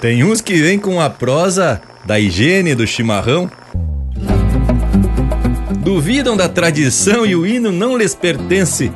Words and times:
Tem 0.00 0.22
uns 0.22 0.40
que 0.40 0.54
vêm 0.62 0.78
com 0.78 1.00
a 1.00 1.10
prosa 1.10 1.80
da 2.04 2.18
higiene 2.20 2.74
do 2.74 2.86
chimarrão. 2.86 3.50
Duvidam 5.80 6.36
da 6.36 6.48
tradição 6.48 7.26
e 7.26 7.34
o 7.34 7.46
hino 7.46 7.72
não 7.72 7.96
lhes 7.96 8.14
pertence. 8.14 8.92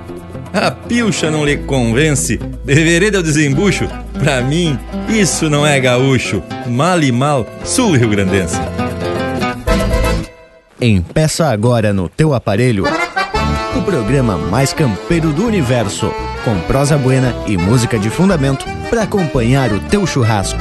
A 0.53 0.71
pilcha 0.71 1.31
não 1.31 1.45
lhe 1.45 1.57
convence. 1.57 2.37
Devereda 2.65 3.19
o 3.19 3.23
desembucho. 3.23 3.89
Pra 4.19 4.43
mim, 4.43 4.79
isso 5.09 5.51
não 5.51 5.67
é 5.67 5.81
gaúcho. 5.81 6.43
Mal 6.67 7.03
e 7.03 7.11
mal, 7.11 7.47
sul 7.65 7.97
rio-grandense. 7.97 8.59
Empeça 10.81 11.47
agora 11.47 11.93
no 11.93 12.09
teu 12.09 12.35
aparelho 12.35 12.85
o 13.77 13.83
programa 13.83 14.37
mais 14.37 14.73
campeiro 14.73 15.33
do 15.33 15.47
universo, 15.47 16.13
com 16.45 16.59
prosa 16.61 16.99
buena 16.99 17.35
e 17.47 17.57
música 17.57 17.99
de 17.99 18.11
fundamento 18.11 18.67
para 18.91 19.03
acompanhar 19.03 19.73
o 19.73 19.81
teu 19.81 20.07
churrasco. 20.07 20.61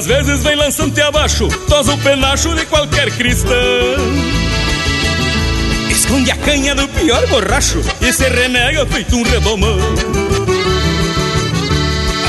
Às 0.00 0.06
vezes 0.06 0.42
vem 0.42 0.56
lançante 0.56 0.98
abaixo, 1.02 1.46
tosa 1.68 1.92
o 1.92 1.98
penacho 1.98 2.54
de 2.54 2.64
qualquer 2.64 3.10
cristão. 3.10 3.52
Esconde 5.90 6.30
a 6.30 6.36
canha 6.38 6.74
do 6.74 6.88
pior 6.88 7.26
borracho 7.26 7.82
e 8.00 8.10
se 8.10 8.26
renega 8.26 8.86
feito 8.86 9.14
um 9.14 9.22
redomão. 9.22 9.76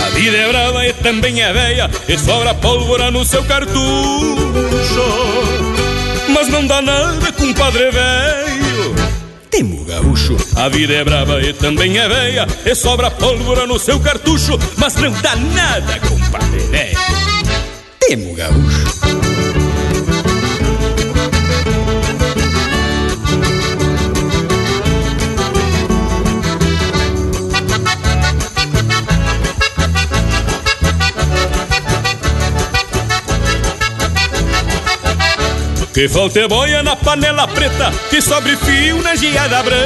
A 0.05 0.09
vida 0.09 0.35
é 0.35 0.47
brava 0.49 0.85
e 0.85 0.91
também 0.91 1.41
é 1.41 1.53
velha 1.53 1.89
e 2.09 2.17
sobra 2.17 2.53
pólvora 2.53 3.09
no 3.09 3.23
seu 3.23 3.41
cartucho. 3.45 3.79
Mas 6.27 6.49
não 6.49 6.67
dá 6.67 6.81
nada, 6.81 7.31
compadre 7.31 7.89
velho. 7.89 8.95
Temo 9.49 9.85
gaúcho, 9.85 10.35
a 10.57 10.67
vida 10.67 10.93
é 10.93 11.05
brava 11.05 11.41
e 11.41 11.53
também 11.53 11.97
é 11.97 12.07
velha 12.07 12.47
E 12.65 12.73
sobra 12.73 13.11
pólvora 13.11 13.67
no 13.67 13.77
seu 13.77 13.99
cartucho 13.99 14.57
Mas 14.77 14.95
não 14.95 15.11
dá 15.11 15.35
nada, 15.35 15.99
compadre 15.99 16.59
velho 16.67 17.30
Gaúcho. 18.15 18.91
Que 35.93 36.09
falta 36.09 36.39
é 36.39 36.47
boia 36.47 36.83
na 36.83 36.95
panela 36.95 37.47
preta 37.47 37.93
Que 38.09 38.21
sobre 38.21 38.57
fio 38.57 39.01
na 39.01 39.15
geada 39.15 39.63
branca. 39.63 39.85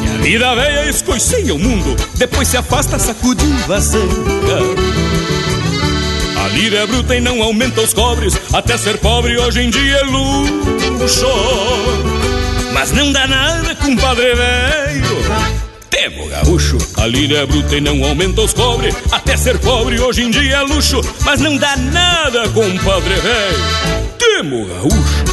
E 0.00 0.08
a 0.08 0.22
vida 0.22 0.54
velha 0.54 0.88
escoiceia 0.88 1.52
o 1.52 1.58
mundo 1.58 1.96
Depois 2.14 2.46
se 2.46 2.56
afasta 2.56 3.00
sacudindo 3.00 3.74
a 3.74 3.80
zanca 3.80 4.81
lira 6.52 6.78
é 6.78 6.86
bruta 6.86 7.16
e 7.16 7.20
não 7.20 7.42
aumenta 7.42 7.80
os 7.80 7.92
cobres. 7.92 8.38
Até 8.52 8.76
ser 8.76 8.98
pobre 8.98 9.38
hoje 9.38 9.60
em 9.60 9.70
dia 9.70 9.96
é 9.96 10.02
luxo. 10.04 11.26
Mas 12.72 12.92
não 12.92 13.12
dá 13.12 13.26
nada, 13.26 13.74
compadre 13.76 14.34
velho. 14.34 15.62
Temo 15.90 16.28
gaúcho, 16.28 16.78
a 16.96 17.06
lira 17.06 17.40
é 17.40 17.46
bruta 17.46 17.76
e 17.76 17.80
não 17.80 18.02
aumenta 18.02 18.40
os 18.40 18.54
cobre 18.54 18.94
Até 19.12 19.36
ser 19.36 19.58
pobre 19.58 20.00
hoje 20.00 20.22
em 20.22 20.30
dia 20.30 20.56
é 20.56 20.62
luxo. 20.62 21.00
Mas 21.24 21.40
não 21.40 21.56
dá 21.56 21.76
nada, 21.76 22.48
compadre 22.48 23.14
velho. 23.14 24.18
Temo 24.18 24.66
gaúcho 24.66 25.31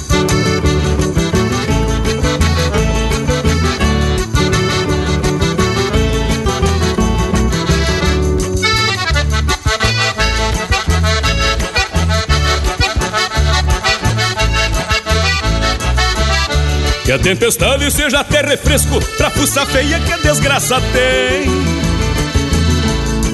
Tempestade 17.24 17.92
seja 17.92 18.20
até 18.20 18.42
refresco 18.42 19.00
Pra 19.18 19.30
fuça 19.30 19.66
feia 19.66 20.00
que 20.00 20.14
a 20.14 20.18
desgraça 20.18 20.82
tem. 20.94 21.50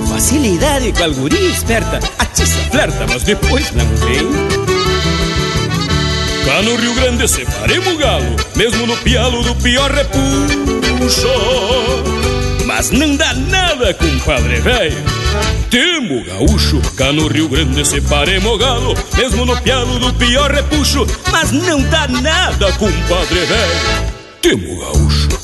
Facilidade 0.07 0.91
com 0.93 1.03
a 1.03 1.07
guria 1.09 1.49
esperta 1.49 1.99
Atiça, 2.17 2.57
flerta, 2.71 3.05
mas 3.07 3.23
depois 3.23 3.71
não 3.71 3.85
vem. 3.87 4.29
Cá 6.45 6.61
no 6.61 6.75
Rio 6.75 6.93
Grande 6.95 7.27
separemos 7.27 7.87
o 7.87 7.97
galo 7.97 8.35
Mesmo 8.55 8.85
no 8.85 8.95
pialo 8.97 9.43
do 9.43 9.55
pior 9.55 9.91
repuxo 9.91 11.27
Mas 12.75 12.91
não 12.91 13.15
dá 13.15 13.33
nada, 13.33 13.93
compadre 13.93 14.59
velho. 14.59 14.97
Temo 15.69 16.25
gaúcho, 16.25 16.81
cá 16.97 17.13
no 17.13 17.29
Rio 17.29 17.47
Grande 17.47 17.85
separemos 17.85 18.59
galo 18.59 18.93
Mesmo 19.15 19.45
no 19.45 19.55
pialo 19.61 19.97
do 19.97 20.13
pior 20.15 20.51
repuxo. 20.51 21.07
Mas 21.31 21.53
não 21.53 21.81
dá 21.83 22.05
nada, 22.09 22.73
compadre 22.73 23.45
velho. 23.45 24.11
Temo 24.41 24.77
gaúcho 24.77 25.34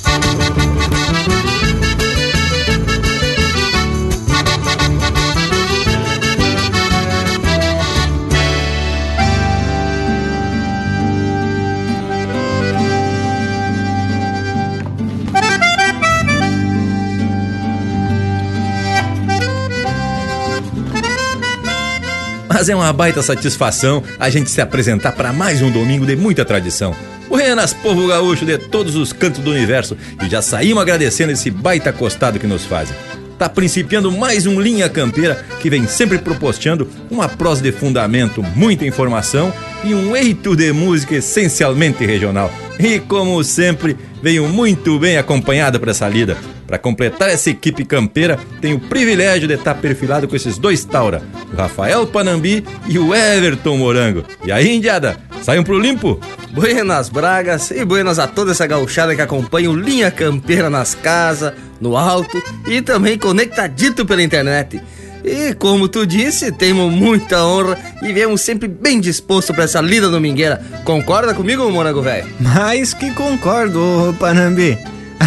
Mas 22.62 22.70
é 22.70 22.76
uma 22.76 22.94
baita 22.94 23.24
satisfação 23.24 24.04
a 24.20 24.30
gente 24.30 24.52
se 24.52 24.62
apresentar 24.62 25.14
para 25.14 25.34
mais 25.34 25.64
um 25.64 25.72
domingo 25.72 26.06
de 26.06 26.16
muita 26.16 26.46
tradição. 26.46 26.96
Buenas, 27.28 27.74
povo 27.74 28.06
gaúcho 28.06 28.46
de 28.46 28.56
todos 28.56 28.96
os 28.96 29.12
cantos 29.12 29.42
do 29.42 29.50
universo 29.50 29.98
e 30.24 30.30
já 30.30 30.44
saímos 30.44 30.84
agradecendo 30.84 31.32
esse 31.32 31.50
baita 31.50 31.92
costado 31.92 32.38
que 32.38 32.46
nos 32.46 32.64
fazem. 32.64 32.96
Tá 33.36 33.50
principiando 33.50 34.12
mais 34.12 34.46
um 34.46 34.62
Linha 34.62 34.88
Campeira 34.88 35.44
que 35.60 35.72
vem 35.72 35.88
sempre 35.88 36.20
proposteando 36.20 36.88
uma 37.10 37.28
prosa 37.28 37.64
de 37.64 37.72
fundamento, 37.72 38.44
muita 38.56 38.86
informação 38.86 39.52
e 39.84 39.96
um 39.96 40.16
eito 40.16 40.56
de 40.56 40.72
música 40.72 41.16
essencialmente 41.16 42.06
regional. 42.06 42.54
E 42.80 43.00
como 43.00 43.44
sempre, 43.44 43.98
veio 44.22 44.48
muito 44.48 45.00
bem 45.00 45.18
acompanhada 45.18 45.80
para 45.80 45.90
essa 45.90 46.08
lida. 46.08 46.38
Para 46.72 46.80
completar 46.80 47.30
essa 47.30 47.50
equipe 47.50 47.84
campeira, 47.84 48.40
tenho 48.62 48.78
o 48.78 48.80
privilégio 48.80 49.46
de 49.46 49.56
estar 49.56 49.76
perfilado 49.76 50.26
com 50.26 50.38
esses 50.38 50.58
dois 50.58 50.86
taura, 50.86 51.22
o 51.52 51.56
Rafael 51.58 52.08
Panambi 52.08 52.64
e 52.88 52.98
o 52.98 53.14
Everton 53.14 53.76
Morango. 53.76 54.24
E 54.46 54.54
aí, 54.54 54.78
indiada, 54.78 55.18
saiam 55.44 55.66
pro 55.66 55.78
limpo? 55.78 56.18
Buenas 56.54 57.10
Bragas 57.10 57.72
e 57.72 57.84
buenas 57.84 58.20
a 58.20 58.26
toda 58.26 58.52
essa 58.52 58.66
gauchada 58.66 59.14
que 59.14 59.22
acompanha 59.22 59.70
o 59.70 59.76
Linha 59.76 60.10
Campeira 60.10 60.70
nas 60.70 60.96
casas, 60.96 61.52
no 61.82 61.98
alto 61.98 62.42
e 62.66 62.82
também 62.82 63.20
conectadito 63.20 64.06
pela 64.06 64.24
internet. 64.24 64.82
E 65.26 65.54
como 65.56 65.90
tu 65.90 66.08
disse, 66.08 66.54
temos 66.54 66.90
muita 66.90 67.44
honra 67.44 67.78
e 68.02 68.14
viemos 68.14 68.40
sempre 68.40 68.70
bem 68.70 69.02
disposto 69.02 69.54
para 69.54 69.66
essa 69.66 69.82
lida 69.82 70.10
domingueira. 70.10 70.64
Concorda 70.86 71.34
comigo, 71.34 71.70
Morango 71.70 72.02
Velho? 72.02 72.30
Mais 72.40 72.94
que 72.94 73.14
concordo, 73.14 74.08
ô 74.08 74.14
Panambi. 74.14 74.78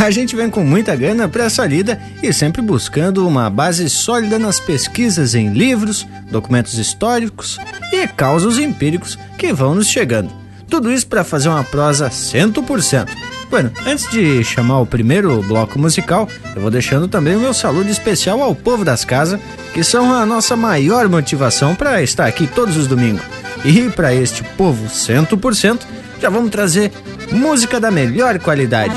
A 0.03 0.11
gente 0.11 0.35
vem 0.35 0.51
com 0.51 0.65
muita 0.65 0.95
gana 0.97 1.29
para 1.29 1.45
essa 1.45 1.65
lida 1.65 2.01
e 2.21 2.33
sempre 2.33 2.61
buscando 2.61 3.27
uma 3.27 3.49
base 3.49 3.89
sólida 3.89 4.41
nas 4.41 4.59
pesquisas 4.59 5.37
em 5.37 5.51
livros, 5.51 6.05
documentos 6.31 6.77
históricos 6.79 7.61
e 7.93 8.07
causos 8.09 8.59
empíricos 8.59 9.17
que 9.39 9.53
vão 9.53 9.73
nos 9.73 9.87
chegando. 9.87 10.33
Tudo 10.69 10.91
isso 10.91 11.07
para 11.07 11.23
fazer 11.23 11.49
uma 11.49 11.63
prosa 11.63 12.11
100%. 12.11 13.09
Bueno, 13.49 13.71
antes 13.87 14.11
de 14.11 14.43
chamar 14.43 14.81
o 14.81 14.87
primeiro 14.87 15.41
bloco 15.43 15.79
musical, 15.79 16.29
eu 16.57 16.63
vou 16.63 16.73
deixando 16.73 17.07
também 17.07 17.37
o 17.37 17.41
meu 17.41 17.55
saludo 17.55 17.89
especial 17.89 18.43
ao 18.43 18.53
povo 18.53 18.85
das 18.85 19.05
casas, 19.05 19.39
que 19.73 19.85
são 19.85 20.13
a 20.13 20.27
nossa 20.27 20.57
maior 20.57 21.09
motivação 21.09 21.73
para 21.73 22.03
estar 22.03 22.27
aqui 22.27 22.49
todos 22.49 22.77
os 22.77 22.89
domingos. 22.89 23.23
E 23.65 23.89
para 23.89 24.13
este 24.13 24.43
povo 24.43 24.87
100%, 24.87 25.81
já 26.21 26.29
vamos 26.29 26.51
trazer 26.51 26.93
música 27.33 27.81
da 27.81 27.91
melhor 27.91 28.39
qualidade. 28.39 28.95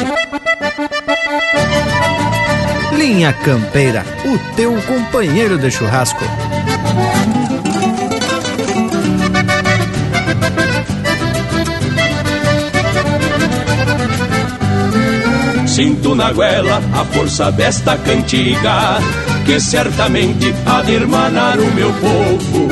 Linha 2.98 3.32
Campeira, 3.32 4.04
o 4.26 4.56
teu 4.56 4.74
companheiro 4.82 5.58
de 5.58 5.72
churrasco. 5.72 6.24
Sinto 15.66 16.16
na 16.16 16.34
goela 16.34 16.82
a 16.94 17.06
força 17.06 17.52
desta 17.52 17.98
cantiga 17.98 18.98
que 19.46 19.62
certamente 19.62 20.54
há 20.66 20.82
de 20.82 20.92
irmanar 20.92 21.58
o 21.58 21.74
meu 21.74 21.94
povo, 21.94 22.68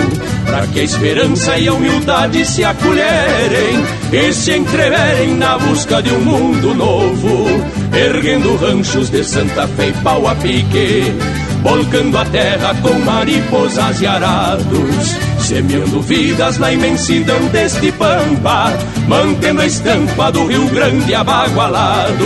para 0.55 0.67
que 0.67 0.79
a 0.79 0.83
esperança 0.83 1.57
e 1.57 1.67
a 1.67 1.73
humildade 1.73 2.45
se 2.45 2.63
acolherem 2.63 3.83
e 4.13 4.31
se 4.31 4.53
entreverem 4.55 5.35
na 5.35 5.57
busca 5.57 6.01
de 6.01 6.09
um 6.13 6.21
mundo 6.21 6.73
novo, 6.73 7.45
erguendo 7.93 8.55
ranchos 8.55 9.09
de 9.09 9.21
Santa 9.25 9.67
Fe 9.67 9.89
e 9.89 9.93
pau 10.01 10.25
a 10.25 10.33
pique, 10.35 11.13
volcando 11.61 12.17
a 12.17 12.23
terra 12.23 12.73
com 12.81 12.93
mariposas 12.99 13.99
e 13.99 14.07
arados 14.07 15.34
semeando 15.45 16.01
vidas 16.01 16.57
na 16.57 16.73
imensidão 16.73 17.39
deste 17.49 17.91
pampa, 17.91 18.73
mantendo 19.07 19.61
a 19.61 19.65
estampa 19.67 20.31
do 20.31 20.47
Rio 20.47 20.67
Grande 20.69 21.13
abagualado. 21.13 22.25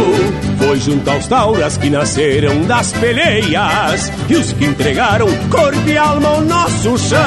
Foi 0.57 0.79
junto 0.79 1.09
aos 1.09 1.27
tauras 1.27 1.77
que 1.77 1.89
nasceram 1.89 2.63
das 2.63 2.93
peleias 2.93 4.11
e 4.29 4.35
os 4.35 4.53
que 4.53 4.65
entregaram 4.65 5.27
corpo 5.49 5.89
e 5.89 5.97
alma 5.97 6.29
ao 6.29 6.41
nosso 6.41 6.97
chão. 6.97 7.19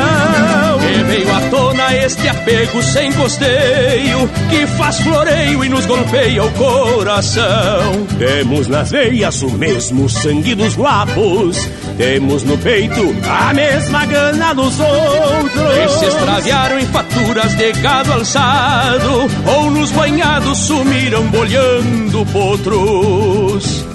E 0.80 1.02
veio 1.04 1.34
à 1.34 1.40
tona 1.50 1.94
este 1.94 2.26
apego 2.26 2.82
sem 2.82 3.12
costeio 3.12 4.28
que 4.48 4.66
faz 4.66 4.98
floreio 5.00 5.62
e 5.62 5.68
nos 5.68 5.84
golpeia 5.84 6.42
o 6.42 6.50
coração. 6.52 8.06
Temos 8.18 8.66
nas 8.66 8.90
veias 8.90 9.42
o 9.42 9.50
mesmo 9.50 10.08
sangue 10.08 10.54
dos 10.54 10.74
guapos, 10.74 11.68
temos 11.98 12.44
no 12.44 12.56
peito 12.58 13.14
a 13.28 13.52
mesma 13.52 14.06
gana 14.06 14.54
dos 14.54 14.78
outros 14.80 15.81
que 15.82 15.88
se 15.88 16.04
extraviaram 16.04 16.78
em 16.78 16.86
faturas 16.86 17.54
de 17.56 17.72
gado 17.72 18.12
alçado 18.12 19.28
ou 19.46 19.70
nos 19.70 19.90
banhados 19.90 20.58
sumiram 20.58 21.26
bolhando 21.28 22.24
potros. 22.26 23.91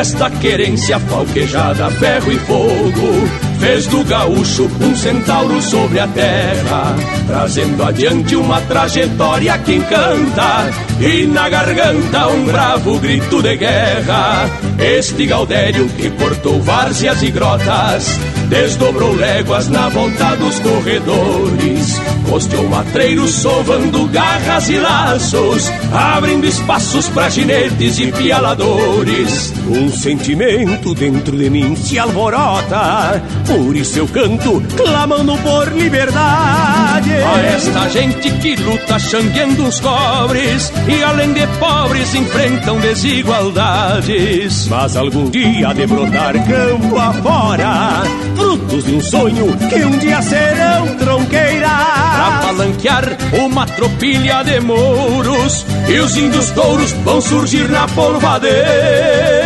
Esta 0.00 0.30
querência 0.30 0.98
falquejada, 0.98 1.90
ferro 1.90 2.32
e 2.32 2.38
fogo, 2.38 3.28
fez 3.58 3.86
do 3.86 4.02
gaúcho 4.02 4.64
um 4.80 4.96
centauro 4.96 5.60
sobre 5.60 6.00
a 6.00 6.08
terra, 6.08 6.96
trazendo 7.26 7.84
adiante 7.84 8.34
uma 8.34 8.62
trajetória 8.62 9.58
que 9.58 9.74
encanta, 9.74 10.70
e 10.98 11.26
na 11.26 11.50
garganta 11.50 12.28
um 12.28 12.46
bravo 12.46 12.98
grito 12.98 13.42
de 13.42 13.54
guerra. 13.58 14.48
Este 14.78 15.26
Gaudério 15.26 15.86
que 15.90 16.08
cortou 16.12 16.62
várzeas 16.62 17.22
e 17.22 17.30
grotas, 17.30 18.18
desdobrou 18.50 19.14
léguas 19.14 19.68
na 19.68 19.88
volta 19.88 20.34
dos 20.34 20.58
corredores, 20.58 22.00
costeou 22.28 22.68
matreiros 22.68 23.30
sovando 23.30 24.06
garras 24.06 24.68
e 24.68 24.76
laços, 24.76 25.70
abrindo 25.92 26.46
espaços 26.46 27.08
para 27.08 27.30
ginetes 27.30 27.98
e 28.00 28.10
pialadores. 28.10 29.54
Um 29.68 29.88
sentimento 29.88 30.94
dentro 30.94 31.36
de 31.38 31.48
mim 31.48 31.76
se 31.76 31.96
alvorota, 31.98 33.22
por 33.46 33.76
isso 33.76 34.00
eu 34.00 34.08
canto, 34.08 34.60
clamando 34.76 35.36
por 35.38 35.68
liberdade. 35.72 37.12
A 37.12 37.40
esta 37.54 37.88
gente 37.88 38.30
que 38.32 38.56
luta 38.56 38.98
xangueando 38.98 39.68
os 39.68 39.78
cobres, 39.78 40.72
e 40.88 41.02
além 41.04 41.32
de 41.32 41.46
pobres 41.58 42.12
enfrentam 42.16 42.80
desigualdades. 42.80 44.66
Mas 44.66 44.96
algum 44.96 45.30
dia 45.30 45.72
de 45.72 45.86
brotar 45.86 46.34
campo 46.48 46.98
afora, 46.98 48.02
frutos 48.50 48.84
de 48.84 48.94
um 48.96 49.00
sonho 49.00 49.56
que 49.68 49.84
um 49.84 49.98
dia 49.98 50.20
serão 50.22 50.96
tronqueiras. 50.96 51.70
Pra 51.70 52.40
palanquear 52.42 53.04
uma 53.44 53.64
tropilha 53.66 54.42
de 54.42 54.60
mouros, 54.60 55.64
e 55.88 56.00
os 56.00 56.16
índios 56.16 56.50
touros 56.50 56.90
vão 57.04 57.20
surgir 57.20 57.68
na 57.68 57.86
polvadeira. 57.88 59.39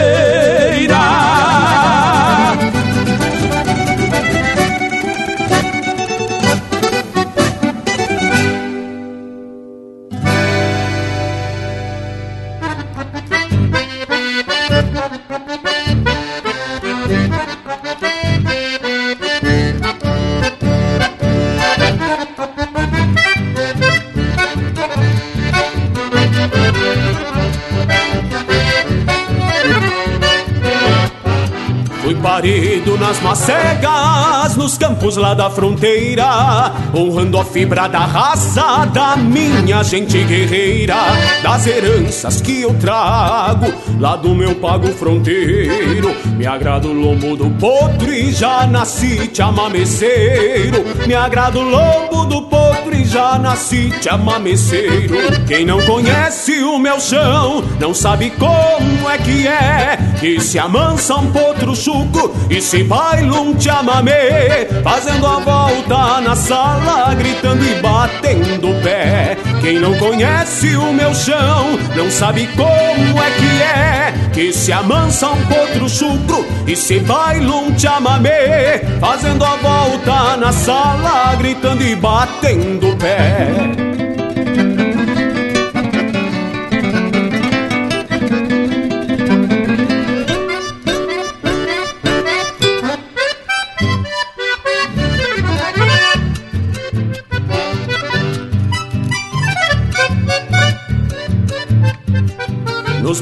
Nas 33.07 33.21
macegas, 33.21 34.57
nos 34.57 34.79
campos 34.79 35.19
lá 35.19 35.35
da 35.35 35.51
fronteira, 35.51 36.73
honrando 36.95 37.39
a 37.39 37.45
fibra 37.45 37.87
da 37.87 37.99
raça 37.99 38.87
da 38.87 39.15
minha 39.15 39.83
gente 39.83 40.25
guerreira, 40.25 40.97
das 41.43 41.67
heranças 41.67 42.41
que 42.41 42.63
eu 42.63 42.73
trago 42.79 43.67
lá 44.01 44.17
do 44.17 44.35
meu 44.35 44.55
pago 44.55 44.89
fronteiro. 44.89 46.17
Me 46.35 46.47
agrada 46.47 46.89
o 46.89 46.95
lombo 46.95 47.37
do 47.37 47.51
potro 47.51 48.11
e 48.11 48.33
já 48.33 48.67
nasci 48.67 49.29
te 49.29 49.43
amameceiro. 49.43 50.83
Me 51.07 51.15
agrada 51.15 51.59
o 51.59 51.63
lombo 51.63 52.25
do 52.25 52.43
potro 52.43 52.74
já 53.15 53.39
nasci 53.39 53.91
te 54.01 54.09
amameceiro. 54.09 55.15
Quem 55.47 55.65
não 55.65 55.81
conhece 55.87 56.65
o 56.65 56.81
meu 56.81 56.99
chão 56.99 57.63
não 57.79 57.95
sabe 57.95 58.31
como 58.31 59.09
é 59.09 59.17
que 59.19 59.47
é 59.47 59.97
que 60.19 60.41
se 60.41 60.59
amansa 60.59 61.15
um 61.15 61.31
potro 61.31 61.77
chuco 61.77 62.35
e 62.51 62.61
se 62.61 62.83
baila 62.83 63.41
um 63.41 63.59
chamamé, 63.61 64.67
fazendo 64.83 65.29
a 65.29 65.39
volta 65.39 66.21
na 66.23 66.35
sala, 66.35 67.15
gritando 67.15 67.65
e 67.65 67.81
batendo 67.81 68.71
o 68.71 68.83
pé. 68.83 69.39
Quem 69.61 69.79
não 69.79 69.97
conhece 69.97 70.75
o 70.75 70.93
meu 70.93 71.15
chão 71.15 71.79
não 71.95 72.11
sabe 72.11 72.49
como 72.49 73.23
é 73.23 73.31
que 73.31 73.63
é 73.63 74.04
que 74.35 74.53
se 74.53 74.73
amansa 74.73 75.29
um 75.31 75.47
potro 75.47 75.89
chucro 75.89 76.45
e 76.67 76.75
se 76.75 76.99
baila 76.99 77.55
um 77.55 77.79
chamamé, 77.79 78.83
fazendo 79.01 79.45
a 79.45 79.57
volta 79.57 80.37
na 80.37 80.53
sala, 80.53 81.37
gritando 81.37 81.83
e 81.85 81.95
batendo 81.95 82.91
o 82.91 82.97
pé. 82.97 83.94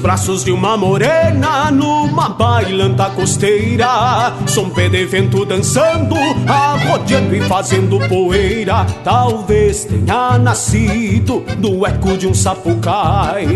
Braços 0.02 0.44
de 0.44 0.50
uma 0.50 0.76
morena 0.76 1.71
numa 1.71 2.28
bailanta 2.28 3.09
costeira. 3.11 4.35
Som 4.52 4.68
pé 4.68 4.87
de 4.87 5.06
vento 5.06 5.47
dançando, 5.47 6.14
arrodeando 6.47 7.35
e 7.35 7.40
fazendo 7.40 7.99
poeira. 8.06 8.85
Talvez 9.02 9.87
tenha 9.87 10.37
nascido 10.37 11.42
do 11.56 11.87
eco 11.87 12.18
de 12.18 12.26
um 12.26 12.35
sapucai. 12.35 13.47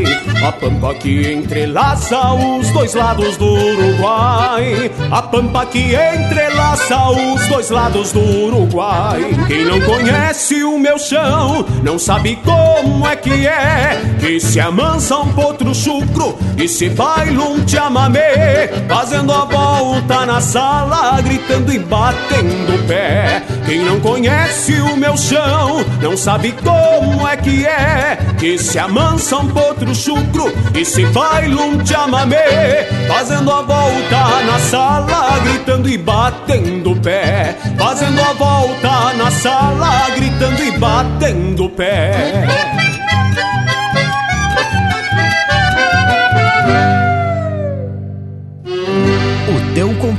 A 0.43 0.53
pampa 0.53 0.95
que 0.95 1.31
entrelaça 1.31 2.33
os 2.33 2.71
dois 2.71 2.95
lados 2.95 3.37
do 3.37 3.45
Uruguai. 3.45 4.91
A 5.11 5.21
pampa 5.21 5.67
que 5.67 5.95
entrelaça 5.95 7.11
os 7.11 7.47
dois 7.49 7.69
lados 7.69 8.13
do 8.13 8.21
Uruguai. 8.21 9.21
Quem 9.47 9.67
não 9.67 9.79
conhece 9.83 10.65
o 10.65 10.79
meu 10.79 10.99
chão 10.99 11.67
não 11.83 11.99
sabe 11.99 12.37
como 12.37 13.07
é 13.07 13.17
que 13.17 13.47
é 13.47 14.01
que 14.19 14.41
se 14.41 14.59
amansa 14.59 15.19
um 15.19 15.33
potro 15.33 15.75
chucro 15.75 16.39
e 16.57 16.67
se 16.67 16.89
baila 16.89 17.45
um 17.45 17.69
chamamé, 17.69 18.69
fazendo 18.89 19.33
a 19.33 19.45
volta 19.45 20.25
na 20.25 20.41
sala, 20.41 20.86
gritando 21.23 21.73
e 21.73 21.79
batendo 21.79 22.87
pé. 22.87 23.43
Quem 23.65 23.81
não 23.81 24.01
conhece 24.01 24.75
o 24.81 24.97
meu 24.97 25.17
chão, 25.17 25.85
não 26.01 26.17
sabe 26.17 26.53
como 26.53 27.27
é 27.27 27.37
que 27.37 27.67
é, 27.67 28.19
que 28.39 28.59
se 28.59 28.79
amansa 28.79 29.37
um 29.39 29.49
potro 29.49 29.95
chucro 29.95 30.53
e 30.75 30.85
se 30.85 31.05
baila 31.07 31.63
um 31.63 31.85
chamamé, 31.85 32.85
fazendo 33.09 33.51
a 33.51 33.63
volta 33.63 34.43
na 34.47 34.59
sala, 34.61 35.39
gritando 35.41 35.89
e 35.89 35.99
batendo 35.99 36.95
pé, 36.97 37.57
fazendo 37.77 38.21
a 38.21 38.33
volta 38.35 39.13
na 39.15 39.31
sala, 39.31 40.11
gritando 40.15 40.63
e 40.63 40.79
batendo 40.79 41.69
pé. 41.71 42.86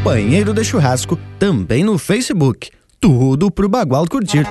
Companheiro 0.08 0.54
de 0.54 0.64
churrasco 0.64 1.20
também 1.38 1.84
no 1.84 1.98
Facebook. 1.98 2.70
Tudo 2.98 3.52
pro 3.52 3.68
Bagual 3.68 4.08
curtir. 4.08 4.48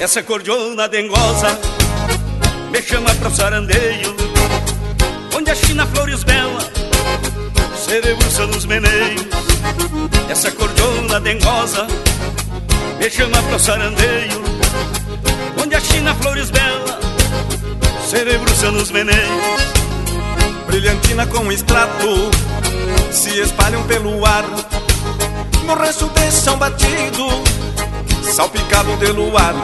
Essa 0.00 0.22
cordiona 0.22 0.88
dengosa 0.88 1.58
me 2.72 2.80
chama 2.80 3.14
pra 3.16 3.28
sarandeio 3.28 4.27
Onde 5.48 5.62
a 5.62 5.66
China 5.66 5.86
flores 5.86 6.24
belas 6.24 6.70
se 7.74 8.00
debruça 8.02 8.46
nos 8.48 8.66
meneios 8.66 9.26
Essa 10.28 10.50
cordiona 10.50 11.18
dengosa 11.20 11.86
me 12.98 13.08
chama 13.08 13.42
pra 13.44 13.58
sarandeio. 13.58 14.42
Onde 15.58 15.74
a 15.74 15.80
China 15.80 16.14
flores 16.16 16.50
belas 16.50 16.98
se 18.06 18.26
debruça 18.26 18.70
nos 18.72 18.90
meneios 18.90 19.62
Brilhantina 20.66 21.26
com 21.26 21.50
extrato 21.50 22.30
se 23.10 23.40
espalham 23.40 23.82
pelo 23.84 24.26
ar. 24.26 24.44
No 25.64 25.74
resto 25.76 26.10
de 26.10 26.30
São 26.30 26.58
Batido, 26.58 27.26
salpicado 28.22 28.94
de 28.98 29.12
luar 29.12 29.54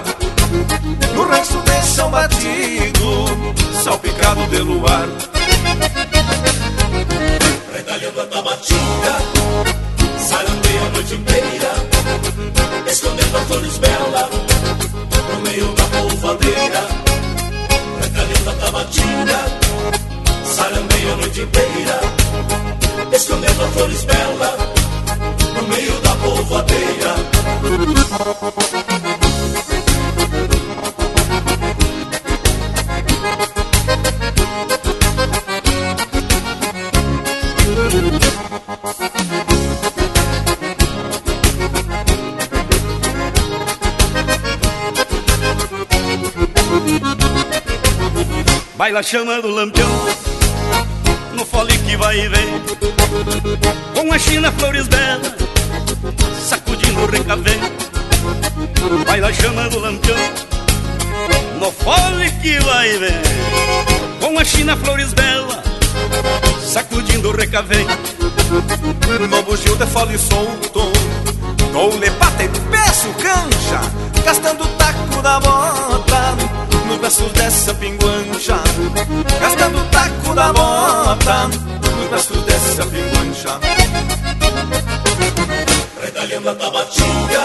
no 1.14 1.28
resto 1.28 1.60
de 1.60 1.86
São 1.86 2.10
Batido, 2.10 3.26
salpicado 3.82 4.46
de 4.46 4.58
luar. 4.60 5.33
Retalhando 7.72 8.20
a 8.20 8.26
tabatinga, 8.26 9.14
sarandeia 10.18 10.82
a 10.82 10.90
noite 10.90 11.14
inteira, 11.14 11.72
escondendo 12.86 13.36
as 13.36 13.44
flores 13.44 13.78
belas 13.78 14.30
no 15.28 15.40
meio 15.42 15.68
da 15.74 15.84
polvadeira. 15.84 16.82
Retalhando 18.00 18.50
a 18.50 18.54
tabatinga, 18.54 19.40
sarandeia 20.44 21.12
a 21.12 21.16
noite 21.16 21.40
inteira, 21.40 22.00
escondendo 23.12 23.64
as 23.64 23.72
flores 23.72 24.04
belas 24.04 24.58
no 25.54 25.62
meio 25.68 26.00
da 26.00 26.14
polvadeira. 26.16 27.14
Baila 48.76 49.04
chamando 49.04 49.46
o 49.46 49.50
lampião 49.52 49.88
No 51.32 51.46
fole 51.46 51.78
que 51.78 51.96
vai 51.96 52.18
e 52.18 52.28
vem 52.28 52.62
Com 53.94 54.12
a 54.12 54.18
China 54.18 54.50
flores 54.50 54.88
belas 54.88 55.32
Sacudindo 56.40 57.02
o 57.02 57.06
recavém 57.06 57.60
Baila 59.06 59.32
chamando 59.32 59.76
o 59.76 59.80
lampião 59.80 60.16
No 61.60 61.70
fole 61.70 62.28
que 62.42 62.58
vai 62.64 62.94
e 62.94 62.98
vem 62.98 63.22
Com 64.20 64.38
a 64.40 64.44
China 64.44 64.76
flores 64.76 65.12
belas 65.14 65.58
Sacudindo 66.60 67.28
o 67.28 67.36
recavém 67.36 67.86
No 69.30 69.42
bugio 69.44 69.76
de 69.76 69.86
fole 69.86 70.18
solto 70.18 70.90
Dou 71.72 71.96
lepata 71.96 72.42
e 72.42 72.48
peço 72.48 73.08
cancha 73.22 73.80
Gastando 74.24 74.64
o 74.64 74.68
taco 74.76 75.22
da 75.22 75.38
bota 75.38 76.63
nos 76.86 76.98
braços 76.98 77.32
dessa 77.32 77.74
pinguancha 77.74 78.56
Gastando 79.40 79.78
o 79.78 79.84
taco 79.86 80.34
da 80.34 80.52
bota 80.52 81.48
Nos 81.48 82.08
braços 82.08 82.42
dessa 82.44 82.86
pinguancha. 82.86 83.60
Retalhando 86.02 86.50
a 86.50 86.54
tabatinga 86.54 87.40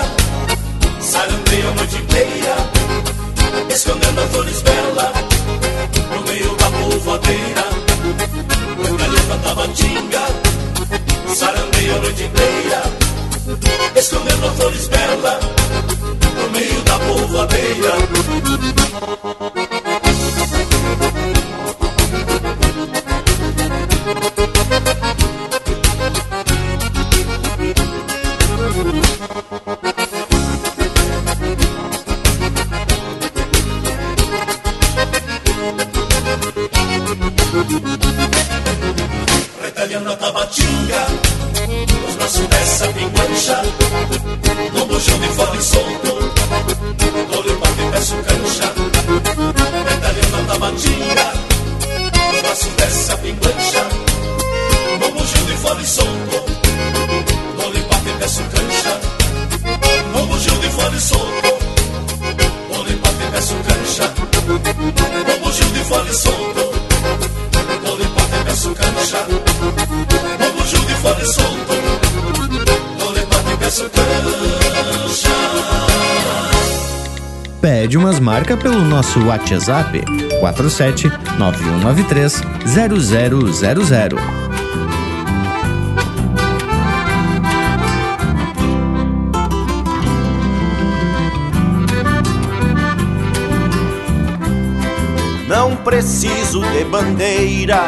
Sarandeia 0.99 1.69
a 1.69 1.71
noite 1.73 1.95
inteira 1.95 2.55
Escondendo 3.69 4.21
as 4.21 4.29
flores 4.31 4.61
belas 4.61 5.13
No 6.15 6.21
meio 6.23 6.55
da 6.55 6.71
polvadeira. 6.71 7.65
Retalhando 8.83 9.33
a 9.33 9.37
tabatinga 9.37 10.21
Sarandeia 11.35 11.95
a 11.95 11.99
noite 11.99 12.23
inteira 12.23 12.83
Escondendo 13.95 14.45
as 14.47 14.55
flores 14.55 14.87
belas 14.87 15.43
No 15.43 15.58
meio 16.49 16.81
da 16.83 16.99
polvadeira 16.99 17.97
Pede 77.89 77.97
umas 77.97 78.19
marcas 78.19 78.61
pelo 78.61 78.81
nosso 78.81 79.19
WhatsApp 79.25 80.03
47 80.39 81.11
9193 81.39 82.43
0000. 82.63 84.19
Não 95.47 95.75
preciso 95.77 96.61
de 96.61 96.85
bandeira 96.85 97.85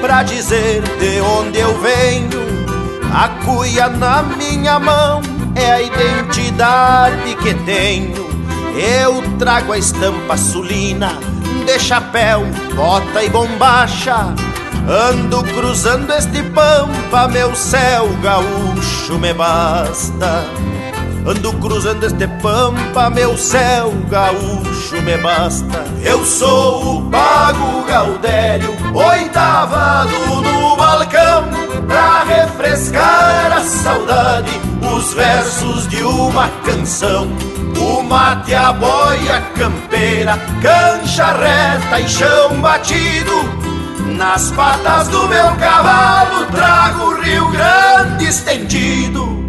pra 0.00 0.24
dizer 0.24 0.82
de 0.98 1.20
onde 1.20 1.60
eu 1.60 1.80
venho. 1.80 2.42
A 3.14 3.28
cuia 3.44 3.86
na 3.88 4.20
minha 4.24 4.80
mão 4.80 5.22
é 5.54 5.70
a 5.70 5.80
identidade 5.80 7.36
que 7.36 7.54
tenho. 7.64 8.23
Eu 8.76 9.22
trago 9.38 9.72
a 9.72 9.78
estampa 9.78 10.36
sulina 10.36 11.12
de 11.64 11.78
chapéu, 11.78 12.44
bota 12.74 13.22
e 13.22 13.30
bombacha. 13.30 14.34
Ando 14.88 15.42
cruzando 15.44 16.12
este 16.12 16.42
pampa, 16.42 17.28
meu 17.28 17.54
céu 17.54 18.08
gaúcho 18.20 19.18
me 19.18 19.32
basta. 19.32 20.44
Ando 21.24 21.52
cruzando 21.54 22.04
este 22.04 22.26
pampa, 22.42 23.08
meu 23.10 23.38
céu 23.38 23.92
gaúcho 24.10 25.00
me 25.02 25.16
basta. 25.18 25.84
Eu 26.02 26.24
sou 26.26 26.98
o 26.98 27.10
Pago 27.10 27.84
Gaudério, 27.84 28.74
oitavado 28.92 30.10
no 30.42 30.76
balcão, 30.76 31.44
pra 31.86 32.24
refrescar 32.24 33.52
a 33.56 33.60
saudade, 33.60 34.50
os 34.94 35.14
versos 35.14 35.88
de 35.88 36.02
uma 36.02 36.48
canção. 36.66 37.26
O 37.78 38.02
mate, 38.02 38.54
a 38.54 38.72
boia 38.72 39.40
campeira, 39.56 40.38
cancha 40.62 41.26
reta 41.32 42.00
e 42.00 42.08
chão 42.08 42.60
batido. 42.60 43.64
Nas 44.16 44.50
patas 44.52 45.08
do 45.08 45.28
meu 45.28 45.54
cavalo 45.56 46.46
trago 46.46 47.04
o 47.04 47.20
Rio 47.20 47.48
Grande 47.50 48.26
estendido. 48.26 49.44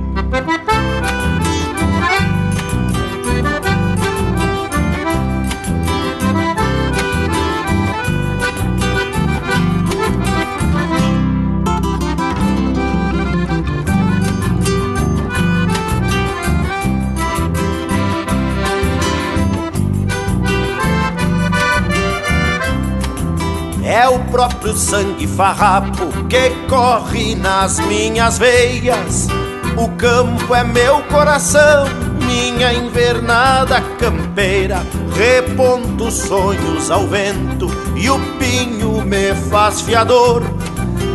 É 23.95 24.09
o 24.09 24.19
próprio 24.25 24.75
sangue 24.75 25.25
farrapo 25.25 26.07
que 26.27 26.49
corre 26.67 27.33
nas 27.33 27.79
minhas 27.79 28.37
veias. 28.37 29.29
O 29.77 29.87
campo 29.91 30.53
é 30.53 30.65
meu 30.65 31.01
coração, 31.03 31.85
minha 32.19 32.73
invernada 32.73 33.79
campeira. 33.97 34.85
Reponto 35.15 36.11
sonhos 36.11 36.91
ao 36.91 37.07
vento 37.07 37.67
e 37.95 38.09
o 38.09 38.19
pinho 38.37 39.01
me 39.01 39.33
faz 39.49 39.79
fiador. 39.79 40.43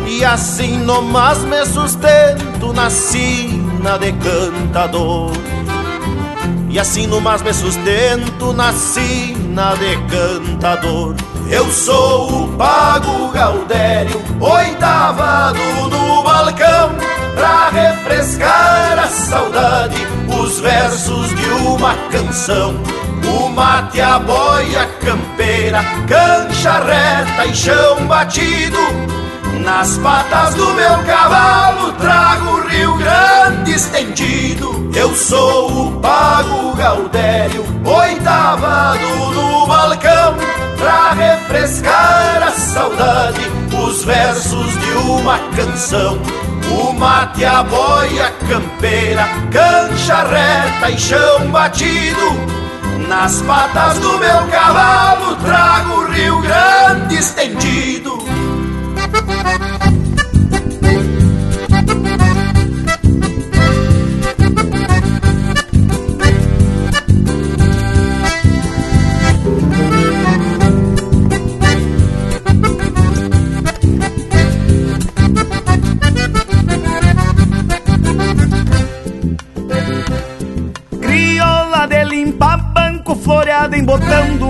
E 0.07 0.25
assim 0.25 0.79
nomás 0.79 1.37
me 1.43 1.63
sustento 1.67 2.73
na 2.73 2.89
sina 2.89 3.99
de 3.99 4.11
cantador. 4.13 5.33
E 6.67 6.79
assim 6.79 7.05
nomás 7.05 7.43
me 7.43 7.53
sustento 7.53 8.51
na 8.53 8.73
sina 8.73 9.75
de 9.75 9.97
cantador. 10.09 11.15
Eu 11.51 11.69
sou 11.69 12.45
o 12.45 12.47
Pago 12.55 13.29
Gaudério, 13.33 14.21
oitavado 14.39 15.59
no 15.89 16.23
balcão, 16.23 16.95
pra 17.35 17.69
refrescar 17.69 18.97
a 18.97 19.07
saudade, 19.07 20.07
os 20.29 20.61
versos 20.61 21.27
de 21.35 21.49
uma 21.67 21.93
canção. 22.09 22.73
O 23.25 23.49
mate, 23.49 23.99
a 23.99 24.17
boia 24.17 24.87
campeira, 25.01 25.83
cancha 26.07 26.71
reta 26.85 27.45
e 27.45 27.53
chão 27.53 28.07
batido. 28.07 28.79
Nas 29.59 29.97
patas 29.97 30.55
do 30.55 30.73
meu 30.73 31.03
cavalo 31.03 31.91
trago 31.99 32.49
o 32.49 32.67
Rio 32.69 32.95
Grande 32.95 33.71
estendido. 33.71 34.89
Eu 34.95 35.13
sou 35.13 35.89
o 35.89 35.99
Pago 35.99 36.73
Gaudério, 36.77 37.65
oitavado 37.85 39.33
no 39.33 39.67
balcão 39.67 40.61
pra 40.81 41.13
refrescar 41.13 42.43
a 42.43 42.51
saudade, 42.51 43.39
os 43.85 44.03
versos 44.03 44.77
de 44.79 44.91
uma 44.91 45.37
canção. 45.55 46.19
O 46.71 46.93
mate, 46.93 47.45
a 47.45 47.63
boia 47.63 48.31
campeira, 48.49 49.27
cancha 49.51 50.23
reta 50.23 50.89
e 50.89 50.97
chão 50.97 51.51
batido. 51.51 52.51
Nas 53.07 53.41
patas 53.41 53.99
do 53.99 54.17
meu 54.17 54.47
cavalo 54.47 55.35
trago 55.37 56.01
o 56.01 56.11
Rio 56.11 56.41
Grande 56.41 57.15
estendido. 57.15 58.17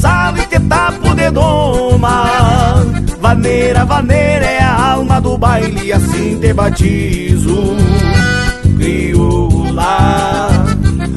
embuçado 0.00 0.40
e 0.40 0.46
te 0.46 0.58
tapo 0.60 1.14
de 1.14 1.30
doma 1.30 2.24
Vaneira, 3.20 3.84
vaneira 3.84 4.46
é 4.46 4.62
a 4.62 4.92
alma 4.92 5.20
do 5.20 5.36
baile 5.36 5.92
assim 5.92 6.38
te 6.40 6.52
batizo. 6.54 7.76
Crioula 8.78 10.48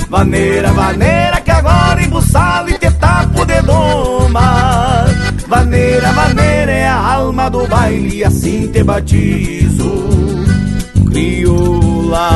Vaneira, 0.10 0.74
vaneira 0.74 1.40
que 1.42 1.52
agora 1.52 2.04
embuçado 2.04 2.70
e 2.70 2.78
te 2.78 2.92
tapo 2.92 3.46
de 3.46 3.62
doma 3.62 5.06
Vaneira, 5.48 6.12
vaneira 6.12 6.72
é 6.72 6.88
a 6.88 7.14
alma 7.14 7.50
do 7.50 7.66
baile 7.68 8.24
assim 8.24 8.68
te 8.68 8.84
batizo. 8.84 9.94
Crioula 11.10 12.30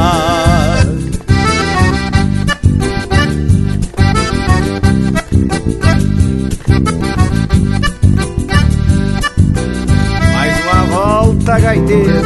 volta, 11.47 11.59
gaiteiro. 11.59 12.21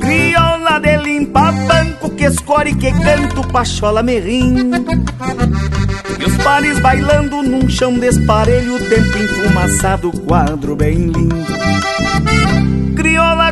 Crioula 0.00 0.78
de 0.80 0.96
limpa 0.98 1.52
banco 1.52 2.10
que 2.10 2.24
escore 2.24 2.74
que 2.74 2.92
canto 2.92 3.42
pachola 3.48 4.02
me 4.02 4.20
rindo 4.20 4.84
E 6.18 6.24
os 6.24 6.36
pares 6.38 6.78
bailando 6.80 7.42
num 7.42 7.68
chão 7.68 7.98
desparelho 7.98 8.78
Tempo 8.88 9.18
enfumaçado, 9.18 10.12
quadro 10.26 10.76
bem 10.76 11.06
lindo 11.06 11.42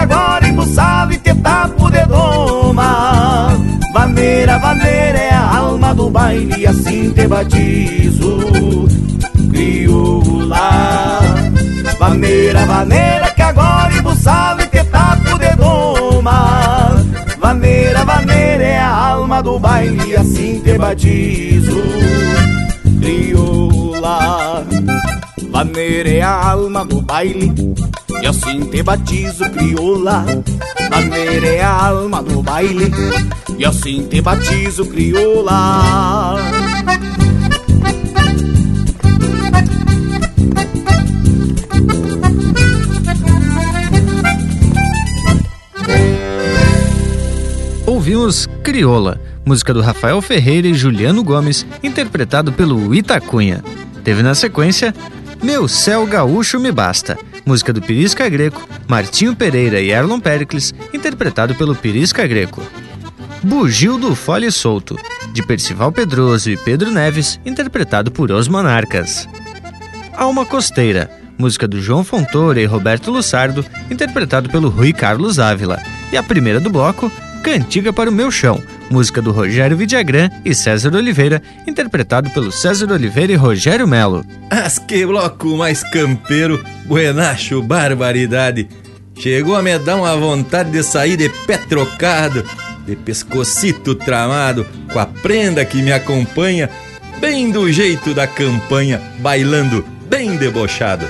agora 0.00 0.48
embuçado 0.48 1.12
e 1.12 1.18
tentar 1.18 1.68
poder 1.70 2.06
domar. 2.06 3.56
Vaneira, 3.92 4.58
vaneira 4.58 5.18
é 5.18 5.30
a 5.30 5.56
alma 5.56 5.94
do 5.94 6.10
baile, 6.10 6.66
assim 6.66 7.10
te 7.10 7.26
batizo, 7.26 8.88
crioula. 9.50 11.20
Vaneira, 11.98 12.64
vaneira 12.64 13.30
que 13.30 13.42
agora 13.42 13.94
embuçado 13.94 14.62
e 14.62 14.66
tentar 14.66 15.20
poder 15.22 15.56
domar. 15.56 16.92
Vaneira, 17.38 18.04
vaneira 18.04 18.64
é 18.64 18.78
a 18.78 18.96
alma 18.96 19.42
do 19.42 19.58
baile, 19.58 20.16
assim 20.16 20.60
te 20.60 20.78
batizo, 20.78 21.82
crioula. 23.00 24.64
Vaneira 25.50 26.08
é 26.10 26.22
a 26.22 26.50
alma 26.52 26.84
do 26.86 27.02
baile 27.02 27.52
e 28.22 28.26
assim 28.26 28.60
te 28.66 28.82
batizo, 28.82 29.48
crioula. 29.50 30.24
Maneira 30.90 31.46
é 31.46 31.62
a 31.62 31.86
alma 31.86 32.22
do 32.22 32.42
baile, 32.42 32.90
e 33.58 33.64
assim 33.64 34.06
te 34.06 34.20
batizo, 34.20 34.84
crioula. 34.86 36.36
Ouvimos 47.86 48.48
Crioula, 48.62 49.20
música 49.44 49.74
do 49.74 49.80
Rafael 49.80 50.20
Ferreira 50.22 50.66
e 50.66 50.74
Juliano 50.74 51.22
Gomes, 51.22 51.66
interpretado 51.82 52.52
pelo 52.52 52.94
Itacunha. 52.94 53.62
Teve 54.02 54.22
na 54.22 54.34
sequência 54.34 54.94
Meu 55.42 55.68
Céu 55.68 56.06
Gaúcho 56.06 56.58
Me 56.58 56.72
Basta, 56.72 57.18
música 57.44 57.72
do 57.72 57.80
Pirisca 57.80 58.28
Greco, 58.28 58.68
Martinho 58.88 59.34
Pereira 59.34 59.80
e 59.80 59.90
Erlon 59.90 60.20
Pericles, 60.20 60.72
interpretado 60.92 61.54
pelo 61.54 61.74
Pirisca 61.74 62.26
Greco. 62.26 62.62
Bugio 63.42 63.96
do 63.96 64.14
Fole 64.14 64.50
Solto, 64.52 64.98
de 65.32 65.42
Percival 65.42 65.90
Pedroso 65.90 66.50
e 66.50 66.56
Pedro 66.56 66.90
Neves, 66.90 67.40
interpretado 67.44 68.10
por 68.10 68.30
Os 68.30 68.48
Monarcas. 68.48 69.28
Alma 70.14 70.44
Costeira, 70.44 71.10
música 71.38 71.66
do 71.66 71.80
João 71.80 72.04
Fontoura 72.04 72.60
e 72.60 72.66
Roberto 72.66 73.10
Lussardo, 73.10 73.64
interpretado 73.90 74.50
pelo 74.50 74.68
Rui 74.68 74.92
Carlos 74.92 75.38
Ávila. 75.38 75.82
E 76.12 76.16
a 76.16 76.22
primeira 76.22 76.60
do 76.60 76.68
bloco, 76.68 77.10
Cantiga 77.42 77.92
para 77.92 78.10
o 78.10 78.12
Meu 78.12 78.30
Chão, 78.30 78.62
música 78.90 79.22
do 79.22 79.30
Rogério 79.30 79.76
Vidagrã 79.76 80.28
e 80.44 80.54
César 80.54 80.94
Oliveira, 80.94 81.40
interpretado 81.66 82.28
pelo 82.30 82.50
César 82.50 82.90
Oliveira 82.92 83.32
e 83.32 83.36
Rogério 83.36 83.86
Melo. 83.86 84.24
As 84.50 84.78
que 84.78 85.06
bloco 85.06 85.56
mais 85.56 85.82
campeiro, 85.84 86.62
buenacho, 86.86 87.62
barbaridade. 87.62 88.68
Chegou 89.16 89.54
a 89.54 89.62
me 89.62 89.78
dar 89.78 89.96
uma 89.96 90.16
vontade 90.16 90.70
de 90.70 90.82
sair 90.82 91.16
de 91.16 91.28
pé 91.28 91.56
trocado, 91.56 92.44
de 92.86 92.96
pescocito 92.96 93.94
tramado, 93.94 94.66
com 94.92 94.98
a 94.98 95.06
prenda 95.06 95.64
que 95.64 95.82
me 95.82 95.92
acompanha, 95.92 96.68
bem 97.20 97.50
do 97.50 97.70
jeito 97.70 98.12
da 98.12 98.26
campanha, 98.26 99.00
bailando 99.18 99.84
bem 100.10 100.36
debochado. 100.36 101.06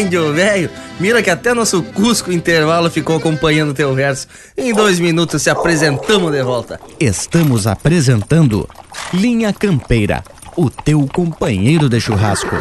Índio 0.00 0.32
velho! 0.32 0.70
Mira 1.00 1.20
que 1.20 1.28
até 1.28 1.52
nosso 1.52 1.82
Cusco 1.82 2.30
intervalo 2.30 2.88
ficou 2.88 3.16
acompanhando 3.16 3.74
teu 3.74 3.92
verso. 3.92 4.28
Em 4.56 4.72
dois 4.72 5.00
minutos 5.00 5.42
se 5.42 5.50
apresentamos 5.50 6.32
de 6.32 6.42
volta. 6.42 6.80
Estamos 7.00 7.66
apresentando 7.66 8.68
Linha 9.12 9.52
Campeira, 9.52 10.22
o 10.56 10.70
teu 10.70 11.06
companheiro 11.12 11.88
de 11.88 12.00
churrasco. 12.00 12.56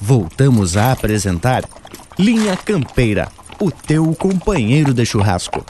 Voltamos 0.00 0.76
a 0.76 0.92
apresentar 0.92 1.64
Linha 2.18 2.56
Campeira, 2.56 3.28
o 3.58 3.70
teu 3.70 4.14
companheiro 4.14 4.92
de 4.92 5.04
churrasco. 5.04 5.64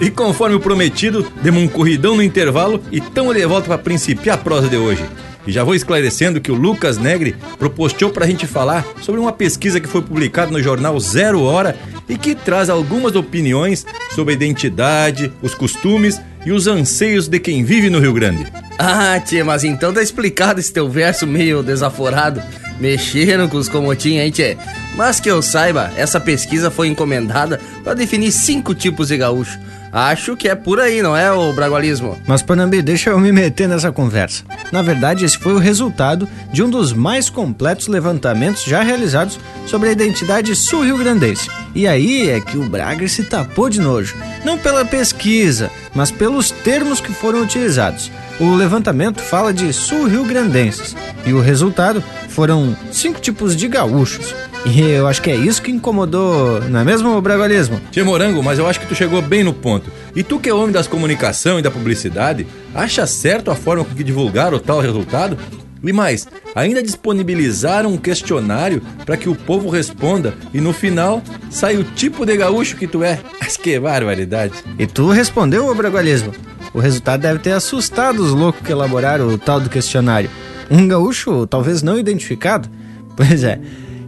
E 0.00 0.10
conforme 0.10 0.56
o 0.56 0.60
prometido, 0.60 1.26
demos 1.42 1.62
um 1.62 1.68
corridão 1.68 2.16
no 2.16 2.22
intervalo 2.22 2.82
e 2.90 2.98
estamos 2.98 3.34
de 3.34 3.46
volta 3.46 3.68
para 3.68 3.78
principiar 3.78 4.36
a 4.36 4.40
prosa 4.40 4.68
de 4.68 4.76
hoje. 4.76 5.04
E 5.46 5.52
já 5.52 5.62
vou 5.62 5.74
esclarecendo 5.74 6.40
que 6.40 6.50
o 6.50 6.54
Lucas 6.54 6.96
Negri 6.96 7.36
propostou 7.58 8.10
para 8.10 8.24
a 8.24 8.28
gente 8.28 8.46
falar 8.46 8.84
sobre 9.02 9.20
uma 9.20 9.32
pesquisa 9.32 9.78
que 9.78 9.88
foi 9.88 10.00
publicada 10.02 10.50
no 10.50 10.62
jornal 10.62 10.98
Zero 10.98 11.42
Hora 11.42 11.76
e 12.08 12.16
que 12.16 12.34
traz 12.34 12.70
algumas 12.70 13.14
opiniões 13.14 13.86
sobre 14.14 14.32
a 14.32 14.36
identidade, 14.36 15.32
os 15.42 15.54
costumes 15.54 16.20
e 16.46 16.52
os 16.52 16.66
anseios 16.66 17.28
de 17.28 17.38
quem 17.38 17.62
vive 17.62 17.90
no 17.90 18.00
Rio 18.00 18.14
Grande. 18.14 18.46
Ah, 18.78 19.20
tia, 19.20 19.44
mas 19.44 19.64
então 19.64 19.92
tá 19.92 20.02
explicado 20.02 20.60
esse 20.60 20.72
teu 20.72 20.88
verso 20.88 21.26
meio 21.26 21.62
desaforado. 21.62 22.42
Mexeram 22.80 23.48
com 23.48 23.56
os 23.56 23.68
comotinhos, 23.68 24.24
hein, 24.24 24.30
tchê? 24.30 24.56
Mas 24.96 25.20
que 25.20 25.30
eu 25.30 25.40
saiba, 25.40 25.92
essa 25.96 26.18
pesquisa 26.18 26.70
foi 26.70 26.88
encomendada 26.88 27.60
para 27.82 27.94
definir 27.94 28.32
cinco 28.32 28.74
tipos 28.74 29.08
de 29.08 29.16
gaúcho. 29.16 29.58
Acho 29.94 30.36
que 30.36 30.48
é 30.48 30.56
por 30.56 30.80
aí, 30.80 31.00
não 31.00 31.16
é, 31.16 31.30
o 31.30 31.52
bragualismo? 31.52 32.18
Mas, 32.26 32.42
Panambi, 32.42 32.82
deixa 32.82 33.10
eu 33.10 33.20
me 33.20 33.30
meter 33.30 33.68
nessa 33.68 33.92
conversa. 33.92 34.42
Na 34.72 34.82
verdade, 34.82 35.24
esse 35.24 35.38
foi 35.38 35.54
o 35.54 35.58
resultado 35.58 36.28
de 36.52 36.64
um 36.64 36.68
dos 36.68 36.92
mais 36.92 37.30
completos 37.30 37.86
levantamentos 37.86 38.64
já 38.64 38.82
realizados 38.82 39.38
sobre 39.68 39.88
a 39.88 39.92
identidade 39.92 40.56
sul-rio-grandense. 40.56 41.48
E 41.76 41.86
aí 41.86 42.28
é 42.28 42.40
que 42.40 42.58
o 42.58 42.68
Braga 42.68 43.06
se 43.06 43.22
tapou 43.22 43.70
de 43.70 43.80
nojo. 43.80 44.16
Não 44.44 44.58
pela 44.58 44.84
pesquisa, 44.84 45.70
mas 45.94 46.10
pelos 46.10 46.50
termos 46.50 47.00
que 47.00 47.12
foram 47.12 47.42
utilizados. 47.42 48.10
O 48.40 48.52
levantamento 48.52 49.20
fala 49.20 49.54
de 49.54 49.72
sul-rio-grandenses 49.72 50.96
e 51.24 51.32
o 51.32 51.40
resultado 51.40 52.02
foram 52.30 52.76
cinco 52.90 53.20
tipos 53.20 53.54
de 53.54 53.68
gaúchos. 53.68 54.34
E 54.66 54.80
eu 54.80 55.06
acho 55.06 55.20
que 55.20 55.30
é 55.30 55.36
isso 55.36 55.60
que 55.60 55.70
incomodou, 55.70 56.60
não 56.62 56.80
é 56.80 56.84
mesmo, 56.84 57.20
Bragualismo? 57.20 57.78
Tia 57.90 58.02
Morango, 58.02 58.42
mas 58.42 58.58
eu 58.58 58.66
acho 58.66 58.80
que 58.80 58.86
tu 58.86 58.94
chegou 58.94 59.20
bem 59.20 59.44
no 59.44 59.52
ponto. 59.52 59.90
E 60.16 60.22
tu 60.22 60.40
que 60.40 60.48
é 60.48 60.54
homem 60.54 60.72
das 60.72 60.86
comunicação 60.86 61.58
e 61.58 61.62
da 61.62 61.70
publicidade, 61.70 62.46
acha 62.74 63.06
certo 63.06 63.50
a 63.50 63.54
forma 63.54 63.84
com 63.84 63.94
que 63.94 64.02
divulgaram 64.02 64.56
o 64.56 64.60
tal 64.60 64.80
resultado? 64.80 65.36
E 65.82 65.92
mais, 65.92 66.26
ainda 66.54 66.82
disponibilizaram 66.82 67.92
um 67.92 67.98
questionário 67.98 68.80
para 69.04 69.18
que 69.18 69.28
o 69.28 69.34
povo 69.34 69.68
responda 69.68 70.32
e 70.54 70.62
no 70.62 70.72
final 70.72 71.22
sai 71.50 71.76
o 71.76 71.84
tipo 71.84 72.24
de 72.24 72.34
gaúcho 72.34 72.76
que 72.76 72.86
tu 72.86 73.04
é. 73.04 73.20
Mas 73.38 73.58
que 73.58 73.78
barbaridade. 73.78 74.54
E 74.78 74.86
tu 74.86 75.10
respondeu, 75.10 75.66
ô 75.66 75.74
Bragualismo? 75.74 76.32
O 76.72 76.78
resultado 76.78 77.20
deve 77.20 77.38
ter 77.38 77.52
assustado 77.52 78.20
os 78.20 78.30
loucos 78.30 78.62
que 78.62 78.72
elaboraram 78.72 79.28
o 79.28 79.36
tal 79.36 79.60
do 79.60 79.68
questionário. 79.68 80.30
Um 80.70 80.88
gaúcho 80.88 81.46
talvez 81.46 81.82
não 81.82 81.98
identificado? 81.98 82.66
Pois 83.14 83.44
é, 83.44 83.60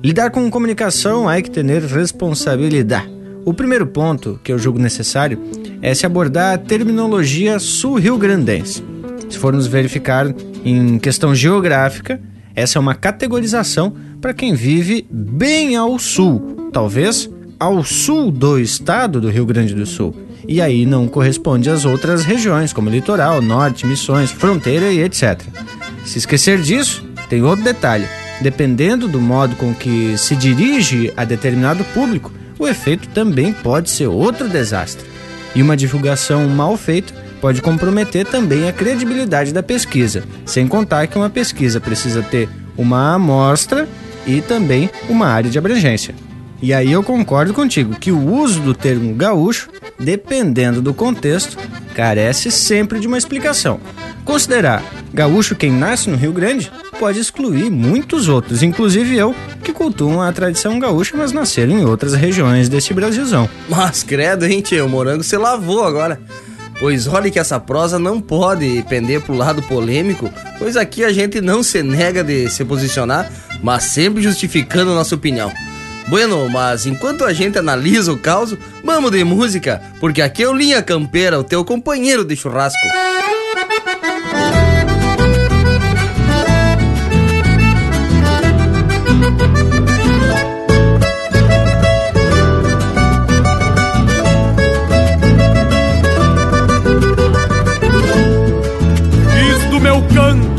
lidar 0.07 0.31
com 0.31 0.49
comunicação 0.49 1.29
há 1.29 1.43
que 1.43 1.51
ter 1.51 1.65
responsabilidade. 1.65 3.11
O 3.45 3.53
primeiro 3.53 3.89
ponto 3.89 4.39
que 4.45 4.53
eu 4.53 4.59
julgo 4.59 4.79
necessário 4.79 5.37
é 5.83 5.93
se 5.93 6.07
abordar 6.07 6.55
a 6.55 6.59
terminologia 6.59 7.59
sul-rio-grandense. 7.59 8.85
Se 9.29 9.37
formos 9.37 9.67
verificar 9.67 10.33
em 10.65 10.97
questão 11.01 11.35
geográfica, 11.35 12.21
essa 12.55 12.79
é 12.79 12.81
uma 12.81 12.95
categorização 12.95 13.97
para 14.21 14.33
quem 14.33 14.55
vive 14.55 15.05
bem 15.11 15.75
ao 15.75 15.99
sul, 15.99 16.71
talvez 16.73 17.29
ao 17.59 17.83
sul 17.83 18.31
do 18.31 18.61
estado 18.61 19.21
do 19.21 19.29
Rio 19.29 19.45
Grande 19.45 19.75
do 19.75 19.87
Sul. 19.87 20.15
E 20.47 20.61
aí 20.61 20.87
não 20.87 21.09
corresponde 21.09 21.69
às 21.69 21.85
outras 21.85 22.23
regiões, 22.23 22.73
como 22.73 22.89
litoral, 22.89 23.43
norte, 23.43 23.85
missões, 23.85 24.31
fronteira 24.31 24.89
e 24.93 25.03
etc. 25.03 25.43
Se 26.05 26.19
esquecer 26.19 26.61
disso, 26.61 27.05
tem 27.29 27.43
outro 27.43 27.65
detalhe. 27.65 28.07
Dependendo 28.41 29.09
do 29.09 29.21
modo 29.21 29.57
com 29.57 29.75
que 29.75 30.17
se 30.19 30.37
dirige 30.37 31.13
a 31.17 31.25
determinado 31.25 31.85
público, 31.87 32.33
o 32.59 32.69
efeito 32.69 33.09
também 33.09 33.53
pode 33.53 33.91
ser 33.91 34.07
outro 34.07 34.49
desastre. 34.49 35.07
E 35.55 35.63
uma 35.63 35.77
divulgação 35.77 36.47
mal 36.49 36.77
feita 36.77 37.15
pode 37.41 37.63
comprometer 37.63 38.27
também 38.27 38.69
a 38.69 38.73
credibilidade 38.73 39.53
da 39.53 39.63
pesquisa, 39.63 40.25
sem 40.45 40.67
contar 40.67 41.07
que 41.07 41.17
uma 41.17 41.31
pesquisa 41.31 41.81
precisa 41.81 42.23
ter 42.23 42.49
uma 42.77 43.15
amostra 43.15 43.89
e 44.27 44.41
também 44.41 44.91
uma 45.09 45.27
área 45.27 45.51
de 45.51 45.59
abrangência. 45.59 46.15
E 46.61 46.73
aí 46.73 46.91
eu 46.91 47.03
concordo 47.03 47.53
contigo 47.53 47.95
que 47.95 48.11
o 48.11 48.35
uso 48.35 48.61
do 48.61 48.75
termo 48.75 49.15
gaúcho, 49.15 49.69
dependendo 49.99 50.81
do 50.81 50.95
contexto, 50.95 51.57
carece 51.95 52.51
sempre 52.51 52.99
de 52.99 53.07
uma 53.07 53.19
explicação. 53.19 53.79
Considerar 54.25 54.83
gaúcho 55.13 55.55
quem 55.55 55.71
nasce 55.71 56.11
no 56.11 56.17
Rio 56.17 56.33
Grande 56.33 56.71
pode 56.99 57.21
excluir 57.21 57.71
muitos 57.71 58.29
outros, 58.29 58.63
inclusive 58.63 59.17
eu, 59.17 59.35
que 59.63 59.73
cultuam 59.73 60.21
a 60.21 60.33
tradição 60.33 60.79
gaúcha, 60.79 61.17
mas 61.17 61.33
nasceram 61.33 61.79
em 61.79 61.85
outras 61.85 62.15
regiões 62.15 62.69
desse 62.69 62.93
Brasilzão. 62.93 63.49
Mas 63.69 64.03
credo, 64.03 64.45
hein, 64.47 64.61
tio? 64.61 64.87
O 64.87 64.89
morango 64.89 65.23
se 65.23 65.37
lavou 65.37 65.85
agora. 65.85 66.21
Pois 66.79 67.07
olhe 67.07 67.31
que 67.31 67.39
essa 67.39 67.59
prosa 67.59 67.99
não 67.99 68.21
pode 68.21 68.85
pender 68.89 69.23
pro 69.23 69.35
lado 69.35 69.63
polêmico, 69.63 70.31
pois 70.59 70.77
aqui 70.77 71.05
a 71.05 71.13
gente 71.13 71.41
não 71.41 71.63
se 71.63 71.83
nega 71.83 72.23
de 72.23 72.51
se 72.51 72.65
posicionar, 72.65 73.31
mas 73.63 73.85
sempre 73.85 74.23
justificando 74.23 74.95
nossa 74.95 75.15
opinião. 75.15 75.51
Bueno, 76.09 76.49
mas 76.49 76.87
enquanto 76.87 77.25
a 77.25 77.33
gente 77.33 77.59
analisa 77.59 78.13
o 78.13 78.19
caos, 78.19 78.55
vamos 78.85 79.11
de 79.11 79.25
música, 79.25 79.83
porque 79.99 80.23
aqui 80.23 80.43
é 80.43 80.49
o 80.49 80.53
Linha 80.53 80.83
Campeira, 80.83 81.39
o 81.41 81.45
teu 81.45 81.65
companheiro 81.65 82.25
de 82.25 82.37
churrasco. 82.37 82.79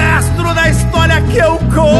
rastro 0.00 0.54
da 0.54 0.68
história 0.68 1.20
que 1.22 1.38
eu 1.38 1.58
considero. 1.58 1.90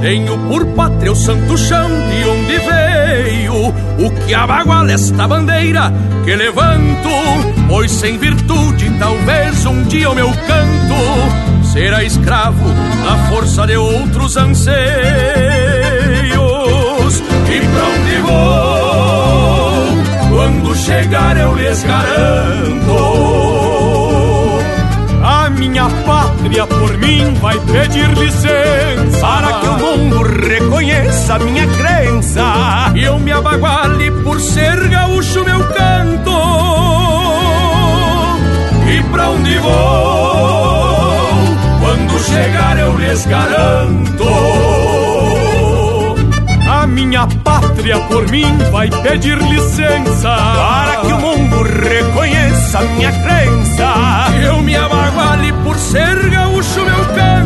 Tenho 0.00 0.38
por 0.48 0.66
pátria 0.66 1.12
o 1.12 1.16
santo 1.16 1.56
chão 1.56 1.88
de 1.88 2.28
onde 2.28 2.58
veio 2.58 3.68
o 3.98 4.10
que 4.26 4.34
abaguala 4.34 4.92
esta 4.92 5.26
bandeira 5.26 5.92
que 6.24 6.36
levanto, 6.36 7.08
pois 7.68 7.90
sem 7.90 8.18
virtude 8.18 8.90
talvez 8.98 9.66
um 9.66 9.82
dia 9.84 10.10
o 10.10 10.14
meu 10.14 10.30
canto 10.30 11.64
será 11.72 12.04
escravo 12.04 12.64
da 13.04 13.16
força 13.28 13.66
de 13.66 13.76
outros 13.76 14.36
anseios. 14.36 14.74
E 17.50 17.60
pra 17.60 17.84
onde 17.94 18.16
vou? 18.22 19.94
Quando 20.30 20.74
chegar 20.76 21.36
eu 21.36 21.54
lhes 21.54 21.82
garanto 21.84 23.53
minha 25.54 25.88
pátria 26.04 26.66
por 26.66 26.96
mim 26.98 27.34
vai 27.40 27.58
pedir 27.60 28.08
licença 28.18 29.20
para 29.20 29.52
que 29.60 29.66
o 29.66 29.78
mundo 29.78 30.22
reconheça 30.22 31.38
minha 31.38 31.66
crença 31.66 32.92
e 32.94 33.04
eu 33.04 33.18
me 33.18 33.32
abaguale 33.32 34.10
por 34.22 34.40
ser 34.40 34.88
gaúcho 34.88 35.44
meu 35.44 35.60
canto. 35.68 36.30
E 38.88 39.02
pra 39.10 39.30
onde 39.30 39.58
vou? 39.58 39.72
Quando 41.80 42.18
chegar 42.24 42.78
eu 42.78 42.96
lhes 42.98 43.26
garanto. 43.26 44.24
A 46.68 46.86
minha 46.86 47.26
pátria 47.42 47.98
por 48.00 48.28
mim 48.30 48.56
vai 48.70 48.90
pedir 48.90 49.38
licença 49.38 50.36
para 50.36 50.96
que 51.02 51.12
o 51.12 51.18
mundo 51.18 51.62
reconheça 51.62 52.80
minha 52.82 53.12
crença. 53.12 53.83
Eu 54.42 54.60
me 54.62 54.76
abaguale 54.76 55.52
por 55.64 55.76
ser 55.76 56.30
gaúcho 56.30 56.84
meu 56.84 57.04
canto. 57.14 57.44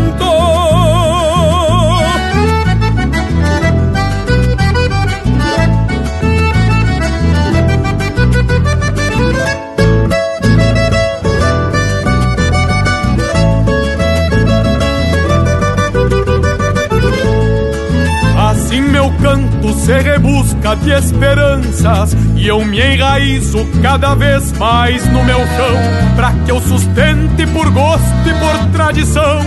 canto 19.20 19.72
se 19.74 19.92
rebusca 19.98 20.76
de 20.76 20.92
esperanças 20.92 22.14
e 22.38 22.46
eu 22.46 22.64
me 22.64 22.81
enraizo 22.81 23.66
cada 23.83 24.14
vez 24.14 24.53
mais 24.53 25.05
no 25.09 25.24
meu 25.24 25.38
chão, 25.38 26.14
para 26.14 26.33
que 26.33 26.51
eu 26.53 26.61
sustente 26.61 27.46
por 27.53 27.68
gosto 27.70 28.29
e 28.29 28.35
por 28.35 28.70
tradição 28.72 29.40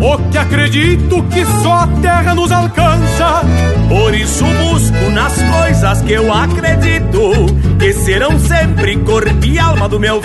o 0.00 0.18
que 0.30 0.38
acredito 0.38 1.22
que 1.24 1.44
só 1.62 1.80
a 1.80 1.86
terra 2.02 2.34
nos 2.34 2.50
alcança. 2.50 3.42
Por 3.88 4.14
isso 4.14 4.44
busco 4.44 5.10
nas 5.10 5.40
coisas 5.40 6.02
que 6.02 6.12
eu 6.12 6.32
acredito 6.32 7.46
que 7.78 7.92
serão 7.92 8.38
sempre 8.38 8.96
corpo 8.98 9.44
e 9.44 9.58
alma 9.58 9.88
do 9.88 10.00
meu 10.00 10.20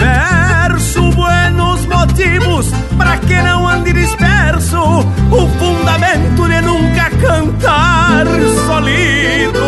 verso. 0.80 1.10
Buenos 1.12 1.86
motivos 1.86 2.72
para 2.98 3.18
que 3.18 3.36
não 3.42 3.68
ande 3.68 3.92
disperso, 3.92 4.80
o 4.80 5.48
fundamento 5.60 6.48
de 6.48 6.62
nunca 6.62 7.10
cantar 7.22 8.26
solido. 8.66 9.60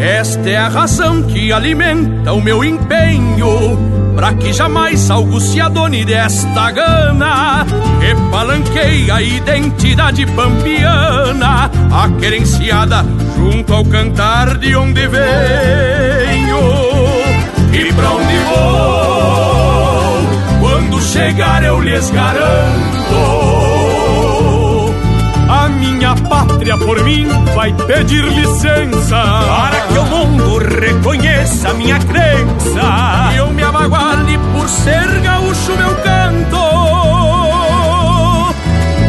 Esta 0.00 0.50
é 0.50 0.56
a 0.56 0.68
razão 0.68 1.22
que 1.22 1.52
alimenta 1.52 2.32
o 2.32 2.40
meu 2.40 2.62
empenho 2.64 3.78
Pra 4.14 4.34
que 4.34 4.52
jamais 4.52 5.10
algo 5.10 5.40
se 5.40 5.60
adone 5.60 6.04
desta 6.04 6.70
gana 6.70 7.64
Que 8.72 9.10
a 9.10 9.22
identidade 9.22 10.26
pampiana 10.26 11.70
A 11.90 12.08
querenciada 12.20 13.04
junto 13.36 13.72
ao 13.72 13.84
cantar 13.84 14.58
de 14.58 14.76
onde 14.76 15.08
venho 15.08 16.58
E 17.72 17.92
pra 17.92 18.10
onde 18.10 18.38
vou 18.38 19.13
chegar 21.14 21.62
eu 21.62 21.80
lhes 21.80 22.10
garanto. 22.10 23.20
A 25.48 25.68
minha 25.68 26.16
pátria 26.28 26.76
por 26.76 27.04
mim 27.04 27.28
vai 27.54 27.72
pedir 27.72 28.24
licença. 28.24 29.16
Para 29.16 29.80
que 29.82 29.98
o 29.98 30.04
mundo 30.06 30.58
reconheça 30.58 31.72
minha 31.74 32.00
crença. 32.00 33.32
E 33.32 33.36
eu 33.36 33.48
me 33.50 33.62
abaguale 33.62 34.36
por 34.52 34.68
ser 34.68 35.20
gaúcho 35.20 35.76
meu 35.76 35.94
canto. 36.02 36.64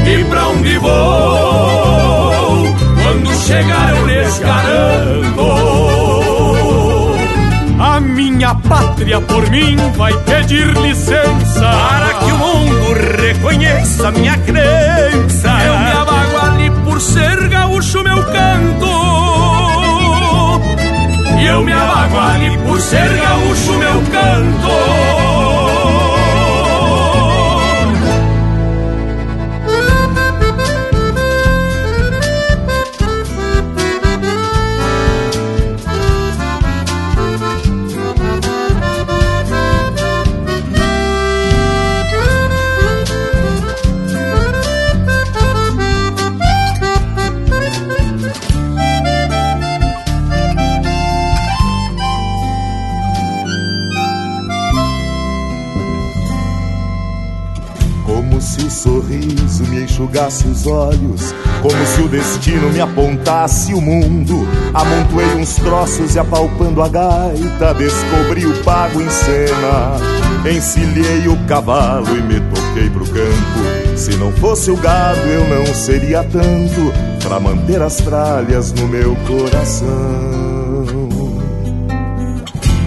E 0.07 0.23
pra 0.25 0.47
onde 0.49 0.77
vou? 0.77 2.75
Quando 3.01 3.33
chegar 3.47 3.95
eu 3.95 4.05
lhes 4.05 4.39
garanto 4.39 5.74
minha 8.35 8.53
pátria 8.53 9.21
por 9.21 9.49
mim 9.49 9.77
vai 9.95 10.13
pedir 10.23 10.67
licença. 10.77 11.61
Para 11.61 12.13
que 12.15 12.31
o 12.31 12.37
mundo 12.37 12.93
reconheça 13.21 14.11
minha 14.11 14.37
crença. 14.37 15.49
Eu 15.65 15.79
me 15.79 15.91
abago 15.91 16.37
ali 16.45 16.71
por 16.83 16.99
ser 16.99 17.47
gaúcho 17.47 18.03
meu 18.03 18.23
canto. 18.23 18.85
E 21.39 21.45
eu 21.45 21.63
me 21.63 21.71
abago 21.71 22.19
ali 22.19 22.57
por 22.59 22.79
ser 22.81 23.09
gaúcho 23.17 23.73
meu 23.73 24.01
canto 24.11 25.64
enxugasse 59.95 60.47
os 60.47 60.67
olhos, 60.67 61.33
como 61.61 61.85
se 61.85 62.01
o 62.01 62.09
destino 62.09 62.69
me 62.69 62.81
apontasse 62.81 63.73
o 63.73 63.79
mundo. 63.79 64.45
Amontoei 64.73 65.35
uns 65.35 65.55
troços 65.55 66.15
e 66.15 66.19
apalpando 66.19 66.81
a 66.81 66.89
gaita, 66.89 67.73
descobri 67.73 68.45
o 68.45 68.63
pago 68.63 69.01
em 69.01 69.09
cena. 69.09 69.97
Encilhei 70.49 71.27
o 71.27 71.37
cavalo 71.47 72.07
e 72.17 72.21
me 72.21 72.39
toquei 72.41 72.89
pro 72.89 73.05
campo. 73.05 73.95
Se 73.97 74.15
não 74.17 74.31
fosse 74.33 74.69
o 74.69 74.77
gado, 74.77 75.21
eu 75.21 75.47
não 75.47 75.65
seria 75.73 76.23
tanto 76.23 76.93
pra 77.23 77.39
manter 77.39 77.81
as 77.81 77.97
tralhas 77.97 78.73
no 78.73 78.87
meu 78.87 79.15
coração. 79.27 79.85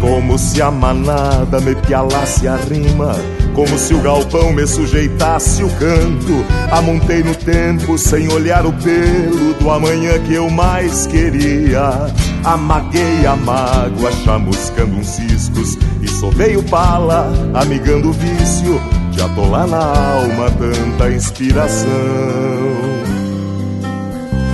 Como 0.01 0.39
se 0.39 0.63
a 0.63 0.71
manada 0.71 1.61
me 1.61 1.75
pialasse 1.75 2.47
a 2.47 2.57
rima 2.57 3.17
como 3.55 3.79
se 3.79 3.95
o 3.95 4.01
galpão 4.01 4.53
me 4.53 4.67
sujeitasse 4.67 5.63
o 5.63 5.71
canto. 5.71 6.45
Amontei 6.71 7.23
no 7.23 7.35
tempo 7.35 7.99
sem 7.99 8.31
olhar 8.33 8.67
o 8.67 8.73
pelo 8.73 9.55
do 9.55 9.71
amanhã 9.71 10.19
que 10.21 10.35
eu 10.35 10.49
mais 10.51 11.07
queria. 11.07 12.13
Amaguei 12.45 13.27
a 13.27 13.37
mágoa, 13.37 14.13
chamuscando 14.25 14.97
uns 14.97 15.09
ciscos 15.09 15.77
e 16.01 16.09
sovei 16.09 16.57
o 16.57 16.63
pala, 16.63 17.33
amigando 17.55 18.11
o 18.11 18.13
vício 18.13 18.81
de 19.11 19.21
atolar 19.21 19.67
na 19.67 19.85
alma 19.85 20.51
tanta 20.53 21.11
inspiração. 21.11 21.89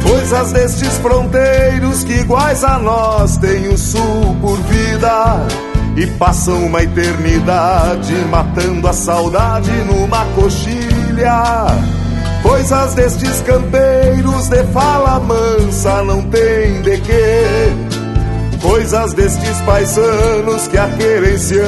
Coisas 0.02 0.52
destes 0.52 0.92
fronteiros 0.98 2.04
que 2.04 2.12
iguais 2.20 2.64
a 2.64 2.78
nós 2.78 3.36
tem 3.38 3.68
o 3.68 3.76
sul 3.76 4.36
por 4.40 4.56
vida 4.62 5.46
e 5.96 6.06
passam 6.18 6.66
uma 6.66 6.82
eternidade 6.82 8.14
matando 8.30 8.88
a 8.88 8.92
saudade 8.92 9.70
numa 9.84 10.24
coxilha. 10.34 11.66
Coisas 12.42 12.94
destes 12.94 13.40
campeiros 13.42 14.48
de 14.48 14.62
fala 14.64 15.20
mansa 15.20 16.02
não 16.02 16.22
tem 16.22 16.82
de 16.82 17.00
quê. 17.00 17.44
coisas 18.60 19.12
destes 19.12 19.60
paisanos 19.60 20.66
que 20.68 20.78
aquerenciamos 20.78 21.64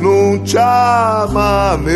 num 0.00 0.44
chamamé. 0.44 1.92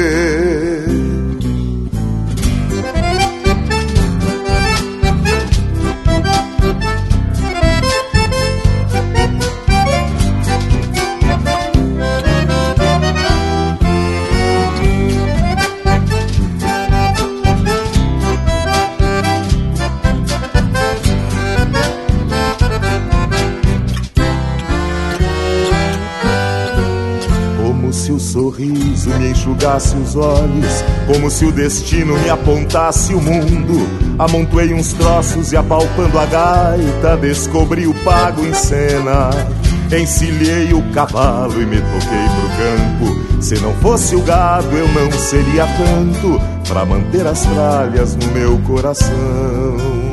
Sorriso 28.58 29.10
me 29.10 29.30
enxugasse 29.30 29.96
os 29.96 30.16
olhos, 30.16 30.84
como 31.06 31.30
se 31.30 31.44
o 31.44 31.52
destino 31.52 32.18
me 32.18 32.28
apontasse 32.28 33.14
o 33.14 33.20
mundo. 33.20 33.88
Amontoei 34.18 34.74
uns 34.74 34.92
troços 34.92 35.52
e 35.52 35.56
apalpando 35.56 36.18
a 36.18 36.26
gaita, 36.26 37.16
descobri 37.16 37.86
o 37.86 37.94
pago 38.02 38.44
em 38.44 38.52
cena. 38.52 39.30
Encilhei 39.96 40.74
o 40.74 40.82
cavalo 40.92 41.62
e 41.62 41.66
me 41.66 41.76
toquei 41.76 42.26
pro 42.34 43.06
campo. 43.06 43.42
Se 43.42 43.54
não 43.60 43.72
fosse 43.74 44.16
o 44.16 44.22
gado, 44.22 44.76
eu 44.76 44.88
não 44.88 45.10
seria 45.12 45.64
tanto 45.66 46.40
para 46.66 46.84
manter 46.84 47.26
as 47.26 47.40
tralhas 47.42 48.16
no 48.16 48.26
meu 48.32 48.58
coração. 48.62 50.07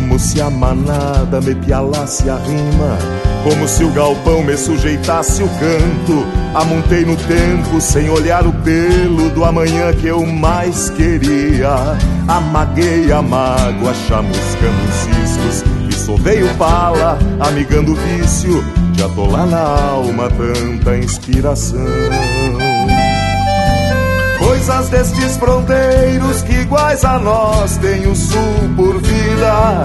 Como 0.00 0.18
se 0.18 0.40
a 0.40 0.48
manada 0.48 1.42
me 1.42 1.54
pialasse 1.54 2.30
a 2.30 2.36
rima 2.36 2.98
como 3.44 3.66
se 3.68 3.84
o 3.84 3.90
galpão 3.92 4.42
me 4.42 4.56
sujeitasse 4.56 5.42
o 5.42 5.48
canto. 5.48 6.26
Amontei 6.54 7.04
no 7.04 7.16
tempo 7.16 7.80
sem 7.80 8.08
olhar 8.10 8.46
o 8.46 8.52
pelo 8.52 9.30
do 9.30 9.44
amanhã 9.44 9.92
que 9.92 10.06
eu 10.06 10.24
mais 10.26 10.90
queria. 10.90 11.98
Amaguei 12.26 13.12
a 13.12 13.22
mágoa, 13.22 13.94
chamuscando 13.94 14.84
os 14.88 14.94
ciscos. 14.94 15.64
E 15.88 15.94
sovei 15.94 16.42
o 16.42 16.54
pala, 16.56 17.18
amigando 17.38 17.92
o 17.92 17.94
vício 17.94 18.64
de 18.92 19.02
atolar 19.02 19.46
na 19.46 19.60
alma 19.60 20.28
tanta 20.30 20.96
inspiração. 20.96 21.78
Coisas 24.60 24.90
destes 24.90 25.38
fronteiros 25.38 26.42
que 26.42 26.52
iguais 26.52 27.02
a 27.02 27.18
nós 27.18 27.78
têm 27.78 28.06
o 28.06 28.14
sul 28.14 28.68
por 28.76 29.00
vida 29.00 29.82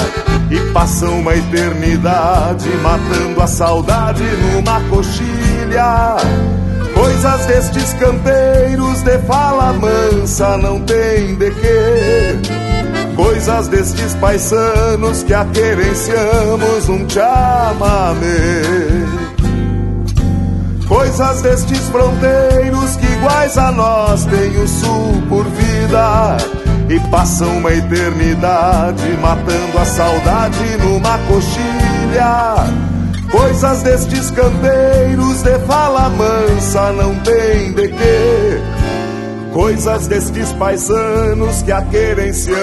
e 0.52 0.60
passam 0.74 1.22
uma 1.22 1.34
eternidade 1.34 2.68
matando 2.84 3.42
a 3.42 3.48
saudade 3.48 4.22
numa 4.22 4.82
coxilha. 4.90 6.18
Coisas 6.94 7.46
destes 7.46 7.94
campeiros 7.94 9.02
de 9.02 9.18
fala 9.20 9.72
mansa 9.72 10.58
não 10.58 10.82
tem 10.82 11.36
de 11.36 11.52
quê. 11.52 12.38
Coisas 13.16 13.70
destes 13.70 14.14
paisanos 14.16 15.24
que 15.24 15.34
a 15.34 15.46
querenciamos 15.46 16.90
um 16.90 17.10
chamamé. 17.10 18.94
Coisas 20.88 21.41
destes 21.41 21.89
fronteiros 21.89 22.95
que 22.98 23.06
iguais 23.08 23.58
a 23.58 23.71
nós 23.71 24.26
têm 24.26 24.56
o 24.58 24.67
sul 24.67 25.24
por 25.28 25.43
vida 25.45 26.38
e 26.88 27.00
passam 27.10 27.58
uma 27.58 27.74
eternidade 27.74 29.04
matando 29.19 29.80
a 29.80 29.86
saudade 29.86 30.78
numa 30.78 31.17
coxilha. 31.28 32.56
Coisas 33.32 33.82
destes 33.82 34.30
campeiros 34.32 35.41
de 35.41 35.58
fala 35.65 36.10
mansa 36.10 36.91
não 36.91 37.15
tem 37.19 37.74
de 37.74 37.88
quê. 37.88 38.62
Coisas 39.52 40.08
destes 40.08 40.52
paisanos 40.54 41.63
que 41.63 41.71
a 41.71 41.82
querenciamos 41.82 42.56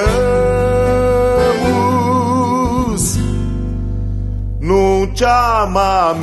num 4.60 5.10
chamamé. 5.14 6.22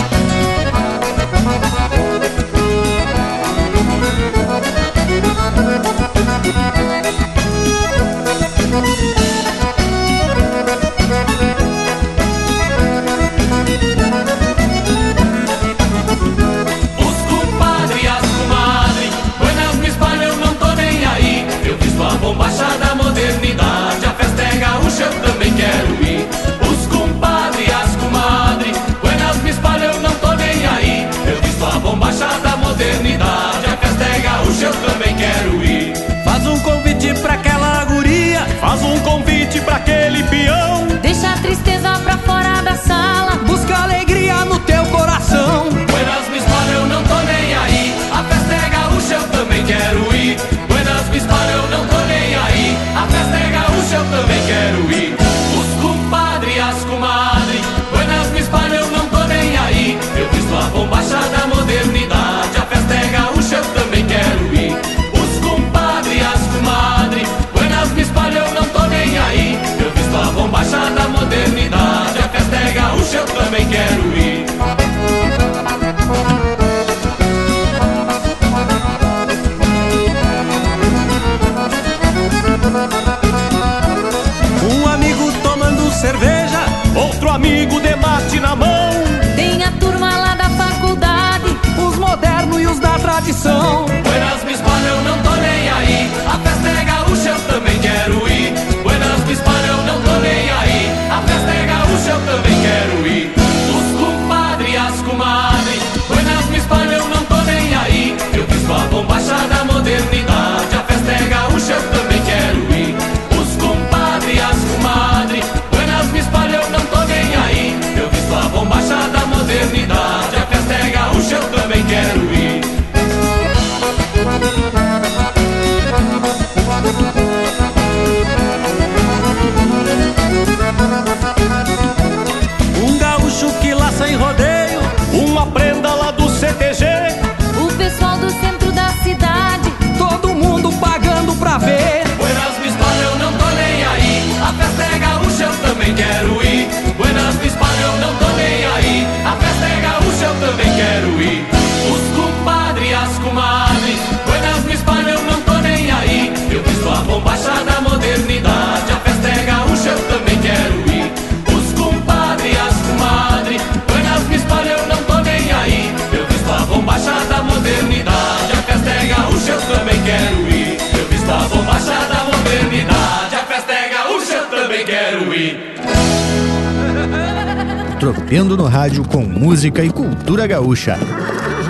Tropeando 178.31 178.55
no 178.55 178.65
rádio 178.65 179.03
com 179.03 179.23
música 179.25 179.83
e 179.83 179.89
cultura 179.89 180.47
gaúcha. 180.47 180.97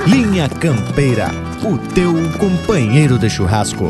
Linha 0.06 0.48
Campeira, 0.48 1.32
o 1.64 1.76
teu 1.76 2.14
companheiro 2.38 3.18
de 3.18 3.28
churrasco. 3.32 3.90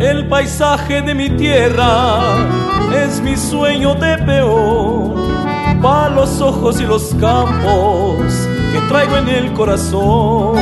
El 0.00 0.26
paisaje 0.30 1.02
de 1.02 1.12
mi 1.12 1.28
tierra 1.36 2.61
es 2.94 3.20
mi 3.20 3.36
sueño 3.36 3.94
de 3.94 4.18
peor. 4.18 5.14
Pa' 5.80 6.08
los 6.08 6.40
ojos 6.40 6.80
y 6.80 6.84
los 6.84 7.14
campos 7.14 8.32
que 8.72 8.80
traigo 8.88 9.16
en 9.16 9.28
el 9.28 9.52
corazón. 9.52 10.54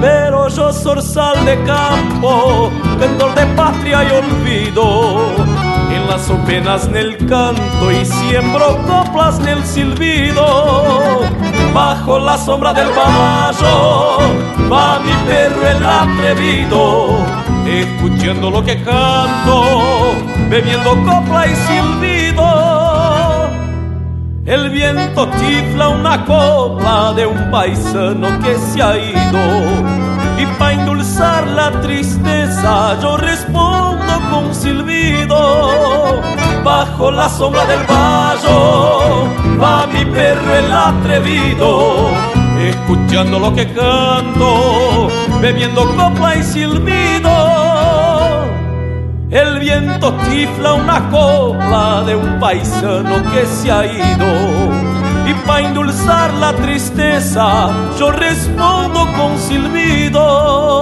Pero 0.00 0.48
yo 0.48 0.72
zorzal 0.72 1.44
de 1.44 1.62
campo, 1.64 2.70
vendor 2.98 3.34
de 3.34 3.46
patria 3.54 4.04
y 4.04 4.10
olvido. 4.10 5.18
En 5.94 6.06
las 6.08 6.22
penas 6.46 6.88
el 6.94 7.16
canto 7.26 7.90
y 7.90 8.04
siembro 8.04 8.78
coplas 8.86 9.38
el 9.40 9.64
silbido. 9.64 11.20
Bajo 11.74 12.18
la 12.18 12.36
sombra 12.38 12.72
del 12.72 12.88
valle 12.88 14.70
va 14.70 15.00
mi 15.00 15.12
perro 15.26 15.66
el 15.66 15.84
atrevido 15.84 17.40
escuchando 17.78 18.50
lo 18.50 18.64
que 18.64 18.82
canto, 18.82 19.64
bebiendo 20.50 20.90
copla 21.04 21.46
y 21.46 21.54
silbido. 21.54 22.44
El 24.44 24.70
viento 24.70 25.28
chifla 25.38 25.88
una 25.88 26.24
copla 26.24 27.12
de 27.14 27.24
un 27.24 27.50
paisano 27.52 28.28
que 28.40 28.56
se 28.58 28.82
ha 28.82 28.96
ido. 28.98 29.42
Y 30.38 30.46
para 30.58 30.72
endulzar 30.72 31.46
la 31.46 31.70
tristeza 31.80 32.98
yo 33.00 33.16
respondo 33.16 34.12
con 34.30 34.52
silbido. 34.52 36.20
Bajo 36.64 37.10
la 37.12 37.28
sombra 37.28 37.64
del 37.66 37.84
valle 37.86 39.58
va 39.62 39.86
mi 39.86 40.04
perro 40.04 40.54
el 40.54 40.72
atrevido 40.72 42.10
escuchando 42.68 43.38
lo 43.38 43.54
que 43.54 43.66
canto, 43.72 45.08
bebiendo 45.40 45.84
copla 45.96 46.36
y 46.36 46.42
silbido. 46.42 47.49
El 49.30 49.60
viento 49.60 50.16
chifla 50.28 50.74
una 50.74 51.08
copla 51.08 52.02
de 52.04 52.16
un 52.16 52.40
paisano 52.40 53.22
que 53.30 53.46
se 53.46 53.70
ha 53.70 53.86
ido. 53.86 54.26
Y 55.24 55.34
para 55.46 55.60
endulzar 55.68 56.34
la 56.34 56.52
tristeza, 56.54 57.70
yo 57.96 58.10
respondo 58.10 59.06
con 59.16 59.38
silbido. 59.38 60.80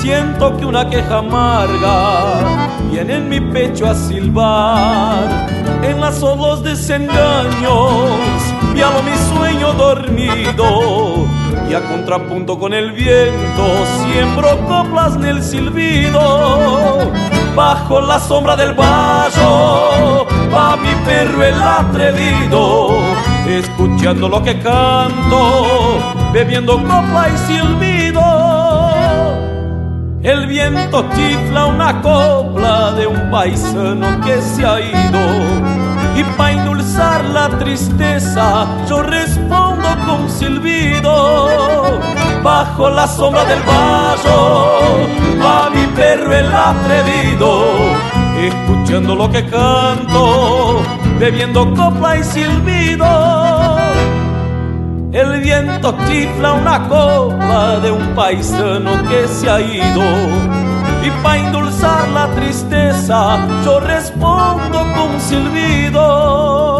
Siento 0.00 0.56
que 0.56 0.66
una 0.66 0.88
queja 0.88 1.18
amarga 1.18 2.68
viene 2.90 3.16
en 3.16 3.28
mi 3.28 3.40
pecho 3.40 3.86
a 3.86 3.94
silbar. 3.94 5.48
En 5.82 6.00
las 6.00 6.22
olos 6.22 6.62
desengaños, 6.62 8.40
pialo 8.74 9.02
mi 9.02 9.16
sueño 9.34 9.72
dormido 9.72 11.26
y 11.70 11.74
a 11.74 11.80
contrapunto 11.88 12.58
con 12.58 12.74
el 12.74 12.92
viento 12.92 13.86
siembro 14.02 14.58
coplas 14.66 15.14
en 15.16 15.24
el 15.24 15.42
silbido. 15.42 17.10
Bajo 17.54 18.00
la 18.00 18.18
sombra 18.18 18.56
del 18.56 18.74
valle 18.74 19.40
va 20.54 20.76
mi 20.76 20.94
perro 21.04 21.42
el 21.44 21.62
atrevido, 21.62 22.90
escuchando 23.46 24.28
lo 24.28 24.42
que 24.42 24.58
canto, 24.58 25.98
bebiendo 26.32 26.76
copla 26.76 27.28
y 27.28 27.38
silbido. 27.38 28.29
El 30.30 30.46
viento 30.46 31.04
chifla 31.12 31.66
una 31.66 32.00
copla 32.02 32.92
de 32.92 33.04
un 33.04 33.32
paisano 33.32 34.20
que 34.20 34.40
se 34.40 34.64
ha 34.64 34.78
ido. 34.78 35.18
Y 36.14 36.22
para 36.36 36.52
endulzar 36.52 37.24
la 37.24 37.48
tristeza 37.58 38.64
yo 38.88 39.02
respondo 39.02 39.88
con 40.06 40.30
silbido. 40.30 41.98
Bajo 42.44 42.90
la 42.90 43.08
sombra 43.08 43.44
del 43.44 43.58
valle 43.62 45.40
va 45.44 45.68
mi 45.70 45.84
perro 45.96 46.32
el 46.32 46.54
atrevido. 46.54 47.64
Escuchando 48.38 49.16
lo 49.16 49.28
que 49.32 49.44
canto, 49.46 50.80
bebiendo 51.18 51.74
copla 51.74 52.18
y 52.18 52.22
silbido. 52.22 53.49
El 55.12 55.40
viento 55.40 55.96
chifla 56.06 56.52
una 56.52 56.88
copla 56.88 57.80
de 57.80 57.90
un 57.90 58.14
paisano 58.14 59.02
que 59.08 59.26
se 59.26 59.50
ha 59.50 59.60
ido. 59.60 60.02
Y 61.02 61.10
para 61.22 61.38
endulzar 61.38 62.08
la 62.10 62.28
tristeza, 62.28 63.38
yo 63.64 63.80
respondo 63.80 64.78
con 64.94 65.20
silbido. 65.20 66.79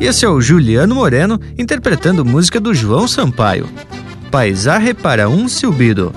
Esse 0.00 0.24
é 0.24 0.28
o 0.28 0.40
Juliano 0.40 0.94
Moreno 0.94 1.38
interpretando 1.58 2.24
música 2.24 2.58
do 2.58 2.72
João 2.72 3.06
Sampaio. 3.06 3.68
Paisarre 4.30 4.94
para 4.94 5.28
um 5.28 5.46
silbido. 5.46 6.10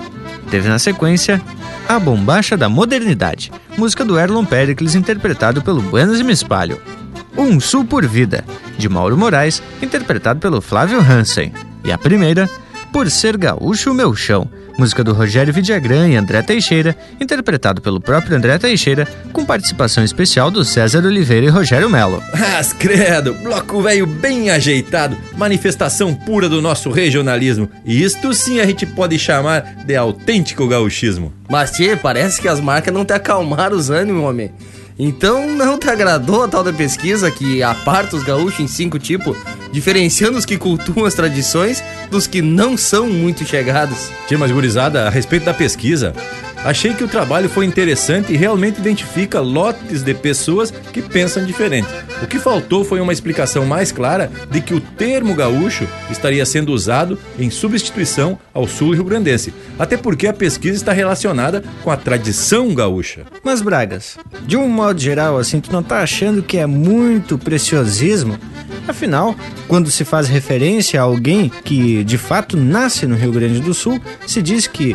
Teve 0.50 0.70
na 0.70 0.78
sequência 0.78 1.42
A 1.86 1.98
Bombacha 1.98 2.56
da 2.56 2.66
Modernidade, 2.66 3.52
música 3.76 4.02
do 4.02 4.18
Erlon 4.18 4.42
Pericles 4.46 4.94
interpretado 4.94 5.60
pelo 5.60 5.82
Buenos 5.82 6.18
e 6.18 6.24
Mispalho. 6.24 6.80
Um 7.36 7.60
Sul 7.60 7.84
por 7.84 8.06
Vida, 8.06 8.42
de 8.78 8.88
Mauro 8.88 9.18
Moraes, 9.18 9.62
interpretado 9.82 10.40
pelo 10.40 10.62
Flávio 10.62 10.98
Hansen. 10.98 11.52
E 11.84 11.92
a 11.92 11.98
primeira, 11.98 12.48
Por 12.90 13.10
Ser 13.10 13.36
Gaúcho 13.36 13.92
Meu 13.92 14.14
Chão, 14.14 14.48
música 14.78 15.04
do 15.04 15.12
Rogério 15.12 15.52
Vidagrã 15.52 16.08
e 16.08 16.16
André 16.16 16.42
Teixeira, 16.42 16.96
interpretado 17.20 17.80
pelo 17.80 18.00
próprio 18.00 18.36
André 18.36 18.58
Teixeira, 18.58 19.06
com 19.32 19.44
participação 19.44 20.04
especial 20.04 20.50
do 20.50 20.64
César 20.64 21.04
Oliveira 21.04 21.46
e 21.46 21.48
Rogério 21.48 21.88
Melo. 21.88 22.22
Mas 22.32 22.72
credo, 22.72 23.34
bloco 23.34 23.80
velho 23.82 24.06
bem 24.06 24.50
ajeitado, 24.50 25.16
manifestação 25.36 26.14
pura 26.14 26.48
do 26.48 26.60
nosso 26.60 26.90
regionalismo. 26.90 27.68
E 27.84 28.02
isto 28.02 28.32
sim 28.34 28.60
a 28.60 28.66
gente 28.66 28.86
pode 28.86 29.18
chamar 29.18 29.84
de 29.84 29.96
autêntico 29.96 30.66
gauchismo. 30.66 31.32
Mas, 31.48 31.70
tchê, 31.70 31.96
parece 31.96 32.40
que 32.40 32.48
as 32.48 32.60
marcas 32.60 32.92
não 32.92 33.04
te 33.04 33.12
acalmaram 33.12 33.76
os 33.76 33.90
ânimos, 33.90 34.24
homem. 34.24 34.50
Então 34.98 35.48
não 35.48 35.76
te 35.76 35.88
agradou 35.88 36.44
a 36.44 36.48
tal 36.48 36.62
da 36.62 36.72
pesquisa 36.72 37.30
que 37.30 37.62
aparta 37.62 38.16
os 38.16 38.22
gaúchos 38.22 38.60
em 38.60 38.68
cinco 38.68 38.98
tipos, 38.98 39.36
diferenciando 39.72 40.38
os 40.38 40.46
que 40.46 40.56
cultuam 40.56 41.04
as 41.04 41.14
tradições 41.14 41.82
dos 42.10 42.28
que 42.28 42.40
não 42.40 42.76
são 42.76 43.08
muito 43.08 43.44
chegados? 43.44 44.10
Tia, 44.28 44.38
mas 44.38 44.52
gurizada, 44.52 45.06
a 45.06 45.10
respeito 45.10 45.44
da 45.44 45.54
pesquisa, 45.54 46.14
achei 46.64 46.94
que 46.94 47.04
o 47.04 47.08
trabalho 47.08 47.48
foi 47.48 47.66
interessante 47.66 48.32
e 48.32 48.36
realmente 48.36 48.80
identifica 48.80 49.40
lotes 49.40 50.02
de 50.02 50.14
pessoas 50.14 50.70
que 50.70 51.02
pensam 51.02 51.44
diferente. 51.44 51.88
O 52.22 52.26
que 52.26 52.38
faltou 52.38 52.84
foi 52.84 53.00
uma 53.00 53.12
explicação 53.12 53.66
mais 53.66 53.92
clara 53.92 54.30
de 54.50 54.60
que 54.60 54.74
o 54.74 54.80
termo 54.80 55.34
gaúcho 55.34 55.86
estaria 56.10 56.44
sendo 56.46 56.72
usado 56.72 57.18
em 57.38 57.50
substituição 57.50 58.38
ao 58.52 58.66
sul 58.66 58.92
rio-grandense, 58.92 59.52
até 59.78 59.96
porque 59.96 60.26
a 60.26 60.32
pesquisa 60.32 60.76
está 60.76 60.92
relacionada 60.92 61.62
com 61.82 61.90
a 61.90 61.96
tradição 61.96 62.74
gaúcha. 62.74 63.22
Mas 63.42 63.60
Bragas, 63.60 64.16
de 64.46 64.56
um 64.56 64.68
modo 64.68 65.00
geral, 65.00 65.36
assim, 65.38 65.60
tu 65.60 65.70
não 65.70 65.82
tá 65.82 66.00
achando 66.00 66.42
que 66.42 66.56
é 66.56 66.66
muito 66.66 67.38
preciosismo 67.38 68.38
Afinal, 68.86 69.34
quando 69.66 69.90
se 69.90 70.04
faz 70.04 70.28
referência 70.28 71.00
a 71.00 71.04
alguém 71.04 71.50
que 71.64 72.04
de 72.04 72.18
fato 72.18 72.56
nasce 72.56 73.06
no 73.06 73.16
Rio 73.16 73.32
Grande 73.32 73.60
do 73.60 73.72
Sul, 73.72 74.00
se 74.26 74.42
diz 74.42 74.66
que 74.66 74.94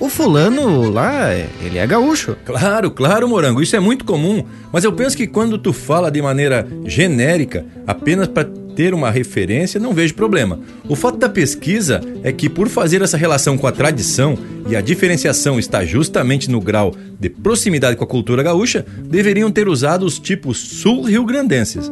o 0.00 0.08
fulano 0.08 0.90
lá, 0.90 1.34
ele 1.34 1.78
é 1.78 1.86
gaúcho. 1.86 2.36
Claro, 2.44 2.90
claro, 2.90 3.28
Morango, 3.28 3.60
isso 3.60 3.74
é 3.74 3.80
muito 3.80 4.04
comum. 4.04 4.44
Mas 4.72 4.84
eu 4.84 4.92
penso 4.92 5.16
que 5.16 5.26
quando 5.26 5.58
tu 5.58 5.72
fala 5.72 6.10
de 6.10 6.22
maneira 6.22 6.66
genérica, 6.84 7.66
apenas 7.86 8.28
para 8.28 8.48
ter 8.76 8.94
uma 8.94 9.10
referência, 9.10 9.80
não 9.80 9.92
vejo 9.92 10.14
problema. 10.14 10.60
O 10.88 10.94
fato 10.94 11.18
da 11.18 11.28
pesquisa 11.28 12.00
é 12.22 12.30
que, 12.30 12.48
por 12.48 12.68
fazer 12.68 13.02
essa 13.02 13.16
relação 13.16 13.58
com 13.58 13.66
a 13.66 13.72
tradição 13.72 14.38
e 14.68 14.76
a 14.76 14.80
diferenciação 14.80 15.58
está 15.58 15.84
justamente 15.84 16.48
no 16.48 16.60
grau 16.60 16.94
de 17.18 17.28
proximidade 17.28 17.96
com 17.96 18.04
a 18.04 18.06
cultura 18.06 18.40
gaúcha, 18.40 18.86
deveriam 19.02 19.50
ter 19.50 19.66
usado 19.66 20.06
os 20.06 20.20
tipos 20.20 20.58
sul-rio-grandenses. 20.58 21.90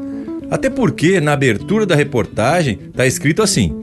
Até 0.48 0.70
porque 0.70 1.20
na 1.20 1.32
abertura 1.32 1.84
da 1.84 1.96
reportagem 1.96 2.78
está 2.88 3.04
escrito 3.04 3.42
assim: 3.42 3.74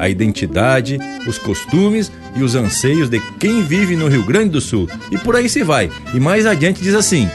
a 0.00 0.08
identidade, 0.08 0.98
os 1.26 1.38
costumes 1.38 2.10
e 2.34 2.42
os 2.42 2.54
anseios 2.54 3.08
de 3.08 3.20
quem 3.38 3.62
vive 3.62 3.94
no 3.94 4.08
Rio 4.08 4.24
Grande 4.24 4.50
do 4.50 4.60
Sul. 4.60 4.88
E 5.12 5.18
por 5.18 5.36
aí 5.36 5.48
se 5.48 5.62
vai. 5.62 5.90
E 6.14 6.18
mais 6.18 6.46
adiante 6.46 6.82
diz 6.82 6.94
assim: 6.94 7.28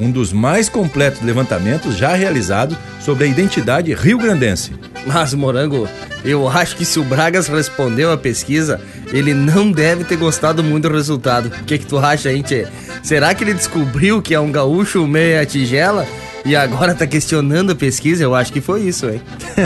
um 0.00 0.10
dos 0.10 0.32
mais 0.32 0.68
completos 0.68 1.22
levantamentos 1.22 1.96
já 1.96 2.14
realizados 2.14 2.76
sobre 3.00 3.24
a 3.24 3.26
identidade 3.26 3.94
rio-grandense. 3.94 4.72
Mas, 5.06 5.32
Morango, 5.32 5.88
eu 6.24 6.48
acho 6.48 6.76
que 6.76 6.84
se 6.84 6.98
o 6.98 7.04
Bragas 7.04 7.48
respondeu 7.48 8.12
a 8.12 8.18
pesquisa, 8.18 8.80
ele 9.12 9.32
não 9.32 9.70
deve 9.70 10.04
ter 10.04 10.16
gostado 10.16 10.62
muito 10.62 10.88
do 10.88 10.94
resultado. 10.94 11.46
O 11.46 11.64
que, 11.64 11.78
que 11.78 11.86
tu 11.86 11.98
acha, 11.98 12.32
hein, 12.32 12.42
tchê? 12.42 12.66
Será 13.02 13.32
que 13.34 13.44
ele 13.44 13.54
descobriu 13.54 14.20
que 14.20 14.34
é 14.34 14.40
um 14.40 14.52
gaúcho 14.52 15.06
meia 15.06 15.46
tigela? 15.46 16.06
E 16.44 16.54
agora 16.56 16.94
tá 16.94 17.06
questionando 17.06 17.72
a 17.72 17.74
pesquisa? 17.74 18.22
Eu 18.22 18.34
acho 18.34 18.52
que 18.52 18.60
foi 18.60 18.82
isso, 18.82 19.08
hein? 19.08 19.20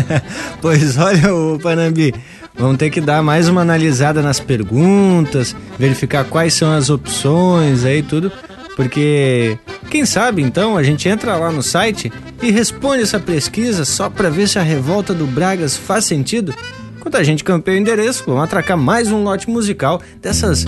pois 0.61 0.97
olha, 0.99 1.35
o 1.35 1.59
Panambi, 1.59 2.15
vamos 2.55 2.77
ter 2.77 2.91
que 2.91 3.01
dar 3.01 3.23
mais 3.23 3.49
uma 3.49 3.63
analisada 3.63 4.23
nas 4.23 4.41
perguntas, 4.41 5.55
verificar 5.79 6.25
quais 6.25 6.55
são 6.55 6.73
as 6.73 6.91
opções 6.91 7.85
aí 7.85 8.03
tudo, 8.03 8.31
porque 8.77 9.59
quem 9.91 10.07
sabe 10.07 10.43
então 10.43 10.77
a 10.77 10.83
gente 10.83 11.09
entra 11.09 11.37
lá 11.37 11.51
no 11.51 11.63
site 11.63 12.13
e 12.43 12.51
responde 12.51 13.03
essa 13.03 13.21
pesquisa 13.21 13.85
só 13.85 14.09
para 14.09 14.31
ver 14.31 14.49
se 14.49 14.59
a 14.59 14.63
revolta 14.63 15.13
do 15.13 15.27
Bragas 15.27 15.77
faz 15.77 16.05
sentido. 16.05 16.55
Enquanto 16.97 17.17
a 17.17 17.23
gente 17.23 17.43
campeia 17.43 17.77
o 17.77 17.81
endereço, 17.81 18.25
vamos 18.27 18.45
atracar 18.45 18.77
mais 18.77 19.11
um 19.11 19.23
lote 19.23 19.51
musical 19.51 20.01
dessas 20.21 20.65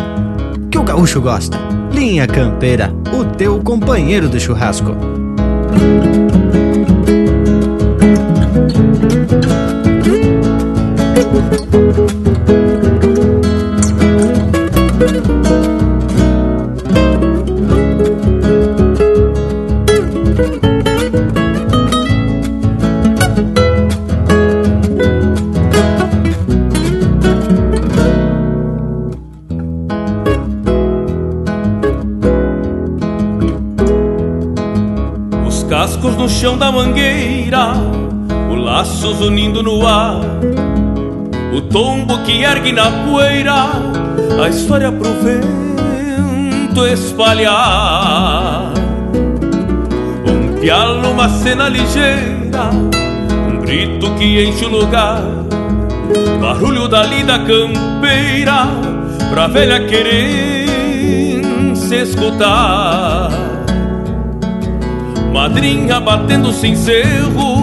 que 0.70 0.78
o 0.78 0.82
gaúcho 0.82 1.20
gosta. 1.20 1.57
Linha 1.93 2.26
Campeira, 2.26 2.93
o 3.12 3.24
teu 3.37 3.61
companheiro 3.61 4.28
de 4.28 4.41
churrasco. 4.41 4.97
No 36.24 36.28
chão 36.30 36.57
da 36.57 36.72
mangueira, 36.72 37.74
o 38.51 38.55
laços 38.55 39.20
unindo 39.20 39.62
no 39.62 39.86
ar, 39.86 40.20
o 41.55 41.62
tombo 41.62 42.18
que 42.24 42.42
ergue 42.42 42.72
na 42.72 42.90
poeira, 42.90 43.66
a 44.42 44.48
história 44.48 44.90
pro 44.90 45.09
vento 45.22 46.86
espalhar. 46.86 48.72
Um 50.26 50.61
pialo, 50.61 51.12
uma 51.12 51.28
cena 51.28 51.68
ligeira, 51.68 52.70
um 53.48 53.61
grito 53.61 54.11
que 54.16 54.44
enche 54.44 54.64
o 54.64 54.68
lugar, 54.68 55.22
barulho 56.40 56.88
da 56.88 57.05
lida 57.05 57.38
campeira, 57.38 58.66
pra 59.30 59.46
velha 59.46 59.86
querer 59.86 60.64
se 61.76 62.02
escutar 62.02 63.30
Madrinha 65.34 65.98
batendo 66.00 66.52
cinzeiro, 66.52 67.53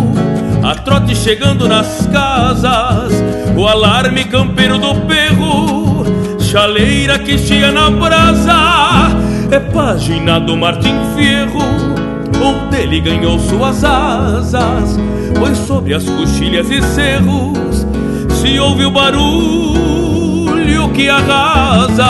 a 0.71 0.75
trote 0.75 1.13
chegando 1.13 1.67
nas 1.67 2.07
casas, 2.07 3.11
o 3.57 3.67
alarme 3.67 4.23
campeiro 4.23 4.77
do 4.77 4.95
perro, 5.01 6.05
chaleira 6.39 7.19
que 7.19 7.37
chia 7.37 7.73
na 7.73 7.91
brasa, 7.91 9.09
é 9.51 9.59
página 9.59 10.39
do 10.39 10.55
Martim 10.55 10.95
Fierro, 11.13 11.59
onde 12.41 12.77
ele 12.77 13.01
ganhou 13.01 13.37
suas 13.37 13.83
asas, 13.83 14.97
pois 15.37 15.57
sobre 15.57 15.93
as 15.93 16.05
coxilhas 16.05 16.71
e 16.71 16.81
cerros 16.81 17.85
se 18.29 18.57
ouve 18.57 18.85
o 18.85 18.91
barulho 18.91 20.87
que 20.93 21.09
arrasa. 21.09 22.07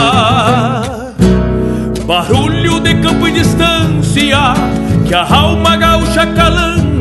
Barulho 2.06 2.80
de 2.80 2.94
campo 3.02 3.28
e 3.28 3.32
distância 3.32 4.54
que 5.08 5.16
a 5.16 5.28
alma 5.28 5.76
gaúcha 5.78 6.28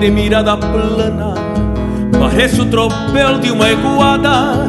De 0.00 0.10
mirada 0.10 0.56
plana 0.56 1.34
Parece 2.18 2.60
o 2.60 2.66
tropel 2.66 3.38
de 3.38 3.52
uma 3.52 3.70
eguada 3.70 4.68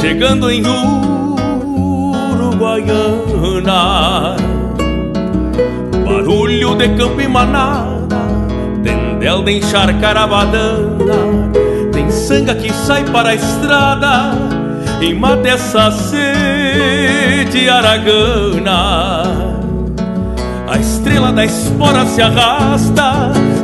Chegando 0.00 0.50
em 0.50 0.62
Uruguaiana. 2.34 4.36
Barulho 6.04 6.74
de 6.74 6.88
campo 6.90 7.20
e 7.20 7.26
manada 7.26 8.16
Tendel 8.84 9.42
de 9.44 9.58
encharcar 9.58 10.16
a 10.16 10.26
badana 10.26 11.50
Tem 11.92 12.10
sanga 12.10 12.54
que 12.54 12.72
sai 12.72 13.04
para 13.04 13.30
a 13.30 13.34
estrada 13.34 14.32
E 15.00 15.14
mata 15.14 15.48
essa 15.48 15.90
sede 15.90 17.68
aragana. 17.68 19.22
A 20.68 20.78
estrela 20.78 21.32
da 21.32 21.44
espora 21.44 22.04
se 22.06 22.20
arrasta 22.20 23.32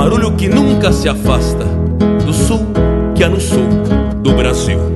Barulho 0.00 0.34
que 0.34 0.48
nunca 0.48 0.92
se 0.92 1.10
afasta 1.10 1.62
do 2.24 2.32
sul 2.32 2.60
que 3.14 3.22
é 3.22 3.28
no 3.28 3.38
sul 3.38 3.68
do 4.22 4.32
Brasil. 4.32 4.89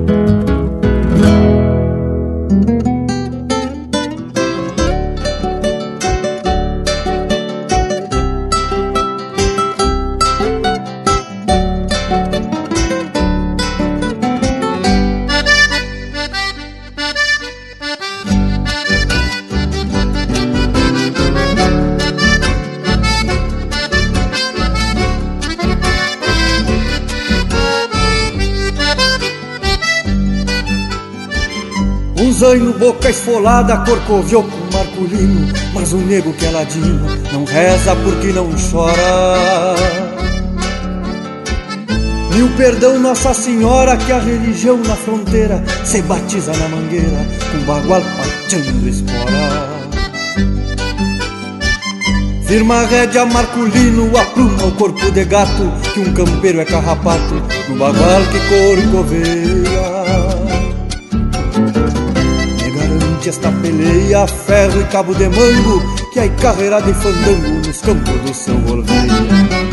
Boca 32.84 33.08
esfolada, 33.08 33.78
corcoviou 33.78 34.42
com 34.42 34.76
marculino 34.76 35.50
Mas 35.72 35.94
o 35.94 35.96
nego 35.96 36.34
que 36.34 36.44
é 36.44 36.50
ladino 36.50 37.06
não 37.32 37.44
reza 37.44 37.96
porque 37.96 38.26
não 38.28 38.50
chora. 38.70 39.74
Mil 42.34 42.48
perdão 42.58 42.98
Nossa 42.98 43.32
Senhora 43.32 43.96
que 43.96 44.12
a 44.12 44.18
religião 44.18 44.76
na 44.76 44.94
fronteira 44.94 45.64
Se 45.82 46.02
batiza 46.02 46.52
na 46.52 46.68
mangueira 46.68 47.26
com 47.50 47.58
bagual 47.64 48.02
pateando 48.18 48.88
espora. 48.88 49.74
Firma 52.46 52.82
a 52.82 52.86
rédea 52.86 53.24
Marculino, 53.24 54.14
apruma 54.18 54.66
o 54.66 54.72
corpo 54.72 55.10
de 55.10 55.24
gato 55.24 55.72
Que 55.94 56.00
um 56.00 56.12
campeiro 56.12 56.60
é 56.60 56.64
carrapato 56.66 57.34
no 57.68 57.76
bagual 57.76 58.20
que 58.30 58.38
corcoveia 58.82 59.73
esta 63.28 63.50
peleia, 63.50 64.26
ferro 64.26 64.80
e 64.80 64.84
cabo 64.84 65.14
de 65.14 65.28
mango, 65.28 65.82
que 66.12 66.20
aí 66.20 66.30
carreira 66.30 66.80
de 66.82 66.92
fandango 66.94 67.66
nos 67.66 67.80
campos 67.80 68.20
do 68.20 68.34
seu 68.34 68.58
volveio. 68.58 69.64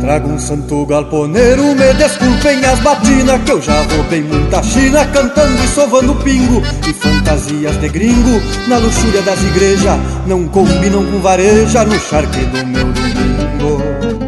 Trago 0.00 0.28
um 0.30 0.38
santo 0.38 0.86
galponeiro, 0.86 1.74
me 1.74 1.94
desculpem 1.94 2.64
as 2.64 2.78
batinas, 2.80 3.42
que 3.42 3.52
eu 3.52 3.60
já 3.60 3.82
roubei 3.82 4.22
muita 4.22 4.62
china, 4.62 5.06
cantando 5.06 5.62
e 5.62 5.68
sovando 5.68 6.14
pingo, 6.16 6.62
e 6.88 6.92
fantasias 6.92 7.76
de 7.80 7.88
gringo, 7.88 8.40
na 8.68 8.78
luxúria 8.78 9.22
das 9.22 9.42
igrejas, 9.42 9.98
não 10.26 10.46
combinam 10.48 11.04
com 11.04 11.20
vareja, 11.20 11.84
no 11.84 11.98
charque 11.98 12.40
do 12.46 12.66
meu 12.66 12.84
domingo. 12.84 14.27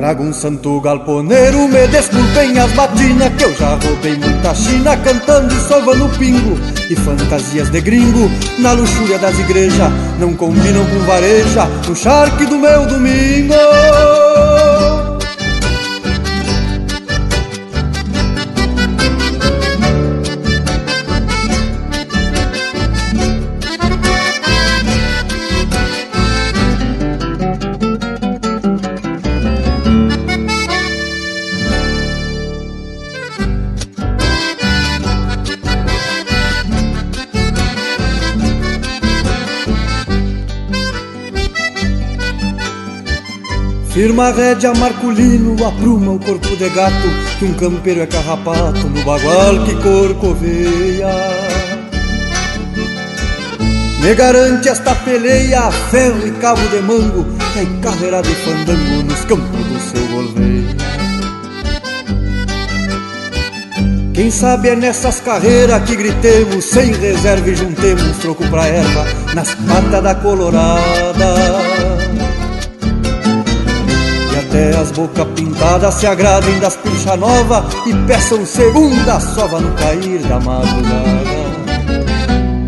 Trago 0.00 0.22
um 0.22 0.32
santo 0.32 0.80
galponeiro, 0.80 1.68
me 1.68 1.86
desculpem 1.88 2.58
as 2.58 2.72
batinas 2.72 3.34
Que 3.36 3.44
eu 3.44 3.54
já 3.54 3.74
roubei 3.74 4.16
muita 4.16 4.54
china 4.54 4.96
cantando 4.96 5.52
e 5.52 5.60
sovando 5.60 6.08
pingo. 6.18 6.58
E 6.88 6.96
fantasias 6.96 7.68
de 7.68 7.82
gringo 7.82 8.30
na 8.60 8.72
luxúria 8.72 9.18
das 9.18 9.38
igrejas 9.38 9.92
Não 10.18 10.32
combinam 10.32 10.86
com 10.86 11.00
vareja 11.00 11.66
no 11.86 11.94
charque 11.94 12.46
do 12.46 12.56
meu 12.56 12.86
domingo 12.86 13.54
Firma 44.00 44.28
a 44.28 44.32
rédea 44.32 44.72
Marculino, 44.72 45.62
apruma 45.62 46.12
o 46.12 46.18
corpo 46.18 46.56
de 46.56 46.70
gato, 46.70 47.06
que 47.38 47.44
um 47.44 47.52
campeiro 47.52 48.00
é 48.00 48.06
carrapato 48.06 48.88
no 48.88 49.04
bagual 49.04 49.62
que 49.66 49.74
corcoveia. 49.74 51.06
Me 54.00 54.14
garante 54.14 54.70
esta 54.70 54.94
peleia, 54.94 55.70
ferro 55.90 56.26
e 56.26 56.30
cabo 56.30 56.66
de 56.68 56.80
mango, 56.80 57.26
que 57.52 57.58
é 57.58 57.66
carreira 57.82 58.22
de 58.22 58.34
fandango 58.36 59.02
nos 59.02 59.22
campos 59.26 59.66
do 59.66 59.80
seu 59.80 60.06
golveia. 60.06 60.76
Quem 64.14 64.30
sabe 64.30 64.70
é 64.70 64.76
nessas 64.76 65.20
carreiras 65.20 65.82
que 65.82 65.94
gritemos, 65.94 66.64
sem 66.64 66.90
reserva 66.92 67.50
e 67.50 67.54
juntemos 67.54 68.16
troco 68.16 68.48
pra 68.48 68.66
erva, 68.66 69.04
nas 69.34 69.54
patas 69.56 70.02
da 70.02 70.14
colorada. 70.14 71.19
Até 74.60 74.76
as 74.76 74.90
bocas 74.90 75.26
pintadas 75.34 75.94
se 75.94 76.06
agradem 76.06 76.58
das 76.58 76.76
pincha 76.76 77.16
nova 77.16 77.64
E 77.86 77.94
peçam 78.06 78.44
segunda 78.44 79.18
sova 79.18 79.58
no 79.58 79.74
cair 79.74 80.18
da 80.18 80.38
madrugada. 80.38 81.40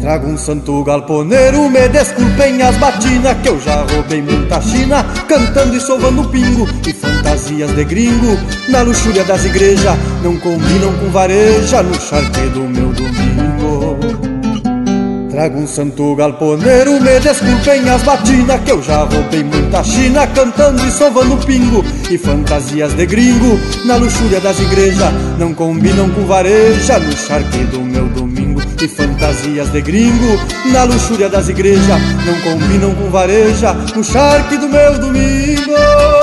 Trago 0.00 0.26
um 0.26 0.38
santo 0.38 0.82
galponeiro, 0.84 1.68
me 1.68 1.86
desculpem 1.90 2.62
as 2.62 2.74
batinas 2.78 3.36
Que 3.42 3.50
eu 3.50 3.60
já 3.60 3.82
roubei 3.82 4.22
muita 4.22 4.58
china, 4.62 5.04
cantando 5.28 5.76
e 5.76 5.80
sovando 5.80 6.26
pingo 6.30 6.66
E 6.88 6.94
fantasias 6.94 7.70
de 7.72 7.84
gringo, 7.84 8.38
na 8.70 8.80
luxúria 8.80 9.24
das 9.24 9.44
igrejas 9.44 9.96
Não 10.24 10.34
combinam 10.38 10.94
com 10.94 11.10
vareja 11.10 11.82
no 11.82 11.94
charque 12.00 12.40
do 12.54 12.60
meu 12.60 12.88
domingo 12.88 13.21
Trago 15.42 15.58
um 15.58 15.66
santo 15.66 16.14
galponeiro, 16.14 17.00
me 17.00 17.18
desculpem 17.18 17.90
as 17.90 18.00
batinas 18.02 18.60
Que 18.60 18.70
eu 18.70 18.80
já 18.80 18.98
roubei 18.98 19.42
muita 19.42 19.82
china 19.82 20.24
Cantando 20.28 20.86
e 20.86 20.90
sovando 20.92 21.36
pingo 21.44 21.84
E 22.08 22.16
fantasias 22.16 22.94
de 22.94 23.04
gringo 23.06 23.58
Na 23.84 23.96
luxúria 23.96 24.38
das 24.38 24.60
igrejas 24.60 25.12
Não 25.40 25.52
combinam 25.52 26.08
com 26.10 26.24
vareja 26.26 27.00
No 27.00 27.10
charque 27.16 27.58
do 27.64 27.80
meu 27.80 28.06
domingo 28.10 28.62
E 28.80 28.86
fantasias 28.86 29.68
de 29.72 29.80
gringo 29.80 30.38
Na 30.72 30.84
luxúria 30.84 31.28
das 31.28 31.48
igrejas 31.48 32.00
Não 32.24 32.40
combinam 32.42 32.94
com 32.94 33.10
vareja 33.10 33.72
No 33.96 34.04
charque 34.04 34.56
do 34.56 34.68
meu 34.68 34.96
domingo 35.00 36.21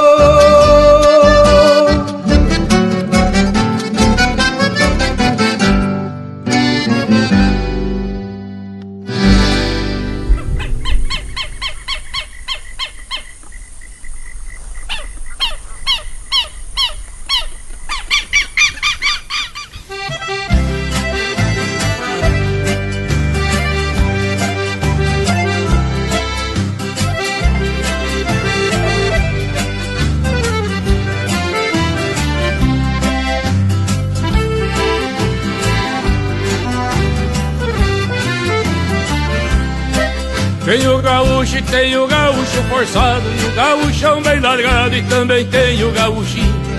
largado 44.40 44.96
e 44.96 45.04
também 45.04 45.46
tem 45.46 45.84
o 45.84 45.92
gaúchinho. 45.92 46.70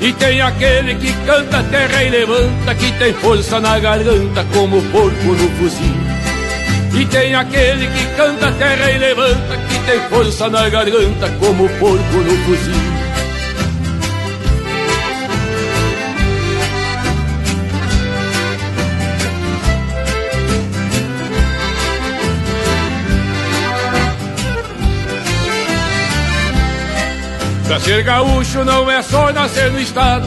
E 0.00 0.12
tem 0.14 0.40
aquele 0.40 0.94
que 0.94 1.12
canta 1.26 1.62
terra 1.64 2.02
e 2.04 2.10
levanta, 2.10 2.74
que 2.74 2.90
tem 2.92 3.12
força 3.14 3.60
na 3.60 3.78
garganta 3.78 4.44
como 4.52 4.80
porco 4.90 5.24
no 5.24 5.50
fuzil. 5.58 5.94
E 6.98 7.04
tem 7.06 7.34
aquele 7.34 7.86
que 7.86 8.16
canta 8.16 8.50
terra 8.52 8.90
e 8.90 8.98
levanta, 8.98 9.56
que 9.68 9.78
tem 9.80 10.00
força 10.08 10.48
na 10.48 10.68
garganta 10.68 11.28
como 11.38 11.68
porco 11.78 12.16
no 12.16 12.36
fuzil. 12.44 12.99
Pra 27.70 27.78
ser 27.78 28.02
gaúcho 28.02 28.64
não 28.64 28.90
é 28.90 29.00
só 29.00 29.32
nascer 29.32 29.70
no 29.70 29.78
estado, 29.78 30.26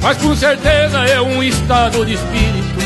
mas 0.00 0.16
com 0.18 0.32
certeza 0.36 0.96
é 1.08 1.20
um 1.20 1.42
estado 1.42 2.06
de 2.06 2.12
espírito. 2.14 2.78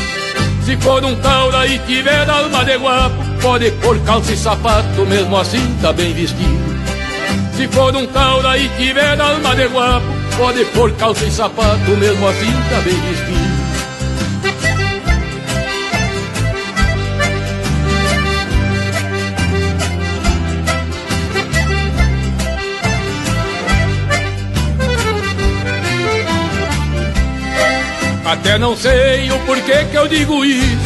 Se 0.65 0.75
for 0.77 1.05
um 1.05 1.15
taura 1.17 1.67
e 1.67 1.77
tiver 1.85 2.27
alma 2.27 2.65
de 2.65 2.75
guapo, 2.75 3.23
pode 3.39 3.69
pôr 3.73 3.99
calça 3.99 4.31
e 4.31 4.35
sapato, 4.35 5.05
mesmo 5.05 5.37
assim 5.37 5.77
tá 5.79 5.93
bem 5.93 6.11
vestido. 6.11 6.75
Se 7.55 7.67
for 7.67 7.95
um 7.95 8.07
taura 8.07 8.57
e 8.57 8.67
tiver 8.69 9.21
alma 9.21 9.55
de 9.55 9.67
guapo, 9.67 10.07
pode 10.37 10.65
pôr 10.65 10.91
calça 10.93 11.25
e 11.25 11.29
sapato, 11.29 11.91
mesmo 11.99 12.27
assim 12.27 12.51
tá 12.71 12.81
bem 12.81 12.99
vestido. 12.99 13.46
Até 28.27 28.57
não 28.57 28.75
sei 28.75 29.31
o 29.31 29.39
porquê 29.45 29.85
que 29.89 29.95
eu 29.95 30.05
digo 30.05 30.43
isso, 30.43 30.81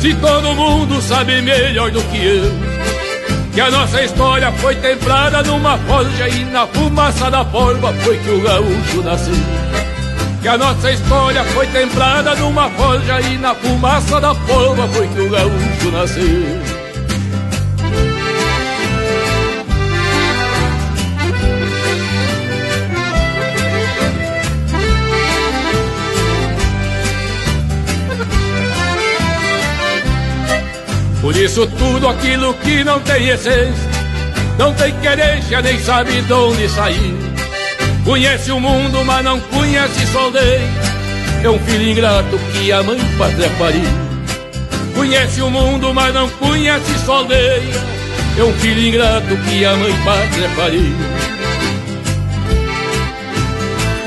se 0.00 0.14
todo 0.14 0.54
mundo 0.54 0.98
sabe 1.02 1.42
melhor 1.42 1.90
do 1.90 2.02
que 2.04 2.24
eu. 2.24 2.50
Que 3.52 3.60
a 3.60 3.70
nossa 3.70 4.02
história 4.02 4.50
foi 4.50 4.74
templada 4.76 5.42
numa 5.42 5.76
forja 5.76 6.26
e 6.26 6.42
na 6.46 6.66
fumaça 6.66 7.30
da 7.30 7.44
forma 7.44 7.92
foi 7.92 8.16
que 8.16 8.30
o 8.30 8.40
gaúcho 8.40 9.02
nasceu. 9.02 9.34
Que 10.40 10.48
a 10.48 10.56
nossa 10.56 10.90
história 10.90 11.44
foi 11.44 11.66
templada 11.66 12.34
numa 12.34 12.70
forja 12.70 13.20
e 13.20 13.36
na 13.36 13.54
fumaça 13.54 14.18
da 14.18 14.34
forma 14.34 14.88
foi 14.88 15.06
que 15.08 15.20
o 15.20 15.28
gaúcho 15.28 15.90
nasceu. 15.92 16.73
Por 31.24 31.34
isso 31.34 31.66
tudo 31.66 32.06
aquilo 32.06 32.52
que 32.52 32.84
não 32.84 33.00
tem 33.00 33.30
essência, 33.30 33.90
não 34.58 34.74
tem 34.74 34.92
querência, 35.00 35.62
nem 35.62 35.78
sabe 35.78 36.20
de 36.20 36.32
onde 36.34 36.68
sair. 36.68 37.16
Conhece 38.04 38.52
o 38.52 38.60
mundo, 38.60 39.02
mas 39.06 39.24
não 39.24 39.40
conhece 39.40 40.06
aldeia. 40.14 40.60
É 41.42 41.48
um 41.48 41.58
filho 41.60 41.88
ingrato 41.88 42.38
que 42.52 42.70
a 42.70 42.82
mãe 42.82 42.98
pátria 43.16 43.48
pariu. 43.58 43.88
Conhece 44.94 45.40
o 45.40 45.48
mundo, 45.48 45.94
mas 45.94 46.12
não 46.12 46.28
conhece 46.28 47.10
aldeia. 47.10 47.82
É 48.36 48.44
um 48.44 48.52
filho 48.58 48.86
ingrato 48.86 49.34
que 49.48 49.64
a 49.64 49.76
mãe 49.76 49.94
pátria 50.04 50.50
pariu. 50.54 50.94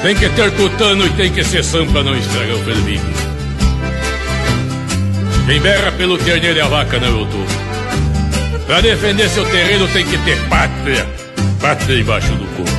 Tem 0.03 0.15
que 0.15 0.29
ter 0.29 0.51
tutano 0.51 1.07
e 1.07 1.09
tem 1.13 1.31
que 1.31 1.43
ser 1.43 1.63
samba 1.63 1.93
pra 1.93 2.03
não 2.03 2.15
estragar 2.15 2.57
o 2.57 2.63
fervilho. 2.63 3.26
Quem 5.47 5.61
berra 5.61 5.93
pelo 5.93 6.17
terneiro 6.17 6.57
e 6.57 6.61
a 6.61 6.67
vaca 6.67 6.99
não 6.99 7.21
eu 7.21 7.25
tô. 7.25 8.65
Pra 8.65 8.81
defender 8.81 9.29
seu 9.29 9.45
terreno 9.45 9.87
tem 9.87 10.05
que 10.05 10.17
ter 10.17 10.37
pátria, 10.49 11.07
pátria 11.61 12.01
embaixo 12.01 12.33
do 12.33 12.45
corpo. 12.57 12.77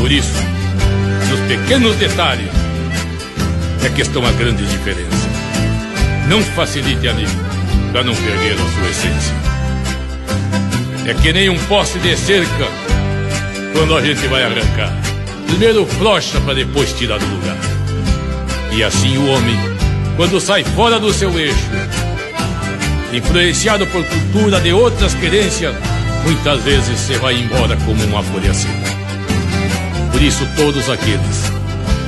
Por 0.00 0.10
isso, 0.10 0.34
nos 1.30 1.38
pequenos 1.46 1.94
detalhes 1.94 2.50
é 3.84 3.88
que 3.88 4.02
estão 4.02 4.26
a 4.26 4.32
grande 4.32 4.66
diferença. 4.66 5.28
Não 6.28 6.42
facilite, 6.42 7.06
amigo, 7.06 7.30
pra 7.92 8.02
não 8.02 8.16
perder 8.16 8.54
a 8.54 8.56
sua 8.56 8.90
essência. 8.90 9.34
É 11.06 11.14
que 11.14 11.32
nem 11.32 11.48
um 11.48 11.58
poste 11.66 12.00
de 12.00 12.16
cerca 12.16 12.66
quando 13.72 13.96
a 13.96 14.02
gente 14.02 14.26
vai 14.26 14.42
arrancar. 14.42 14.92
Primeiro 15.46 15.86
flocha 15.86 16.40
para 16.40 16.54
depois 16.54 16.92
tirar 16.94 17.20
do 17.20 17.26
lugar. 17.26 17.56
E 18.72 18.82
assim 18.82 19.16
o 19.18 19.28
homem 19.28 19.77
quando 20.18 20.40
sai 20.40 20.64
fora 20.64 20.98
do 20.98 21.12
seu 21.12 21.38
eixo. 21.38 21.70
Influenciado 23.12 23.86
por 23.86 24.04
cultura 24.04 24.60
de 24.60 24.72
outras 24.72 25.14
querências, 25.14 25.72
muitas 26.24 26.60
vezes 26.64 26.98
você 26.98 27.16
vai 27.18 27.34
embora 27.36 27.76
como 27.86 28.02
uma 28.02 28.20
folha 28.24 28.52
seca. 28.52 28.98
Por 30.10 30.20
isso, 30.20 30.44
todos 30.56 30.90
aqueles 30.90 31.52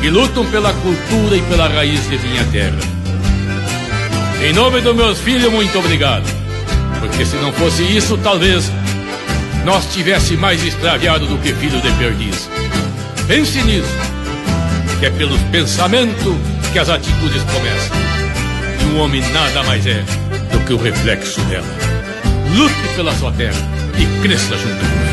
que 0.01 0.11
lutam 0.11 0.45
pela 0.47 0.73
cultura 0.73 1.37
e 1.37 1.43
pela 1.43 1.69
raiz 1.69 2.03
de 2.11 2.19
minha 2.19 2.45
terra. 2.47 2.79
Em 4.43 4.53
nome 4.55 4.81
dos 4.81 4.97
meus 4.97 5.21
filhos, 5.21 5.53
muito 5.53 5.79
obrigado. 5.79 6.25
Porque 6.99 7.25
se 7.25 7.37
não 7.37 7.53
fosse 7.53 7.85
isso, 7.85 8.19
talvez 8.19 8.73
nós 9.65 9.87
tivesse 9.93 10.37
mais 10.37 10.65
extraviado 10.65 11.27
do 11.27 11.39
que 11.39 11.53
filho 11.53 11.81
de 11.81 11.93
perdiz. 11.93 12.51
Pense 13.29 13.63
nisso, 13.63 13.97
que 14.99 15.07
é 15.07 15.11
pelos 15.11 15.41
pensamentos 15.53 16.35
que 16.73 16.79
as 16.79 16.89
atitudes 16.89 17.43
começam. 17.45 18.00
E 18.81 18.85
um 18.85 18.99
homem 19.01 19.23
nada 19.33 19.63
mais 19.65 19.87
é 19.87 20.03
do 20.53 20.65
que 20.67 20.73
o 20.73 20.77
reflexo 20.77 21.41
dela. 21.43 21.67
Lute 22.57 22.95
pela 22.97 23.13
sua 23.15 23.33
terra 23.33 23.61
e 23.99 24.23
cresça 24.23 24.57
junto 24.57 24.79
com 24.79 24.87
ela. 24.87 25.11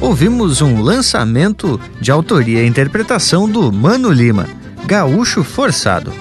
Ouvimos 0.00 0.60
um 0.60 0.82
lançamento 0.82 1.80
de 2.00 2.10
autoria 2.10 2.62
e 2.62 2.66
interpretação 2.66 3.48
do 3.48 3.72
Mano 3.72 4.12
Lima, 4.12 4.46
Gaúcho 4.86 5.42
Forçado. 5.42 6.12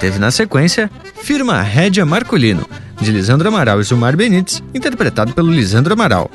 Teve 0.00 0.18
na 0.18 0.30
sequência 0.30 0.90
Firma 1.22 1.60
Rédia 1.60 2.06
Marcolino, 2.06 2.66
de 3.00 3.12
Lisandro 3.12 3.48
Amaral 3.48 3.80
e 3.80 3.84
Zumar 3.84 4.16
Benites, 4.16 4.62
interpretado 4.74 5.32
pelo 5.34 5.52
Lisandro 5.52 5.92
Amaral. 5.92 6.30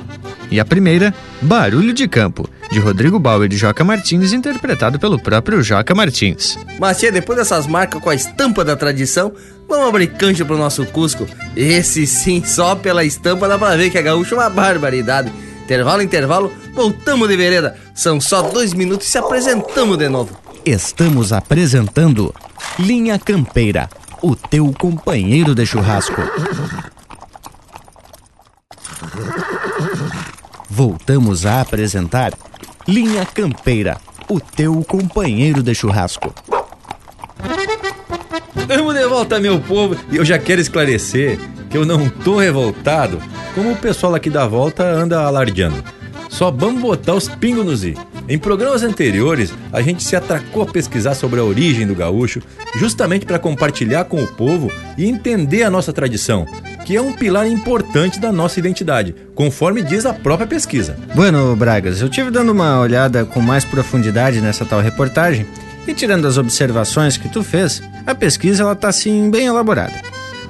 E 0.52 0.60
a 0.60 0.66
primeira, 0.66 1.14
Barulho 1.42 1.94
de 1.94 2.08
Campo, 2.08 2.48
de 2.70 2.80
Rodrigo 2.80 3.18
Bauer 3.18 3.52
e 3.52 3.56
Joca 3.56 3.84
Martins, 3.84 4.34
interpretado 4.34 5.00
pelo 5.00 5.18
próprio 5.18 5.64
Joca 5.64 5.96
Martins. 5.96 6.60
Mas, 6.78 7.00
tia, 7.00 7.12
depois 7.12 7.40
dessas 7.40 7.66
marcas 7.66 8.02
com 8.02 8.10
a 8.10 8.16
estampa 8.16 8.66
da 8.66 8.76
tradição, 8.76 9.32
vamos 9.68 9.88
abrir 9.88 10.08
cancha 10.08 10.44
pro 10.44 10.58
nosso 10.58 10.86
Cusco. 10.88 11.26
Esse 11.56 12.06
sim, 12.06 12.44
só 12.46 12.76
pela 12.76 13.06
estampa 13.06 13.48
dá 13.48 13.58
pra 13.58 13.78
ver 13.78 13.90
que 13.90 13.98
a 13.98 14.02
gaúcha 14.02 14.36
é 14.36 14.38
uma 14.38 14.50
barbaridade. 14.50 15.32
Intervalo, 15.64 16.02
intervalo, 16.02 16.54
voltamos 16.74 17.30
de 17.30 17.38
vereda. 17.38 17.78
São 17.96 18.20
só 18.20 18.42
dois 18.42 18.74
minutos 18.74 19.08
e 19.08 19.10
se 19.12 19.18
apresentamos 19.18 19.98
de 19.98 20.10
novo. 20.10 20.38
Estamos 20.66 21.32
apresentando 21.32 22.34
Linha 22.78 23.18
Campeira 23.18 23.90
o 24.22 24.36
teu 24.36 24.72
companheiro 24.78 25.56
de 25.56 25.66
churrasco. 25.66 26.22
Voltamos 30.74 31.46
a 31.46 31.60
apresentar 31.60 32.32
Linha 32.88 33.26
Campeira, 33.26 33.98
o 34.30 34.40
teu 34.40 34.82
companheiro 34.86 35.62
de 35.62 35.76
churrasco. 35.76 36.34
Estamos 38.56 38.96
de 38.96 39.06
volta, 39.06 39.38
meu 39.38 39.60
povo, 39.60 39.98
e 40.10 40.16
eu 40.16 40.24
já 40.24 40.40
quero 40.40 40.62
esclarecer 40.62 41.38
que 41.70 41.78
eu 41.78 41.86
não 41.86 42.08
tô 42.08 42.38
revoltado 42.38 43.22
como 43.54 43.74
o 43.74 43.76
pessoal 43.76 44.16
aqui 44.16 44.30
da 44.30 44.48
volta 44.48 44.86
anda 44.86 45.26
alardeando. 45.26 45.84
Só 46.30 46.50
vamos 46.50 46.82
botar 46.82 47.16
os 47.16 47.28
pingos 47.28 47.66
nos 47.66 47.84
i. 47.84 47.98
Em 48.32 48.40
programas 48.40 48.82
anteriores, 48.82 49.54
a 49.74 49.82
gente 49.82 50.02
se 50.06 50.16
atracou 50.16 50.64
a 50.64 50.66
pesquisar 50.66 51.16
sobre 51.16 51.42
a 51.42 51.44
origem 51.44 51.86
do 51.86 51.94
gaúcho, 51.94 52.42
justamente 52.78 53.26
para 53.26 53.38
compartilhar 53.38 54.06
com 54.06 54.24
o 54.24 54.28
povo 54.36 54.72
e 54.98 55.06
entender 55.06 55.64
a 55.64 55.70
nossa 55.70 55.92
tradição, 55.92 56.46
que 56.86 56.96
é 56.96 57.02
um 57.02 57.12
pilar 57.12 57.46
importante 57.46 58.22
da 58.22 58.32
nossa 58.32 58.58
identidade, 58.58 59.14
conforme 59.36 59.82
diz 59.82 60.06
a 60.06 60.14
própria 60.14 60.48
pesquisa. 60.48 60.96
Bueno, 61.14 61.54
Bragas, 61.58 62.00
eu 62.00 62.08
tive 62.08 62.32
dando 62.32 62.54
uma 62.54 62.80
olhada 62.80 63.26
com 63.26 63.42
mais 63.42 63.66
profundidade 63.66 64.40
nessa 64.40 64.64
tal 64.64 64.80
reportagem 64.80 65.46
e 65.86 65.94
tirando 65.94 66.26
as 66.26 66.38
observações 66.38 67.18
que 67.18 67.28
tu 67.28 67.44
fez, 67.44 67.84
a 68.08 68.16
pesquisa 68.16 68.64
ela 68.64 68.78
tá 68.78 68.88
assim 68.88 69.30
bem 69.30 69.48
elaborada. 69.48 70.02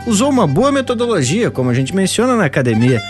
Usou 0.06 0.30
uma 0.30 0.46
boa 0.46 0.72
metodologia, 0.72 1.50
como 1.50 1.72
a 1.72 1.74
gente 1.74 1.96
menciona 1.96 2.36
na 2.36 2.46
academia, 2.46 3.02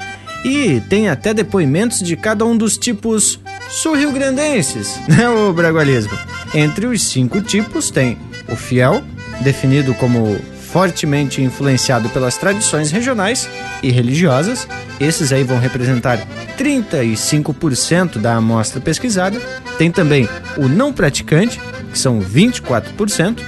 e 0.45 0.80
tem 0.89 1.09
até 1.09 1.34
depoimentos 1.34 1.99
de 1.99 2.15
cada 2.15 2.45
um 2.45 2.55
dos 2.55 2.78
tipos 2.78 3.38
sul-rio-grandenses, 3.72 4.99
né, 5.07 5.28
o 5.30 5.53
bragualismo. 5.53 6.17
Entre 6.53 6.86
os 6.86 7.03
cinco 7.03 7.41
tipos 7.41 7.89
tem 7.89 8.17
o 8.47 8.55
fiel, 8.55 9.01
definido 9.41 9.93
como 9.95 10.38
fortemente 10.72 11.41
influenciado 11.41 12.09
pelas 12.09 12.38
tradições 12.38 12.91
regionais 12.91 13.49
e 13.84 13.91
religiosas. 13.91 14.67
Esses 14.99 15.34
aí 15.34 15.43
vão 15.43 15.59
representar 15.59 16.19
35% 16.57 18.17
da 18.17 18.36
amostra 18.36 18.80
pesquisada. 18.80 19.39
Tem 19.78 19.91
também 19.91 20.30
o 20.57 20.67
não 20.67 20.93
praticante, 20.93 21.59
que 21.91 21.99
são 21.99 22.22
24%, 22.22 23.39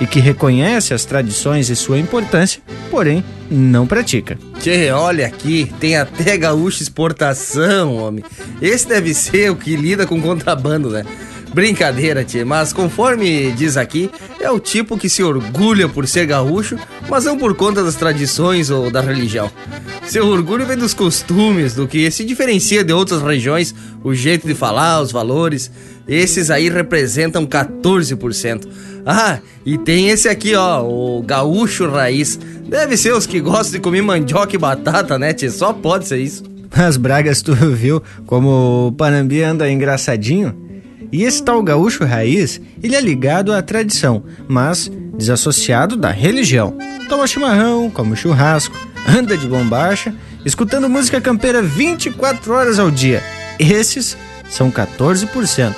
e 0.00 0.06
que 0.06 0.20
reconhece 0.20 0.92
as 0.92 1.04
tradições 1.04 1.70
e 1.70 1.76
sua 1.76 1.98
importância, 1.98 2.60
porém 2.90 3.24
não 3.50 3.86
pratica. 3.86 4.38
Tchê, 4.64 4.90
olha 4.92 5.26
aqui, 5.26 5.70
tem 5.78 5.94
até 5.94 6.38
gaúcho 6.38 6.82
exportação, 6.82 7.96
homem. 7.96 8.24
Esse 8.62 8.88
deve 8.88 9.12
ser 9.12 9.50
o 9.50 9.56
que 9.56 9.76
lida 9.76 10.06
com 10.06 10.18
contrabando, 10.22 10.88
né? 10.88 11.04
Brincadeira, 11.52 12.24
tchê, 12.24 12.46
mas 12.46 12.72
conforme 12.72 13.52
diz 13.52 13.76
aqui, 13.76 14.10
é 14.40 14.50
o 14.50 14.58
tipo 14.58 14.96
que 14.96 15.10
se 15.10 15.22
orgulha 15.22 15.86
por 15.86 16.08
ser 16.08 16.24
gaúcho, 16.24 16.78
mas 17.10 17.26
não 17.26 17.36
por 17.36 17.54
conta 17.54 17.84
das 17.84 17.94
tradições 17.94 18.70
ou 18.70 18.90
da 18.90 19.02
religião. 19.02 19.52
Seu 20.06 20.26
orgulho 20.28 20.64
vem 20.64 20.78
dos 20.78 20.94
costumes, 20.94 21.74
do 21.74 21.86
que 21.86 22.10
se 22.10 22.24
diferencia 22.24 22.82
de 22.82 22.92
outras 22.94 23.20
regiões, 23.20 23.74
o 24.04 24.14
jeito 24.14 24.46
de 24.46 24.54
falar, 24.54 25.00
os 25.00 25.10
valores. 25.10 25.70
Esses 26.06 26.50
aí 26.50 26.68
representam 26.68 27.46
14%. 27.46 28.68
Ah, 29.06 29.38
e 29.64 29.78
tem 29.78 30.10
esse 30.10 30.28
aqui, 30.28 30.54
ó, 30.54 30.82
o 30.82 31.22
gaúcho 31.22 31.88
raiz. 31.88 32.38
Deve 32.68 32.96
ser 32.96 33.14
os 33.14 33.26
que 33.26 33.40
gostam 33.40 33.72
de 33.72 33.80
comer 33.80 34.02
mandioca 34.02 34.54
e 34.54 34.58
batata, 34.58 35.18
né, 35.18 35.32
tia? 35.32 35.50
Só 35.50 35.72
pode 35.72 36.06
ser 36.06 36.18
isso. 36.18 36.44
As 36.70 36.96
Bragas, 36.96 37.40
tu 37.40 37.54
viu 37.74 38.02
como 38.26 38.88
o 38.88 38.92
Panambi 38.92 39.42
anda 39.42 39.70
engraçadinho? 39.70 40.54
E 41.10 41.22
esse 41.22 41.42
tal 41.42 41.62
gaúcho 41.62 42.04
raiz, 42.04 42.60
ele 42.82 42.96
é 42.96 43.00
ligado 43.00 43.52
à 43.52 43.62
tradição, 43.62 44.24
mas 44.48 44.90
desassociado 45.16 45.96
da 45.96 46.10
religião. 46.10 46.76
Toma 47.08 47.26
chimarrão, 47.26 47.88
come 47.88 48.16
churrasco, 48.16 48.76
anda 49.08 49.36
de 49.36 49.46
bombacha, 49.46 50.12
escutando 50.44 50.88
música 50.88 51.20
campeira 51.20 51.62
24 51.62 52.52
horas 52.52 52.78
ao 52.78 52.90
dia. 52.90 53.22
Esses 53.58 54.16
são 54.48 54.70
14%. 54.70 55.74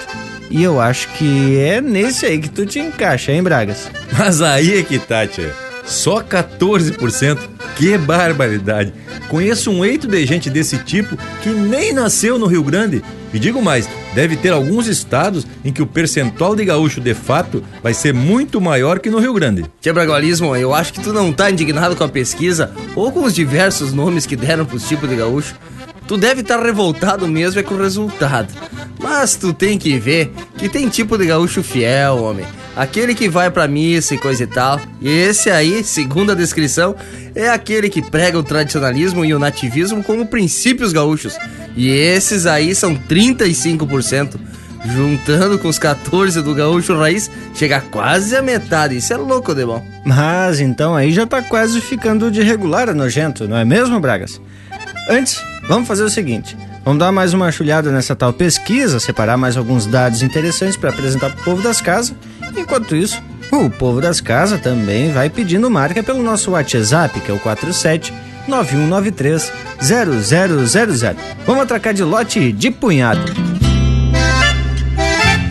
E 0.51 0.63
eu 0.63 0.81
acho 0.81 1.09
que 1.15 1.59
é 1.59 1.81
nesse 1.81 2.25
aí 2.25 2.39
que 2.39 2.49
tu 2.49 2.65
te 2.65 2.79
encaixa, 2.79 3.33
hein, 3.33 3.43
Bragas? 3.43 3.91
Mas 4.17 4.41
aí 4.41 4.79
é 4.79 4.83
que 4.83 4.99
tá, 4.99 5.27
tia. 5.27 5.53
Só 5.85 6.23
14%? 6.23 7.39
Que 7.77 7.99
barbaridade! 7.99 8.93
Conheço 9.29 9.71
um 9.71 9.85
eito 9.85 10.07
de 10.07 10.25
gente 10.25 10.49
desse 10.49 10.79
tipo 10.79 11.17
que 11.43 11.49
nem 11.49 11.93
nasceu 11.93 12.39
no 12.39 12.47
Rio 12.47 12.63
Grande. 12.63 13.03
E 13.35 13.39
digo 13.39 13.61
mais, 13.61 13.89
deve 14.15 14.37
ter 14.37 14.53
alguns 14.53 14.87
estados 14.87 15.47
em 15.65 15.73
que 15.73 15.83
o 15.83 15.87
percentual 15.87 16.57
de 16.57 16.65
gaúcho 16.65 17.01
de 17.01 17.13
fato 17.13 17.63
vai 17.83 17.93
ser 17.93 18.15
muito 18.15 18.61
maior 18.61 18.99
que 18.99 19.11
no 19.11 19.19
Rio 19.19 19.35
Grande. 19.35 19.65
Tia 19.81 19.93
Bragualismo, 19.93 20.57
eu 20.57 20.73
acho 20.75 20.93
que 20.93 21.01
tu 21.01 21.13
não 21.13 21.33
tá 21.33 21.51
indignado 21.51 21.95
com 21.95 22.05
a 22.05 22.09
pesquisa 22.09 22.73
ou 22.95 23.13
com 23.13 23.25
os 23.25 23.35
diversos 23.35 23.93
nomes 23.93 24.27
que 24.27 24.37
deram 24.37 24.65
pros 24.65 24.89
tipos 24.89 25.09
de 25.09 25.17
gaúcho. 25.17 25.55
Tu 26.07 26.17
deve 26.17 26.41
estar 26.41 26.59
tá 26.59 26.65
revoltado 26.65 27.27
mesmo 27.27 27.61
é 27.61 27.63
com 27.63 27.75
o 27.75 27.83
resultado. 27.83 28.53
Mas 29.01 29.37
tu 29.37 29.53
tem 29.53 29.79
que 29.79 29.99
ver 29.99 30.33
que 30.57 30.69
tem 30.69 30.89
tipo 30.89 31.19
de 31.19 31.27
gaúcho 31.27 31.63
fiel, 31.63 32.23
homem 32.23 32.47
aquele 32.77 33.15
que 33.15 33.29
vai 33.29 33.51
pra 33.51 33.67
missa 33.67 34.15
e 34.15 34.19
coisa 34.19 34.45
e 34.45 34.47
tal. 34.47 34.79
E 35.01 35.09
esse 35.09 35.51
aí, 35.51 35.83
segundo 35.83 36.33
a 36.33 36.35
descrição, 36.35 36.95
é 37.35 37.49
aquele 37.49 37.89
que 37.89 38.03
prega 38.03 38.39
o 38.39 38.43
tradicionalismo 38.43 39.25
e 39.25 39.33
o 39.33 39.39
nativismo 39.39 40.05
como 40.05 40.27
princípios 40.27 40.93
gaúchos. 40.93 41.37
E 41.75 41.89
esses 41.89 42.45
aí 42.47 42.75
são 42.75 42.95
35%. 42.95 44.39
Juntando 44.85 45.59
com 45.59 45.67
os 45.67 45.81
14 45.81 46.41
do 46.43 46.55
gaúcho 46.55 46.97
raiz, 46.97 47.29
chega 47.55 47.81
quase 47.81 48.37
a 48.37 48.43
metade. 48.43 48.97
Isso 48.97 49.13
é 49.13 49.17
louco, 49.17 49.53
de 49.53 49.65
bom. 49.67 49.85
Mas 50.05 50.61
então 50.61 50.95
aí 50.95 51.11
já 51.11 51.27
tá 51.27 51.43
quase 51.43 51.81
ficando 51.81 52.31
de 52.31 52.41
regular 52.43 52.95
nojento, 52.95 53.49
não 53.49 53.57
é 53.57 53.65
mesmo, 53.65 53.99
Bragas? 53.99 54.41
Antes, 55.09 55.43
vamos 55.69 55.89
fazer 55.89 56.05
o 56.05 56.11
seguinte. 56.11 56.57
Vamos 56.85 57.01
dar 57.01 57.11
mais 57.11 57.35
uma 57.35 57.51
chulhada 57.51 57.91
nessa 57.91 58.15
tal 58.15 58.33
pesquisa, 58.33 59.01
separar 59.01 59.37
mais 59.37 59.57
alguns 59.57 59.87
dados 59.87 60.23
interessantes 60.23 60.77
para 60.77 60.91
apresentar 60.91 61.31
para 61.31 61.41
o 61.41 61.45
povo 61.45 61.63
das 61.63 61.81
casas. 61.81 62.15
Enquanto 62.57 62.95
isso, 62.95 63.21
o 63.51 63.69
povo 63.71 64.01
das 64.01 64.21
casas 64.21 64.61
também 64.61 65.13
vai 65.13 65.29
pedindo 65.29 65.71
marca 65.71 66.03
pelo 66.03 66.23
nosso 66.23 66.53
WhatsApp, 66.53 67.21
que 67.21 67.31
é 67.31 67.35
o 67.35 67.41
47 67.41 68.13
9193 68.49 69.53
0000. 69.81 71.17
Vamos 71.45 71.63
atracar 71.63 71.93
de 71.93 72.03
lote 72.03 72.53
de 72.53 72.71
punhado. 72.71 73.21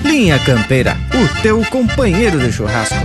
Linha 0.04 0.40
Campeira, 0.40 0.96
o 1.14 1.42
teu 1.42 1.64
companheiro 1.66 2.40
de 2.40 2.52
churrasco. 2.52 2.96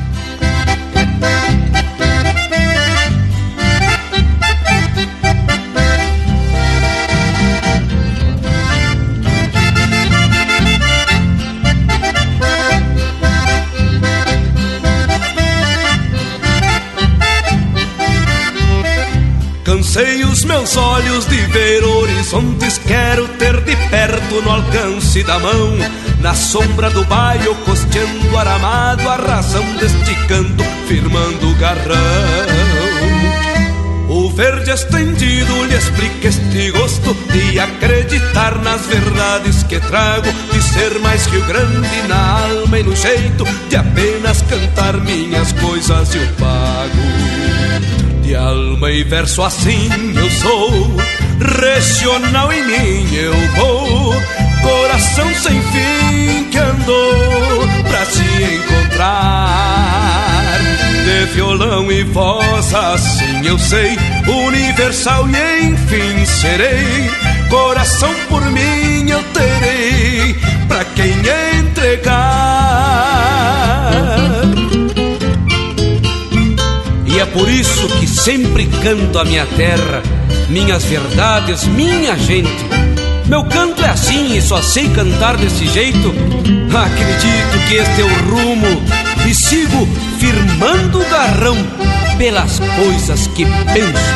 Cansei 19.80 20.22
os 20.24 20.44
meus 20.44 20.76
olhos 20.76 21.24
de 21.24 21.38
ver 21.46 21.82
horizontes, 21.82 22.76
quero 22.86 23.26
ter 23.38 23.62
de 23.62 23.74
perto 23.88 24.42
no 24.42 24.50
alcance 24.50 25.22
da 25.22 25.38
mão. 25.38 25.74
Na 26.20 26.34
sombra 26.34 26.90
do 26.90 27.02
baio, 27.06 27.54
costeando 27.64 28.36
aramado, 28.36 29.08
a 29.08 29.16
razão 29.16 29.64
deste 29.76 30.14
canto, 30.26 30.62
firmando 30.86 31.48
o 31.48 31.54
garrão. 31.54 31.96
O 34.10 34.28
verde 34.28 34.70
estendido 34.70 35.64
lhe 35.64 35.74
explica 35.74 36.28
este 36.28 36.70
gosto 36.72 37.16
de 37.32 37.58
acreditar 37.58 38.60
nas 38.62 38.84
verdades 38.84 39.62
que 39.62 39.80
trago, 39.80 40.30
de 40.52 40.62
ser 40.62 40.98
mais 40.98 41.24
Rio 41.24 41.42
Grande 41.46 42.02
na 42.06 42.42
alma 42.42 42.78
e 42.78 42.82
no 42.82 42.94
jeito 42.94 43.44
de 43.70 43.76
apenas 43.76 44.42
cantar 44.42 44.98
minhas 44.98 45.52
coisas 45.52 46.14
eu 46.14 46.26
pago. 46.38 47.29
De 48.30 48.36
alma 48.36 48.92
e 48.92 49.02
verso 49.02 49.42
assim 49.42 49.88
eu 50.14 50.30
sou, 50.30 50.96
regional 51.60 52.52
em 52.52 52.64
mim 52.64 53.12
eu 53.12 53.34
vou, 53.56 54.14
coração 54.62 55.34
sem 55.34 55.60
fim 55.60 56.44
que 56.48 56.56
andou 56.56 57.66
pra 57.88 58.04
se 58.04 58.22
encontrar. 58.54 59.50
De 61.04 61.26
violão 61.34 61.90
e 61.90 62.04
voz 62.04 62.72
assim 62.72 63.44
eu 63.44 63.58
sei, 63.58 63.98
universal 64.28 65.26
e 65.28 65.64
enfim 65.64 66.24
serei, 66.24 67.10
coração 67.48 68.14
por 68.28 68.48
mim 68.52 69.10
eu 69.10 69.24
terei, 69.32 70.36
pra 70.68 70.84
quem 70.84 71.16
entregar. 71.58 72.49
É 77.20 77.26
por 77.26 77.50
isso 77.50 77.86
que 77.98 78.06
sempre 78.06 78.66
canto 78.82 79.18
a 79.18 79.26
minha 79.26 79.44
terra, 79.44 80.02
minhas 80.48 80.82
verdades, 80.84 81.64
minha 81.66 82.16
gente. 82.16 82.64
Meu 83.26 83.44
canto 83.44 83.84
é 83.84 83.90
assim 83.90 84.38
e 84.38 84.40
só 84.40 84.62
sei 84.62 84.88
cantar 84.88 85.36
desse 85.36 85.68
jeito. 85.68 86.14
Acredito 86.74 87.68
que 87.68 87.74
este 87.74 88.00
é 88.00 88.04
o 88.04 88.30
rumo 88.30 88.82
e 89.28 89.34
sigo 89.34 89.86
firmando 90.18 90.98
o 90.98 91.10
garrão 91.10 91.56
pelas 92.16 92.58
coisas 92.58 93.26
que 93.26 93.44
penso. 93.44 94.14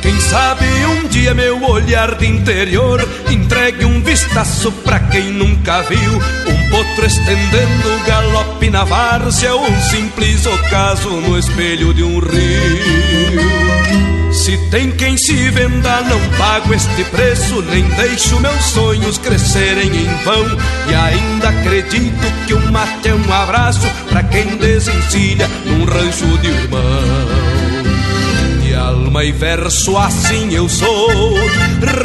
Quem 0.00 0.20
sabe 0.20 0.64
um 0.86 1.08
dia 1.08 1.34
meu 1.34 1.60
olhar 1.68 2.14
de 2.14 2.26
interior 2.28 3.04
entregue 3.28 3.84
um 3.84 4.00
vistaço 4.00 4.70
pra 4.70 5.00
quem 5.00 5.24
nunca 5.32 5.82
viu 5.82 6.22
potro 6.72 7.04
estendendo 7.04 8.04
galope 8.06 8.41
na 8.70 8.84
várzea 8.84 9.54
ou 9.54 9.62
um 9.62 9.80
simples 9.82 10.46
ocaso 10.46 11.10
no 11.10 11.38
espelho 11.38 11.92
de 11.92 12.02
um 12.02 12.18
rio. 12.18 13.82
Se 14.32 14.56
tem 14.70 14.90
quem 14.90 15.16
se 15.16 15.50
venda, 15.50 16.00
não 16.02 16.20
pago 16.38 16.72
este 16.72 17.04
preço, 17.04 17.60
nem 17.62 17.84
deixo 17.84 18.40
meus 18.40 18.64
sonhos 18.64 19.18
crescerem 19.18 19.88
em 19.88 20.24
vão. 20.24 20.46
E 20.88 20.94
ainda 20.94 21.48
acredito 21.50 22.46
que 22.46 22.54
o 22.54 22.72
mate 22.72 23.08
é 23.08 23.14
um 23.14 23.32
abraço 23.32 23.86
para 24.08 24.22
quem 24.24 24.56
desencilha 24.56 25.48
num 25.66 25.84
rancho 25.84 26.38
de 26.38 26.48
irmão 26.48 27.52
de 28.62 28.74
alma 28.74 29.22
e 29.22 29.32
verso 29.32 29.98
assim 29.98 30.54
eu 30.54 30.68
sou, 30.68 31.34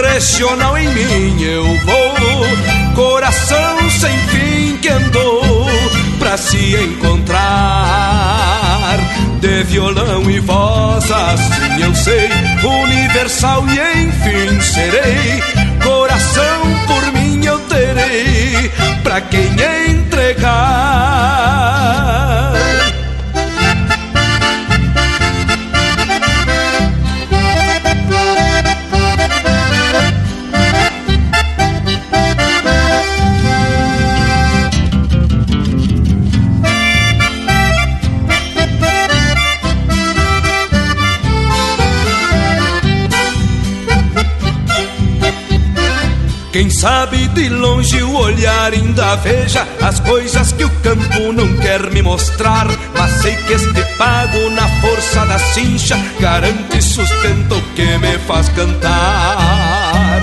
regional 0.04 0.78
em 0.78 0.88
mim 0.90 1.42
eu 1.42 1.64
vou, 1.64 2.96
coração 2.96 3.90
sem 3.90 4.18
fim 4.28 4.78
que 4.78 4.90
andou 4.90 5.47
pra 6.28 6.36
se 6.36 6.76
encontrar. 6.76 7.38
De 9.40 9.64
violão 9.64 10.30
e 10.30 10.42
voz 10.42 11.10
assim 11.10 11.82
eu 11.82 11.96
sei, 11.96 12.30
universal 12.64 13.64
e 13.70 13.80
enfim 14.04 14.60
serei, 14.60 15.42
coração 15.82 16.62
por 16.86 17.14
mim 17.14 17.46
eu 17.46 17.60
terei, 17.60 18.70
pra 19.04 19.22
quem 19.22 19.54
entregar. 19.90 20.48
Sabe 46.80 47.28
de 47.30 47.50
longe 47.50 48.04
o 48.04 48.18
olhar 48.18 48.72
ainda 48.72 49.16
veja 49.16 49.68
as 49.82 50.00
coisas 50.00 50.52
que 50.54 50.64
o 50.64 50.70
campo 50.82 51.34
não 51.34 51.58
quer 51.58 51.90
me 51.92 52.04
mostrar. 52.04 52.68
Mas 52.96 53.12
sei 53.22 53.36
que 53.36 53.54
este 53.54 53.84
pago 53.98 54.50
na 54.52 54.68
força 54.80 55.26
da 55.26 55.40
cincha 55.40 55.98
garante 56.20 56.82
sustento 56.82 57.62
que 57.76 57.98
me 57.98 58.20
faz 58.20 58.50
cantar. 58.50 60.22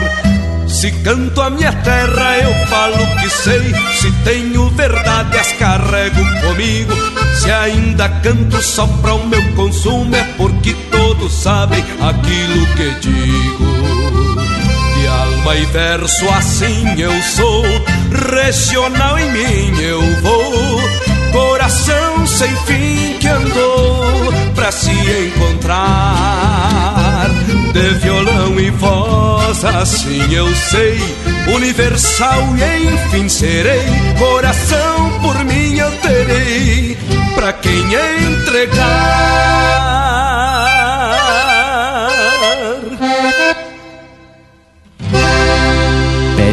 Se 0.68 0.92
canto 1.02 1.40
a 1.40 1.50
minha 1.50 1.72
terra, 1.72 2.38
eu 2.38 2.66
falo 2.66 3.04
que 3.20 3.30
sei. 3.30 3.74
Se 4.00 4.12
tenho 4.22 4.68
verdade, 4.70 5.36
as 5.38 5.52
carrego 5.54 6.22
comigo. 6.40 6.92
Se 7.34 7.50
ainda 7.50 8.08
canto 8.22 8.62
só 8.62 8.86
para 8.86 9.14
o 9.14 9.26
meu 9.26 9.42
consumo, 9.54 10.14
é 10.14 10.22
porque 10.36 10.72
todos 10.90 11.32
sabem 11.32 11.82
aquilo 12.00 12.66
que 12.76 12.90
digo. 13.00 14.33
Alma 15.44 15.56
e 15.56 15.66
verso 15.66 16.26
assim 16.30 16.98
eu 16.98 17.12
sou, 17.22 17.62
regional 18.34 19.18
em 19.18 19.30
mim 19.30 19.78
eu 19.78 20.00
vou. 20.22 20.80
Coração 21.32 22.26
sem 22.26 22.48
fim 22.64 23.18
que 23.20 23.28
andou 23.28 24.32
pra 24.54 24.72
se 24.72 24.90
encontrar. 24.90 25.76
De 27.74 27.90
violão 28.00 28.58
e 28.58 28.70
voz, 28.70 29.62
assim 29.66 30.32
eu 30.32 30.48
sei. 30.54 30.98
Universal 31.54 32.42
e 32.56 32.94
enfim 32.94 33.28
serei. 33.28 33.84
Coração 34.18 35.20
por 35.20 35.44
mim 35.44 35.76
eu 35.76 35.90
terei. 35.98 36.96
Pra 37.34 37.52
quem 37.52 37.84
entregar. 38.32 39.44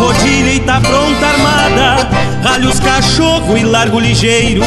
Duas 0.00 0.16
rodilhas 0.16 0.56
e 0.56 0.60
tá 0.60 0.80
pronta 0.80 1.26
armada. 1.26 2.08
Ralha 2.42 2.68
os 2.68 2.80
cachorro 2.80 3.56
e 3.56 3.62
largo 3.62 4.00
ligeiro 4.00 4.64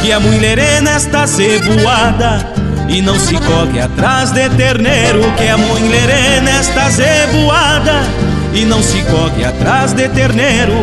Que 0.00 0.12
a 0.12 0.20
mulher 0.20 0.80
nesta 0.80 1.26
zeboada 1.26 2.46
E 2.88 3.02
não 3.02 3.18
se 3.18 3.34
corre 3.34 3.80
atrás 3.80 4.30
de 4.30 4.48
terneiro 4.50 5.20
Que 5.36 5.48
a 5.48 5.58
mulher 5.58 6.40
nesta 6.42 6.88
zeboada 6.90 8.27
E 8.52 8.64
não 8.64 8.82
se 8.82 9.02
corre 9.02 9.44
atrás 9.44 9.92
de 9.92 10.08
terneiro. 10.08 10.74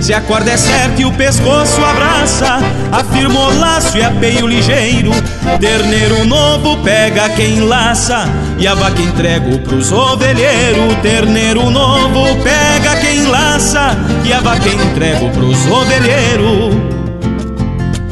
Se 0.00 0.12
a 0.12 0.20
corda 0.20 0.50
é 0.50 0.56
certa 0.56 1.00
e 1.00 1.04
o 1.06 1.12
pescoço 1.12 1.82
abraça 1.82 2.58
Afirma 2.92 3.40
o 3.40 3.58
laço 3.58 3.96
e 3.96 4.02
apeio 4.02 4.46
ligeiro. 4.46 5.12
Terneiro 5.58 6.26
novo 6.26 6.76
pega 6.82 7.30
quem 7.30 7.60
laça 7.60 8.28
E 8.58 8.66
a 8.66 8.74
vaca 8.74 9.00
entrego 9.00 9.58
pros 9.60 9.90
ovelheiros 9.92 10.94
Terneiro 11.00 11.70
novo 11.70 12.36
pega 12.42 12.96
quem 13.00 13.24
laça 13.26 13.96
E 14.24 14.32
a 14.32 14.40
vaca 14.40 14.68
entrego 14.68 15.30
pros 15.30 15.64
ovelheiros 15.66 16.74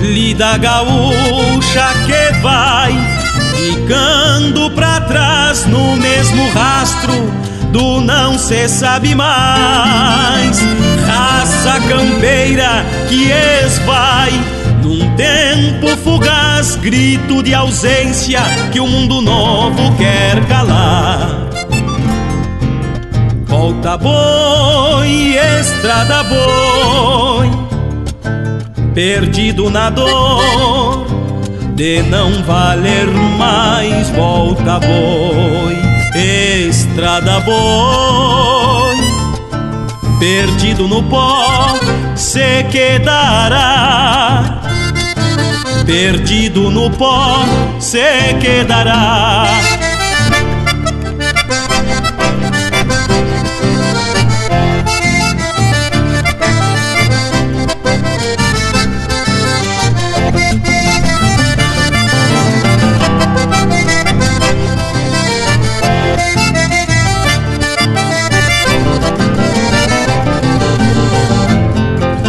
Lida 0.00 0.56
gaúcha 0.56 1.92
que 2.06 2.40
vai 2.40 2.92
Ficando 3.54 4.70
pra 4.70 5.00
trás 5.02 5.66
no 5.66 5.96
mesmo 5.98 6.48
rastro 6.52 7.51
Do 7.72 8.00
não 8.00 8.38
se 8.38 8.68
sabe 8.68 9.14
mais 9.14 10.60
Raça 11.06 11.80
campeira 11.88 12.84
que 13.08 13.30
esvai 13.64 14.30
num 14.82 15.14
tempo 15.16 15.96
fugaz, 16.02 16.74
grito 16.76 17.42
de 17.42 17.54
ausência 17.54 18.40
que 18.72 18.80
o 18.80 18.86
mundo 18.86 19.20
novo 19.20 19.94
quer 19.96 20.44
calar. 20.46 21.48
Volta 23.46 23.96
boi, 23.96 25.36
estrada 25.60 26.24
boi, 26.24 27.50
perdido 28.92 29.70
na 29.70 29.88
dor 29.88 31.06
de 31.74 32.02
não 32.02 32.42
valer 32.42 33.06
mais. 33.38 34.10
Volta 34.10 34.80
boi, 34.80 35.81
estrada 36.14 37.40
boi, 37.40 38.96
perdido 40.18 40.86
no 40.88 41.02
pó 41.02 41.78
se 42.14 42.64
quedará 42.70 44.62
perdido 45.84 46.70
no 46.70 46.90
pó 46.90 47.44
se 47.78 48.36
quedará. 48.40 49.91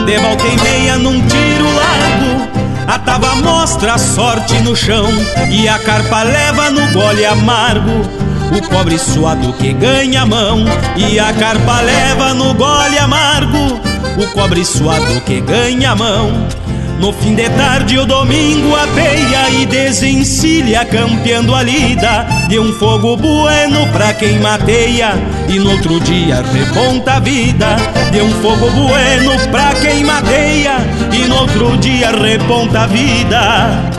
De 0.05 0.17
volta 0.17 0.45
e 0.45 0.61
meia 0.61 0.97
num 0.97 1.21
tiro 1.27 1.75
largo 1.75 2.53
a 2.85 2.99
tava 2.99 3.35
mostra 3.35 3.93
a 3.93 3.97
sorte 3.97 4.53
no 4.59 4.75
chão 4.75 5.07
E 5.49 5.69
a 5.69 5.79
carpa 5.79 6.23
leva 6.23 6.69
no 6.69 6.85
gole 6.91 7.25
amargo. 7.25 8.01
O 8.55 8.69
pobre 8.69 8.99
suado 8.99 9.53
que 9.53 9.71
ganha 9.73 10.23
a 10.23 10.25
mão 10.25 10.65
E 10.97 11.17
a 11.17 11.33
carpa 11.33 11.81
leva 11.81 12.33
no 12.33 12.53
gole 12.53 12.99
amargo. 12.99 13.79
O 14.17 14.27
cobre 14.33 14.65
suado 14.65 15.21
que 15.21 15.39
ganha 15.39 15.91
a 15.91 15.95
mão 15.95 16.47
no 16.99 17.11
fim 17.11 17.35
de 17.35 17.49
tarde 17.49 17.97
o 17.97 18.05
domingo 18.05 18.75
apeia 18.75 19.49
e 19.49 19.65
desencilha 19.65 20.85
campeando 20.85 21.53
a 21.53 21.63
lida 21.63 22.25
De 22.47 22.59
um 22.59 22.71
fogo 22.73 23.17
bueno 23.17 23.87
pra 23.91 24.13
quem 24.13 24.39
mateia. 24.39 25.13
E 25.49 25.59
no 25.59 25.71
outro 25.71 25.99
dia 25.99 26.41
reponta 26.41 27.13
a 27.13 27.19
vida 27.19 27.75
De 28.11 28.21
um 28.21 28.29
fogo 28.41 28.69
bueno 28.69 29.31
pra 29.51 29.73
quem 29.81 30.03
mateia. 30.03 30.77
E 31.11 31.27
no 31.27 31.35
outro 31.37 31.77
dia 31.77 32.11
reponta 32.11 32.81
a 32.81 32.87
vida. 32.87 33.93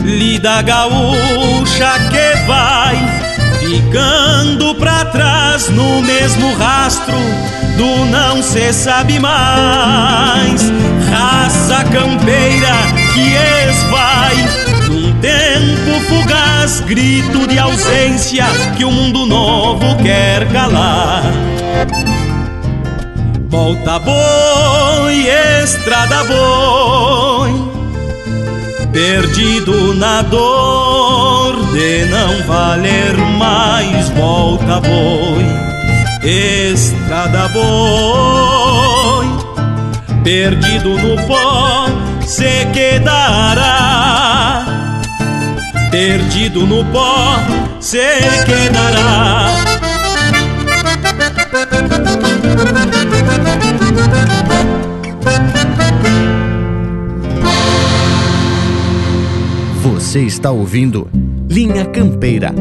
Lida 0.00 0.62
gaúcha 0.62 1.98
que 2.10 2.46
vai 2.46 3.24
ficando 3.60 4.74
pra 4.74 5.06
trás 5.06 5.70
no 5.70 6.02
mesmo 6.02 6.54
rastro 6.56 7.16
do 7.76 8.04
não 8.06 8.42
se 8.42 8.72
sabe 8.72 9.18
mais. 9.18 10.72
Raça 11.10 11.84
campeira 11.84 12.74
que 13.12 13.34
esvai 13.68 14.36
num 14.88 15.12
tempo 15.20 16.00
fugaz, 16.08 16.80
grito 16.80 17.46
de 17.46 17.58
ausência 17.58 18.46
que 18.76 18.84
o 18.84 18.90
mundo 18.90 19.26
novo 19.26 19.96
quer 20.02 20.46
calar. 20.52 21.22
Volta 23.48 23.98
boi, 24.00 25.28
estrada 25.62 26.24
boi, 26.24 27.52
perdido 28.92 29.94
na 29.94 30.22
dor 30.22 31.54
de 31.72 32.04
não 32.06 32.42
valer 32.46 33.16
mais. 33.38 34.08
Volta 34.10 34.80
boi, 34.80 35.46
estrada 36.24 37.48
boi, 37.48 39.26
perdido 40.22 40.98
no 40.98 41.16
pó 41.26 41.86
se 42.26 42.66
quedará. 42.72 44.64
Perdido 45.90 46.66
no 46.66 46.84
pó 46.86 47.36
se 47.78 47.98
quedará. 48.46 49.62
Você 59.82 60.20
está 60.22 60.50
ouvindo 60.50 61.08
Linha 61.48 61.84
Campeira. 61.84 62.54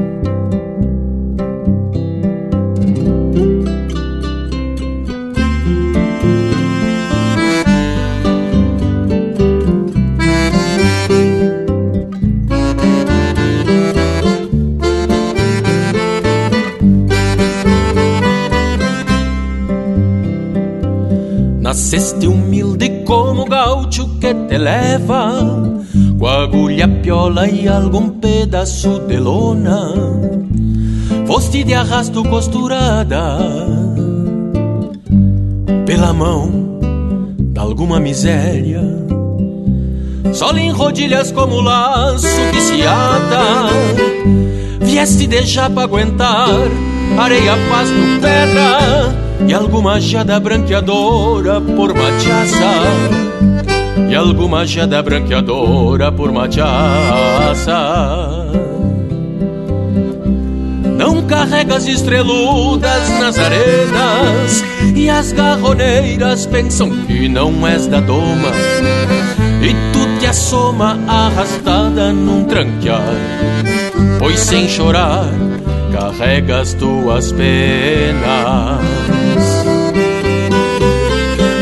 Nasceste 21.93 22.25
humilde 22.25 23.03
como 23.05 23.45
gaúcho 23.45 24.17
que 24.19 24.33
te 24.33 24.57
leva 24.57 25.31
Com 26.17 26.25
agulha, 26.25 26.87
piola 26.87 27.47
e 27.47 27.67
algum 27.67 28.09
pedaço 28.09 28.99
de 29.01 29.17
lona. 29.17 29.93
Foste 31.27 31.63
de 31.63 31.75
arrasto 31.75 32.23
costurada 32.23 33.37
Pela 35.85 36.11
mão 36.13 36.79
de 37.37 37.59
alguma 37.59 37.99
miséria. 37.99 38.81
Só 40.33 40.51
em 40.57 40.71
rodilhas 40.71 41.31
como 41.31 41.61
laço 41.61 42.25
que 42.51 42.59
se 42.59 42.81
ata 42.87 43.69
Vieste 44.81 45.27
deixar 45.27 45.69
pra 45.69 45.83
aguentar 45.83 46.49
Areia, 47.19 47.53
pasto, 47.69 47.93
pedra 48.19 49.23
E 49.47 49.53
alguma 49.53 49.99
jada 49.99 50.39
branqueadora 50.39 51.59
por 51.59 51.93
machaça 51.93 52.71
E 54.09 54.15
alguma 54.15 54.65
jada 54.65 55.01
branqueadora 55.01 56.11
por 56.11 56.31
machaça 56.31 57.73
não 60.95 61.23
carregas 61.23 61.87
estreludas 61.87 63.09
nas 63.19 63.37
arenas 63.39 64.63
E 64.95 65.09
as 65.09 65.31
garroneiras 65.31 66.45
pensam 66.45 66.89
que 66.89 67.27
não 67.27 67.67
és 67.67 67.87
da 67.87 67.99
doma. 67.99 68.51
E 69.61 69.73
tu 69.91 70.19
te 70.19 70.27
assoma 70.27 70.99
arrastada 71.07 72.13
num 72.13 72.43
tranquear 72.43 73.01
Pois 74.19 74.39
sem 74.39 74.67
chorar 74.69 75.25
carregas 76.03 76.73
tuas 76.73 77.31
penas 77.31 78.81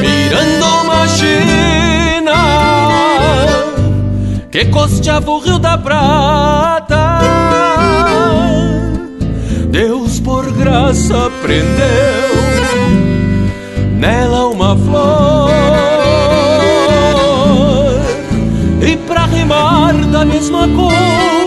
Mirando 0.02 0.66
uma 0.84 1.08
China 1.08 2.34
Que 4.50 4.66
costeava 4.66 5.30
o 5.30 5.40
Rio 5.40 5.60
da 5.60 5.78
Prata. 5.78 7.20
Deus 9.70 10.20
por 10.20 10.52
graça 10.52 11.32
prendeu 11.42 12.42
nela 13.98 14.48
uma 14.48 14.76
flor. 14.76 15.52
E 18.82 18.98
pra 18.98 19.26
rimar 19.26 19.94
da 20.08 20.26
mesma 20.26 20.68
cor 20.68 21.41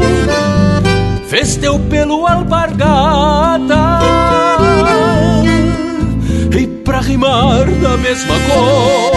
fez 1.35 1.57
teu 1.57 1.81
pelo 1.81 2.29
alpargata 2.29 3.99
e 6.57 6.65
pra 6.85 7.01
rimar 7.01 7.69
da 7.83 7.97
mesma 7.97 8.35
cor 8.47 9.17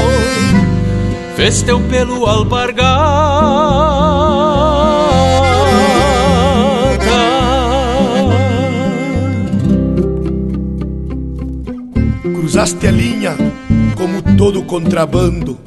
fez 1.36 1.62
teu 1.62 1.80
pelo 1.80 2.26
alpargata 2.26 2.88
cruzaste 12.34 12.88
a 12.88 12.92
linha 12.92 13.38
como 13.96 14.24
todo 14.36 14.64
contrabando. 14.64 15.60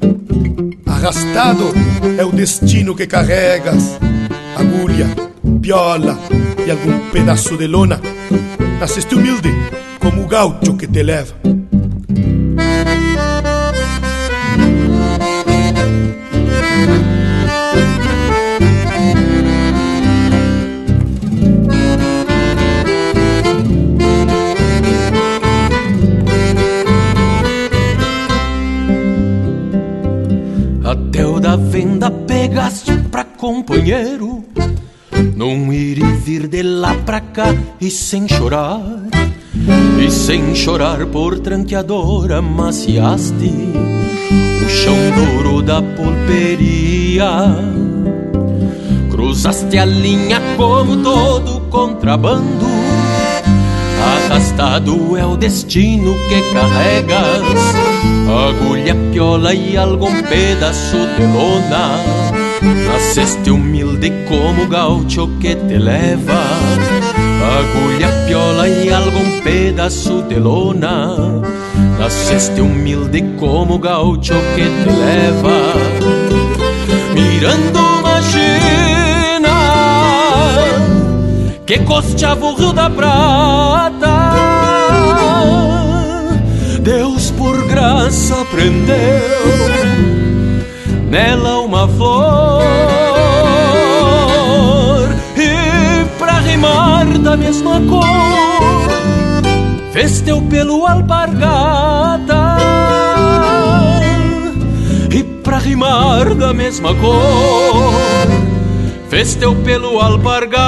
Arrastado 0.85 1.73
é 2.19 2.25
o 2.25 2.33
destino 2.33 2.97
que 2.97 3.07
carregas, 3.07 3.99
agulha, 4.57 5.30
piola 5.71 6.19
e 6.67 6.69
algum 6.69 6.99
pedaço 7.13 7.57
de 7.57 7.69
lona. 7.69 8.01
Nasceste 8.81 9.15
humilde 9.15 9.51
como 10.01 10.25
o 10.25 10.27
gaucho 10.27 10.77
que 10.77 10.89
te 10.89 11.01
leva. 11.01 11.33
Até 30.85 31.25
o 31.25 31.39
da 31.39 31.55
venda 31.55 32.11
pegaste 32.11 32.93
pra 33.13 33.23
companheiro 33.23 34.50
Num 35.51 35.73
ir 35.73 35.99
e 35.99 36.13
vir 36.13 36.47
de 36.47 36.63
lá 36.63 36.95
pra 37.05 37.21
cá 37.21 37.53
e 37.81 37.91
sem 37.91 38.29
chorar 38.29 38.81
E 39.99 40.09
sem 40.09 40.55
chorar 40.55 41.05
por 41.07 41.41
tranqueadora 41.41 42.41
maciaste 42.41 43.53
O 44.65 44.69
chão 44.69 44.97
duro 45.17 45.61
da 45.61 45.83
pulperia. 45.83 47.33
Cruzaste 49.11 49.77
a 49.77 49.85
linha 49.85 50.41
como 50.57 51.03
todo 51.03 51.63
contrabando 51.63 52.71
Arrastado 54.01 55.17
é 55.17 55.27
o 55.27 55.37
destino 55.37 56.15
que 56.29 56.55
carregas. 56.55 57.43
Agulha, 58.49 58.95
piola 59.11 59.53
e 59.53 59.77
algum 59.77 60.23
pedaço 60.23 60.97
de 60.97 61.27
lona 61.27 62.31
Nasceste 62.87 63.51
humilde 64.01 64.25
como 64.27 64.67
gaucho 64.67 65.29
que 65.41 65.55
te 65.55 65.79
leva. 65.79 66.41
Agulha, 67.59 68.09
piola 68.27 68.69
e 68.69 68.91
algum 68.93 69.41
pedaço 69.43 70.23
de 70.23 70.37
lona. 70.37 71.17
Nasceste 71.99 72.61
humilde 72.61 73.23
como 73.39 73.79
gaucho 73.79 74.35
que 74.55 74.65
te 74.65 74.91
leva. 74.91 75.75
Mirando 77.13 77.79
uma 77.79 78.23
China 78.23 79.51
Que 81.67 81.79
costeava 81.81 82.47
o 82.47 82.55
Rio 82.55 82.73
da 82.73 82.89
Prata. 82.89 84.31
Deus 86.83 87.31
por 87.33 87.67
graça 87.67 88.37
prendeu 88.51 89.91
nela 91.11 91.59
uma 91.59 91.89
flor 91.89 92.50
rimar 97.01 97.19
da 97.19 97.37
mesma 97.37 97.81
cor 97.89 98.05
fez 99.93 100.21
teu 100.21 100.43
pelo 100.43 100.87
alpargata 100.87 102.57
e 105.11 105.23
pra 105.23 105.59
rimar 105.59 106.35
da 106.35 106.53
mesma 106.53 106.95
cor 106.95 107.93
fez 109.09 109.35
teu 109.35 109.55
pelo 109.57 110.01
alpargata. 110.01 110.61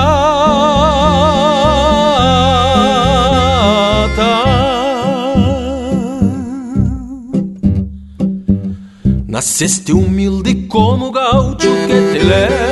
Nasceste 9.28 9.92
humilde 9.92 10.66
como 10.68 11.10
gaucho 11.10 11.68
que 11.86 12.12
te 12.12 12.24
leva 12.24 12.71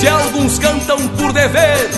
Se 0.00 0.08
alguns 0.08 0.58
cantam 0.58 0.96
por 1.08 1.30
dever, 1.30 1.90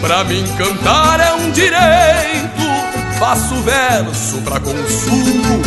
pra 0.00 0.22
mim 0.22 0.44
cantar 0.56 1.18
é 1.18 1.34
um 1.34 1.50
direito. 1.50 2.62
Faço 3.18 3.56
verso 3.56 4.40
pra 4.42 4.60
consumo, 4.60 5.62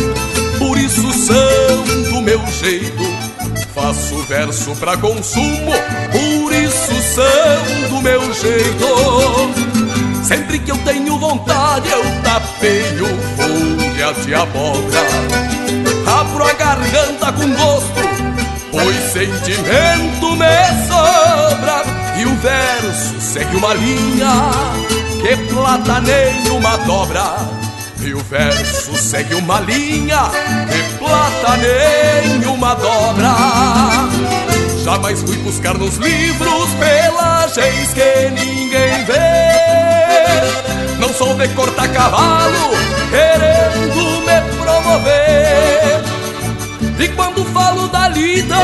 por 0.58 0.78
isso 0.78 1.12
são 1.12 2.10
do 2.10 2.22
meu 2.22 2.40
jeito. 2.46 3.02
Faço 3.74 4.22
verso 4.22 4.74
pra 4.76 4.96
consumo, 4.96 5.72
por 6.10 6.54
isso 6.54 7.02
são 7.14 7.90
do 7.90 8.00
meu 8.00 8.32
jeito. 8.32 10.24
Sempre 10.24 10.60
que 10.60 10.70
eu 10.70 10.78
tenho 10.78 11.18
vontade, 11.18 11.90
eu 11.90 12.02
tapeio 12.22 13.06
folha 13.36 14.14
de 14.24 14.34
abóbora. 14.34 15.00
Abro 16.18 16.44
a 16.44 16.52
garganta 16.54 17.30
com 17.30 17.50
gosto, 17.50 18.00
pois 18.72 18.96
sentimento 19.12 20.34
me 20.34 20.88
E 22.18 22.24
o 22.24 22.34
verso 22.36 23.20
segue 23.20 23.56
uma 23.56 23.74
linha 23.74 24.50
que 25.20 25.36
plataneia 25.52 26.52
uma 26.52 26.76
dobra. 26.78 27.36
E 28.00 28.12
o 28.12 28.18
verso 28.24 28.96
segue 28.96 29.34
uma 29.34 29.60
linha 29.60 30.30
que 30.68 30.96
plataneia 30.98 32.50
uma 32.50 32.74
dobra. 32.74 33.34
Jamais 34.84 35.22
fui 35.22 35.36
buscar 35.38 35.74
nos 35.74 35.96
livros 35.96 36.70
pelagens 36.74 37.94
que 37.94 38.30
ninguém 38.30 39.04
vê. 39.04 40.98
Não 40.98 41.12
sou 41.14 41.34
de 41.34 41.46
cortar 41.48 41.88
cavalo 41.92 42.70
querendo 43.10 44.20
me 44.22 44.40
promover. 44.56 46.07
E 46.98 47.08
quando 47.08 47.44
falo 47.46 47.86
da 47.88 48.08
lida, 48.08 48.56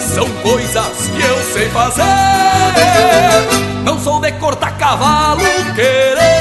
são 0.00 0.28
coisas 0.42 1.08
que 1.08 1.22
eu 1.22 1.52
sei 1.52 1.68
fazer. 1.68 2.02
Não 3.84 3.98
sou 4.00 4.20
de 4.20 4.32
cortar 4.32 4.76
cavalo 4.76 5.40
querendo 5.74 6.33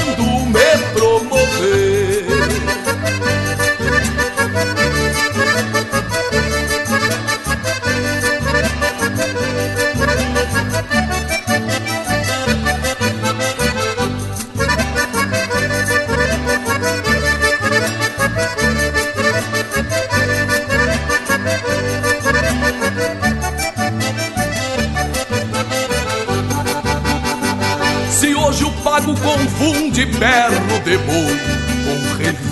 de 30.83 30.97
boi 30.97 31.37
com 31.85 32.17
relincho. 32.17 32.43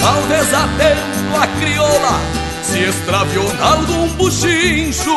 Talvez 0.00 0.54
atento 0.54 1.36
a 1.40 1.46
crioula 1.60 2.20
se 2.64 2.80
extraviou 2.80 3.52
na 3.54 3.76
um 3.76 4.08
buchincho. 4.16 5.16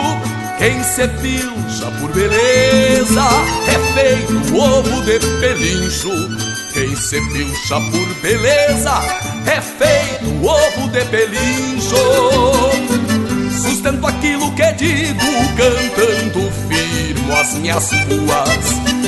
Quem 0.60 0.84
se 0.84 1.08
pilcha 1.08 1.92
por 2.00 2.12
beleza 2.14 3.28
é 3.68 3.94
feito 3.94 4.56
ovo 4.56 5.02
de 5.02 5.20
pelincho. 5.40 6.12
Quem 6.74 6.96
se 6.96 7.20
pilcha 7.32 7.76
por 7.92 8.14
beleza 8.22 9.02
é 9.48 9.60
feito 9.60 10.30
ovo 10.46 10.88
de 10.90 11.04
pelincho. 11.06 11.96
Sustento 13.62 14.06
aquilo 14.06 14.52
que 14.54 14.72
digo, 14.74 15.26
cantando 15.58 16.52
firmo 16.68 17.34
as 17.34 17.54
minhas 17.56 17.90
ruas 17.92 19.03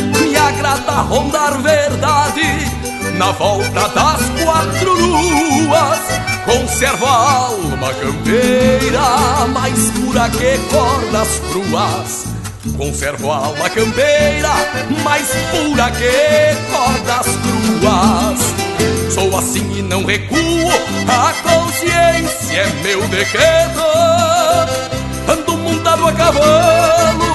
agrada 0.47 1.01
rondar 1.01 1.61
verdade 1.61 2.43
na 3.17 3.31
volta 3.31 3.87
das 3.89 4.43
quatro 4.43 4.93
luas. 4.93 5.99
Conservo 6.45 7.05
a 7.05 7.33
alma 7.47 7.93
campeira 7.93 9.47
mais 9.53 9.89
pura 9.91 10.29
que 10.29 10.57
cordas 10.69 11.41
cruas. 11.49 12.25
Conservo 12.77 13.31
a 13.31 13.37
alma 13.37 13.69
campeira 13.69 14.53
mais 15.03 15.27
pura 15.51 15.91
que 15.91 16.55
cordas 16.71 17.27
cruas. 17.43 18.65
Sou 19.13 19.37
assim 19.37 19.79
e 19.79 19.81
não 19.81 20.03
recuo, 20.03 20.69
a 21.07 21.33
consciência 21.41 22.61
é 22.61 22.83
meu 22.83 23.01
decreto. 23.07 23.81
Ando 25.27 25.57
montado 25.57 26.07
a 26.07 26.13
cavalo, 26.13 27.34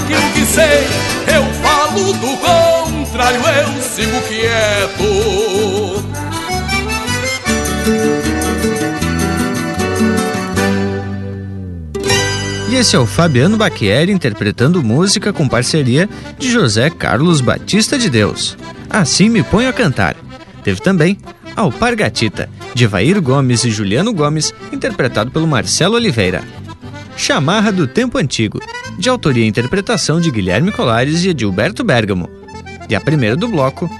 Daquilo 0.00 0.32
que 0.32 0.44
sei, 0.46 0.86
eu 1.34 1.44
falo, 1.62 2.12
do 2.14 2.36
contrário 2.38 3.40
eu 3.40 3.82
sigo 3.82 4.20
quieto. 4.22 6.04
E 12.70 12.76
esse 12.76 12.94
é 12.94 12.98
o 12.98 13.06
Fabiano 13.06 13.56
Baquieri 13.56 14.12
interpretando 14.12 14.82
música 14.82 15.32
com 15.32 15.48
parceria 15.48 16.08
de 16.38 16.50
José 16.50 16.88
Carlos 16.88 17.40
Batista 17.40 17.98
de 17.98 18.08
Deus. 18.08 18.56
Assim 18.88 19.28
me 19.28 19.42
ponho 19.42 19.68
a 19.68 19.72
cantar. 19.72 20.16
Teve 20.62 20.80
também 20.80 21.18
Alpargatita, 21.56 22.48
de 22.74 22.86
Vair 22.86 23.20
Gomes 23.20 23.64
e 23.64 23.70
Juliano 23.70 24.12
Gomes, 24.12 24.54
interpretado 24.72 25.30
pelo 25.30 25.46
Marcelo 25.46 25.96
Oliveira. 25.96 26.42
Chamarra 27.16 27.70
do 27.70 27.86
Tempo 27.86 28.16
Antigo, 28.18 28.60
de 29.00 29.08
autoria 29.08 29.44
e 29.44 29.48
interpretação 29.48 30.20
de 30.20 30.30
Guilherme 30.30 30.70
Colares 30.70 31.24
e 31.24 31.30
Edilberto 31.30 31.82
Bergamo. 31.82 32.28
E 32.88 32.94
a 32.94 33.00
primeira 33.00 33.34
do 33.34 33.48
bloco, 33.48 33.90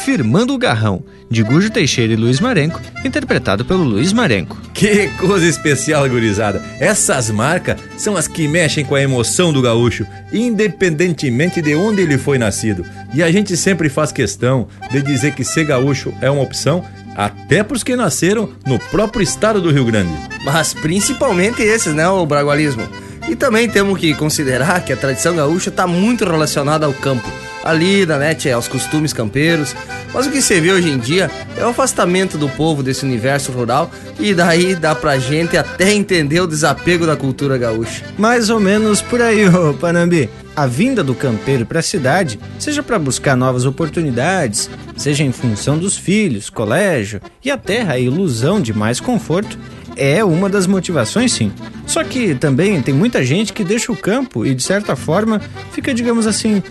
Firmando 0.00 0.52
o 0.52 0.58
Garrão, 0.58 1.02
de 1.30 1.42
Gujo 1.42 1.70
Teixeira 1.70 2.12
e 2.12 2.16
Luiz 2.16 2.40
Marenco, 2.40 2.80
interpretado 3.04 3.64
pelo 3.64 3.84
Luiz 3.84 4.12
Marenco. 4.12 4.56
Que 4.74 5.08
coisa 5.18 5.46
especial, 5.46 6.08
gurizada! 6.08 6.62
Essas 6.80 7.30
marcas 7.30 7.80
são 7.96 8.16
as 8.16 8.26
que 8.26 8.48
mexem 8.48 8.84
com 8.84 8.94
a 8.94 9.02
emoção 9.02 9.52
do 9.52 9.62
gaúcho, 9.62 10.06
independentemente 10.32 11.62
de 11.62 11.74
onde 11.74 12.02
ele 12.02 12.18
foi 12.18 12.38
nascido. 12.38 12.84
E 13.14 13.22
a 13.22 13.30
gente 13.30 13.56
sempre 13.56 13.88
faz 13.88 14.10
questão 14.10 14.66
de 14.90 15.02
dizer 15.02 15.34
que 15.34 15.44
ser 15.44 15.64
gaúcho 15.64 16.12
é 16.20 16.30
uma 16.30 16.42
opção 16.42 16.84
até 17.14 17.62
para 17.62 17.76
os 17.76 17.82
que 17.82 17.96
nasceram 17.96 18.48
no 18.66 18.78
próprio 18.78 19.22
estado 19.22 19.60
do 19.60 19.70
Rio 19.70 19.84
Grande. 19.84 20.12
Mas 20.44 20.72
principalmente 20.72 21.62
esses, 21.62 21.94
né, 21.94 22.08
o 22.08 22.24
bragualismo. 22.24 22.88
E 23.28 23.36
também 23.36 23.68
temos 23.68 23.98
que 23.98 24.14
considerar 24.14 24.82
que 24.84 24.92
a 24.92 24.96
tradição 24.96 25.36
gaúcha 25.36 25.68
está 25.68 25.86
muito 25.86 26.24
relacionada 26.24 26.86
ao 26.86 26.94
campo, 26.94 27.30
à 27.62 27.72
lida, 27.74 28.16
né, 28.16 28.34
tchê, 28.34 28.50
aos 28.50 28.66
costumes 28.66 29.12
campeiros. 29.12 29.76
Mas 30.14 30.26
o 30.26 30.30
que 30.30 30.40
se 30.40 30.58
vê 30.58 30.72
hoje 30.72 30.88
em 30.88 30.98
dia 30.98 31.30
é 31.56 31.64
o 31.64 31.68
afastamento 31.68 32.38
do 32.38 32.48
povo 32.48 32.82
desse 32.82 33.04
universo 33.04 33.52
rural 33.52 33.90
e 34.18 34.32
daí 34.32 34.74
dá 34.74 34.94
pra 34.94 35.18
gente 35.18 35.56
até 35.58 35.92
entender 35.92 36.40
o 36.40 36.46
desapego 36.46 37.06
da 37.06 37.16
cultura 37.16 37.58
gaúcha. 37.58 38.02
Mais 38.16 38.48
ou 38.48 38.58
menos 38.58 39.02
por 39.02 39.20
aí, 39.20 39.46
ô 39.46 39.74
Panambi. 39.74 40.30
A 40.56 40.66
vinda 40.66 41.04
do 41.04 41.14
campeiro 41.14 41.64
para 41.64 41.78
a 41.78 41.82
cidade, 41.82 42.40
seja 42.58 42.82
para 42.82 42.98
buscar 42.98 43.36
novas 43.36 43.64
oportunidades, 43.64 44.68
seja 44.96 45.22
em 45.22 45.30
função 45.30 45.78
dos 45.78 45.96
filhos, 45.96 46.50
colégio 46.50 47.20
e 47.44 47.50
até 47.50 47.82
a 47.82 47.96
ilusão 47.96 48.60
de 48.60 48.72
mais 48.72 48.98
conforto, 48.98 49.56
é 49.98 50.24
uma 50.24 50.48
das 50.48 50.66
motivações, 50.66 51.32
sim. 51.32 51.52
Só 51.86 52.02
que 52.04 52.34
também 52.34 52.80
tem 52.80 52.94
muita 52.94 53.24
gente 53.24 53.52
que 53.52 53.64
deixa 53.64 53.92
o 53.92 53.96
campo 53.96 54.46
e, 54.46 54.54
de 54.54 54.62
certa 54.62 54.96
forma, 54.96 55.40
fica, 55.72 55.92
digamos 55.92 56.26
assim, 56.26 56.62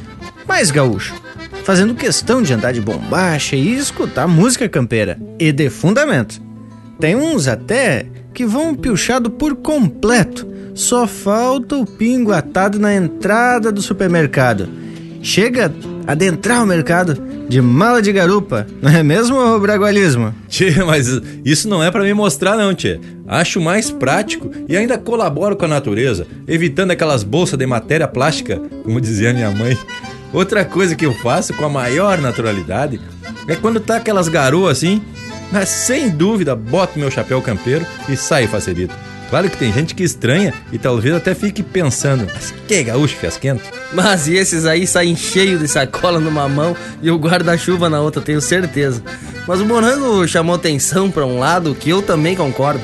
mais 0.48 0.72
gaúcho, 0.72 1.14
fazendo 1.64 1.94
questão 1.94 2.42
de 2.42 2.54
andar 2.54 2.72
de 2.72 2.82
bombacha 2.82 3.56
e 3.56 3.76
escutar 3.76 4.28
música 4.28 4.70
campeira 4.70 5.20
e 5.38 5.52
de 5.52 5.70
fundamento. 5.70 6.42
Tem 7.00 7.16
uns 7.16 7.48
até 7.48 8.08
que 8.34 8.46
vão 8.46 8.74
pilchado 8.74 9.30
por 9.30 9.56
completo, 9.56 10.48
só 10.74 11.06
falta 11.06 11.76
o 11.76 11.86
pingo 11.86 12.32
atado 12.32 12.80
na 12.80 12.96
entrada 12.96 13.72
do 13.72 13.82
supermercado. 13.82 14.70
Chega 15.22 15.74
adentrar 16.08 16.64
o 16.64 16.66
mercado 16.66 17.22
de 17.50 17.62
mala 17.62 18.02
de 18.02 18.12
garupa, 18.14 18.66
não 18.82 18.90
é 18.90 19.04
mesmo, 19.04 19.60
Bragualismo? 19.60 20.34
Tchê, 20.48 20.84
mas 20.84 21.08
isso 21.44 21.68
não 21.68 21.84
é 21.84 21.92
para 21.92 22.04
me 22.04 22.14
mostrar 22.14 22.56
não, 22.56 22.74
tchê. 22.74 23.00
Acho 23.28 23.60
mais 23.60 23.92
prático 23.92 24.50
e 24.68 24.78
ainda 24.78 24.98
colaboro 24.98 25.58
com 25.58 25.66
a 25.66 25.68
natureza, 25.68 26.26
evitando 26.48 26.92
aquelas 26.92 27.24
bolsas 27.24 27.60
de 27.60 27.68
matéria 27.68 28.08
plástica, 28.08 28.60
como 28.84 29.02
dizia 29.02 29.34
minha 29.34 29.52
mãe. 29.52 29.78
Outra 30.32 30.64
coisa 30.64 30.96
que 30.96 31.06
eu 31.06 31.14
faço 31.14 31.54
com 31.54 31.66
a 31.66 31.70
maior 31.70 32.18
naturalidade 32.20 33.00
é 33.48 33.56
quando 33.56 33.80
tá 33.80 33.98
aquelas 33.98 34.30
garoas 34.30 34.78
assim, 34.78 35.02
mas 35.52 35.70
sem 35.70 36.10
dúvida 36.10 36.56
boto 36.56 37.00
meu 37.00 37.12
chapéu 37.12 37.42
campeiro 37.42 37.86
e 38.08 38.16
saio 38.16 38.48
facilito. 38.48 38.96
Claro 39.30 39.50
que 39.50 39.58
tem 39.58 39.74
gente 39.74 39.94
que 39.94 40.04
estranha 40.04 40.54
e 40.72 40.78
talvez 40.78 41.14
até 41.14 41.36
fique 41.36 41.62
pensando, 41.62 42.28
mas 42.34 42.54
que 42.68 42.84
gaúcho 42.84 43.16
fiasquento. 43.16 43.64
Mas 43.94 44.28
esses 44.28 44.66
aí 44.66 44.88
saem 44.88 45.16
cheio 45.16 45.60
de 45.60 45.68
sacola 45.68 46.20
numa 46.20 46.48
mão 46.48 46.76
e 47.02 47.12
o 47.12 47.18
guarda-chuva 47.18 47.90
na 47.90 48.00
outra, 48.00 48.22
tenho 48.22 48.40
certeza. 48.40 49.04
Mas 49.46 49.60
o 49.60 49.66
Morango 49.66 50.28
chamou 50.28 50.56
atenção 50.56 51.12
para 51.12 51.26
um 51.26 51.40
lado 51.40 51.76
que 51.76 51.90
eu 51.90 52.02
também 52.02 52.36
concordo. 52.36 52.82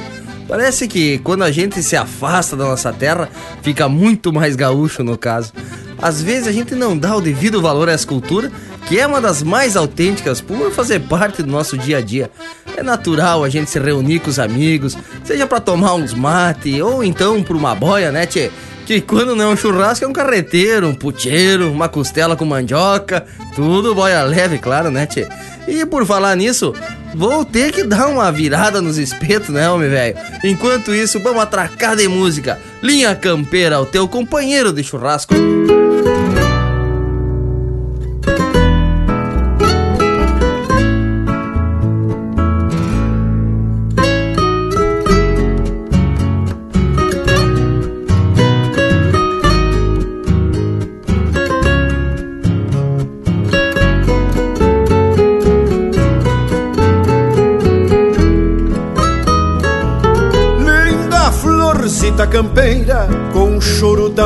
Parece 0.47 0.87
que 0.87 1.17
quando 1.19 1.43
a 1.43 1.51
gente 1.51 1.81
se 1.81 1.95
afasta 1.95 2.55
da 2.55 2.65
nossa 2.65 2.91
terra, 2.91 3.29
fica 3.61 3.87
muito 3.87 4.31
mais 4.33 4.55
gaúcho 4.55 5.03
no 5.03 5.17
caso. 5.17 5.53
Às 6.01 6.21
vezes 6.21 6.47
a 6.47 6.51
gente 6.51 6.75
não 6.75 6.97
dá 6.97 7.15
o 7.15 7.21
devido 7.21 7.61
valor 7.61 7.87
essa 7.87 8.05
cultura, 8.05 8.51
que 8.87 8.99
é 8.99 9.07
uma 9.07 9.21
das 9.21 9.41
mais 9.41 9.75
autênticas 9.75 10.41
por 10.41 10.71
fazer 10.71 10.99
parte 11.01 11.41
do 11.41 11.51
nosso 11.51 11.77
dia 11.77 11.97
a 11.97 12.01
dia. 12.01 12.29
É 12.75 12.83
natural 12.83 13.43
a 13.43 13.49
gente 13.49 13.69
se 13.69 13.79
reunir 13.79 14.19
com 14.19 14.29
os 14.29 14.39
amigos, 14.39 14.97
seja 15.23 15.47
para 15.47 15.59
tomar 15.59 15.93
uns 15.93 16.13
mate 16.13 16.81
ou 16.81 17.03
então 17.03 17.41
por 17.43 17.55
uma 17.55 17.73
boia, 17.73 18.11
né, 18.11 18.25
tchê? 18.25 18.51
Que 18.85 18.99
quando 18.99 19.35
não 19.35 19.45
é 19.45 19.47
um 19.47 19.55
churrasco 19.55 20.03
é 20.03 20.07
um 20.07 20.13
carreteiro, 20.13 20.87
um 20.87 20.95
puteiro, 20.95 21.71
uma 21.71 21.87
costela 21.87 22.35
com 22.35 22.43
mandioca, 22.45 23.25
tudo 23.55 23.95
boia 23.95 24.23
leve, 24.23 24.57
claro, 24.57 24.91
né, 24.91 25.05
tchê? 25.05 25.27
E 25.65 25.85
por 25.85 26.05
falar 26.05 26.35
nisso, 26.35 26.73
vou 27.15 27.45
ter 27.45 27.71
que 27.71 27.83
dar 27.83 28.07
uma 28.07 28.29
virada 28.31 28.81
nos 28.81 28.97
espetos, 28.97 29.49
né, 29.49 29.69
homem 29.69 29.89
velho? 29.89 30.17
Enquanto 30.43 30.93
isso, 30.93 31.19
vamos 31.21 31.41
atracar 31.41 31.95
de 31.95 32.07
música. 32.09 32.59
Linha 32.81 33.15
Campeira, 33.15 33.79
o 33.79 33.85
teu 33.85 34.07
companheiro 34.07 34.73
de 34.73 34.83
churrasco. 34.83 35.33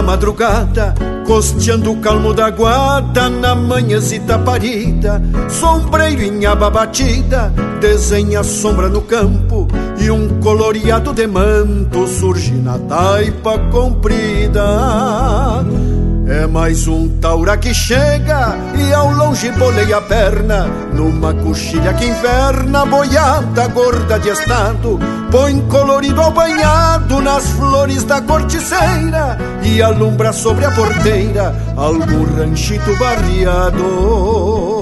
Madrugada, 0.07 0.95
costeando 1.25 1.91
o 1.91 1.97
calmo 1.97 2.33
da 2.33 2.49
guarda 2.49 3.29
na 3.29 3.53
manhãzita 3.53 4.39
parida, 4.39 5.21
sombreiro 5.49 6.23
em 6.23 6.45
aba 6.45 6.69
batida, 6.69 7.53
desenha 7.81 8.41
sombra 8.41 8.87
no 8.87 9.01
campo 9.01 9.67
e 9.99 10.09
um 10.09 10.39
coloreado 10.39 11.11
de 11.11 11.27
manto 11.27 12.07
surge 12.07 12.53
na 12.53 12.79
taipa 12.79 13.59
comprida. 13.69 14.63
É 16.29 16.45
mais 16.45 16.87
um 16.89 17.07
taura 17.19 17.55
que 17.55 17.73
chega 17.73 18.57
e 18.77 18.93
ao 18.93 19.13
longe 19.13 19.49
boleia 19.53 19.97
a 19.97 20.01
perna. 20.01 20.67
Numa 20.93 21.33
coxilha 21.33 21.93
que 21.93 22.05
inverna, 22.05 22.85
boiada 22.85 23.67
gorda 23.67 24.19
de 24.19 24.29
estado 24.29 24.99
Põe 25.31 25.61
colorido 25.67 26.21
ao 26.21 26.31
banhado 26.31 27.21
nas 27.21 27.49
flores 27.51 28.03
da 28.03 28.21
corticeira 28.21 29.37
E 29.61 29.81
alumbra 29.81 30.33
sobre 30.33 30.65
a 30.65 30.71
porteira 30.71 31.55
algum 31.75 32.23
ranchito 32.35 32.97
barriado 32.97 34.76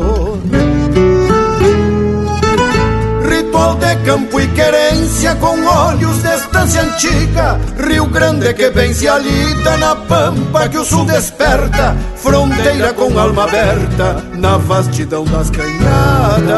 Ritual 3.56 3.76
de 3.76 3.95
campo 4.03 4.41
e 4.41 4.48
querência 4.49 5.34
com 5.36 5.64
olhos 5.64 6.22
de 6.22 6.27
estância 6.27 6.82
antiga 6.82 7.57
Rio 7.88 8.06
Grande 8.07 8.53
que 8.53 8.69
vem 8.69 8.94
se 8.94 9.07
alida 9.07 9.77
na 9.77 9.95
pampa 9.95 10.68
que 10.68 10.77
o 10.77 10.84
sul 10.84 11.06
desperta. 11.06 11.95
Fronteira 12.18 12.91
com 12.91 13.18
alma 13.18 13.45
aberta 13.45 14.22
na 14.34 14.57
vastidão 14.57 15.23
das 15.23 15.49
canhadas 15.52 16.49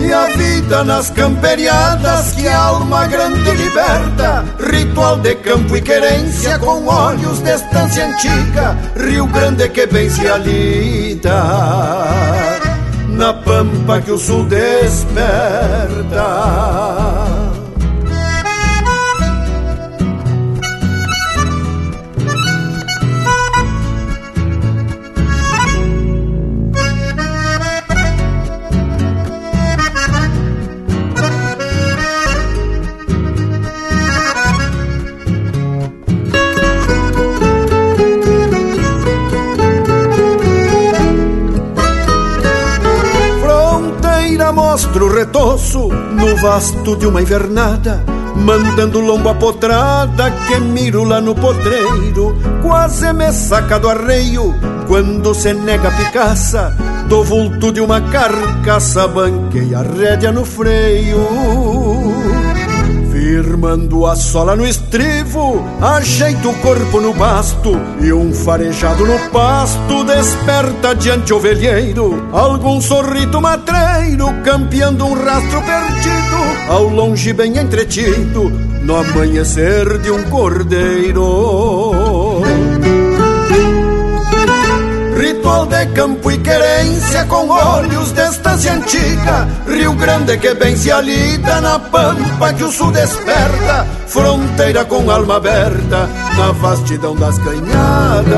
E 0.00 0.12
a 0.12 0.26
vida 0.36 0.82
nas 0.82 1.10
camperiadas 1.10 2.32
que 2.32 2.48
a 2.48 2.58
alma 2.58 3.06
grande 3.06 3.52
liberta. 3.52 4.44
Ritual 4.58 5.16
de 5.20 5.36
campo 5.36 5.76
e 5.76 5.80
querência 5.80 6.58
com 6.58 6.84
olhos 6.86 7.38
de 7.38 7.50
estância 7.54 8.08
antiga 8.08 8.76
Rio 8.96 9.28
Grande 9.28 9.68
que 9.68 9.86
vem 9.86 10.10
se 10.10 10.26
alida 10.26 11.40
na 13.10 13.32
pampa 13.32 14.00
que 14.00 14.12
o 14.12 14.18
sul 14.18 14.44
desperta. 14.46 15.10
Vasto 46.40 46.96
de 46.96 47.06
uma 47.06 47.20
invernada, 47.20 48.02
mandando 48.34 48.98
lombo 48.98 49.28
a 49.28 49.34
potrada 49.34 50.30
que 50.30 50.58
miro 50.58 51.04
lá 51.04 51.20
no 51.20 51.34
potreiro, 51.34 52.34
quase 52.62 53.12
me 53.12 53.30
saca 53.30 53.78
do 53.78 53.88
arreio 53.88 54.54
quando 54.88 55.34
se 55.34 55.52
nega 55.52 55.88
a 55.88 55.92
picaça 55.92 56.74
do 57.08 57.22
vulto 57.24 57.72
de 57.72 57.80
uma 57.80 58.00
carcaça, 58.00 59.06
banquei 59.08 59.74
a 59.74 59.82
rédea 59.82 60.32
no 60.32 60.44
freio. 60.44 61.18
Firmando 63.30 64.08
a 64.08 64.16
sola 64.16 64.56
no 64.56 64.66
estrivo, 64.66 65.64
ajeito 65.80 66.50
o 66.50 66.54
corpo 66.54 67.00
no 67.00 67.14
basto 67.14 67.70
e 68.00 68.12
um 68.12 68.34
farejado 68.34 69.06
no 69.06 69.16
pasto 69.30 70.02
desperta 70.02 70.96
diante 70.96 71.32
o 71.32 71.38
velheiro. 71.38 72.28
Algum 72.32 72.80
sorrito 72.80 73.40
matreiro 73.40 74.26
campeando 74.42 75.06
um 75.06 75.14
rastro 75.14 75.62
perdido, 75.62 76.70
ao 76.70 76.88
longe 76.88 77.32
bem 77.32 77.56
entretido, 77.56 78.50
no 78.82 78.96
amanhecer 78.96 79.98
de 79.98 80.10
um 80.10 80.24
cordeiro. 80.24 81.92
Ritual 85.40 85.64
de 85.64 85.86
campo 85.94 86.30
e 86.30 86.36
querência 86.36 87.24
com 87.24 87.48
olhos 87.48 88.12
de 88.12 88.28
estância 88.28 88.74
antiga 88.74 89.48
Rio 89.66 89.94
Grande 89.94 90.36
que 90.36 90.52
bem 90.52 90.76
se 90.76 90.92
alida 90.92 91.62
na 91.62 91.78
pampa 91.78 92.52
que 92.52 92.62
o 92.62 92.70
sul 92.70 92.92
desperta 92.92 93.86
Fronteira 94.06 94.84
com 94.84 95.10
alma 95.10 95.36
aberta 95.36 96.10
na 96.36 96.52
vastidão 96.52 97.16
das 97.16 97.38
canhadas 97.38 98.34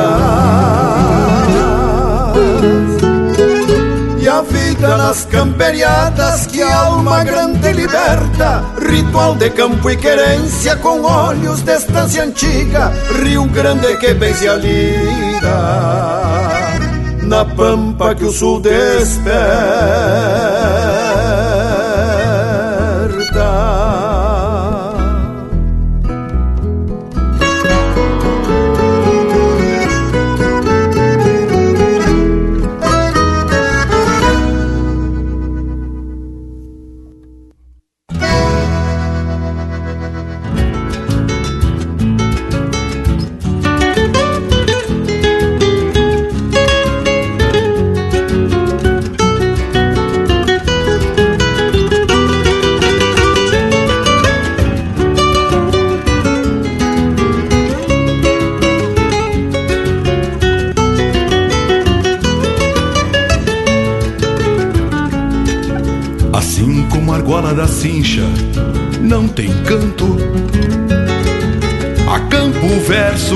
e 4.20 4.28
a 4.28 4.40
vida 4.40 4.96
nas 4.96 5.24
camperiadas 5.24 6.46
que 6.46 6.62
a 6.62 6.76
alma 6.76 7.24
grande 7.24 7.72
liberta. 7.72 8.62
Ritual 8.88 9.34
de 9.34 9.50
campo 9.50 9.90
e 9.90 9.96
querência 9.96 10.76
com 10.76 11.02
olhos 11.02 11.62
de 11.62 11.72
estância 11.72 12.22
antiga. 12.22 12.92
Rio 13.20 13.46
Grande 13.46 13.96
que 13.96 14.14
bem 14.14 14.32
se 14.32 14.46
alida 14.46 16.21
na 17.32 17.46
pampa 17.46 18.14
que 18.14 18.24
o 18.24 18.30
sul 18.30 18.60
desperta. 18.60 19.32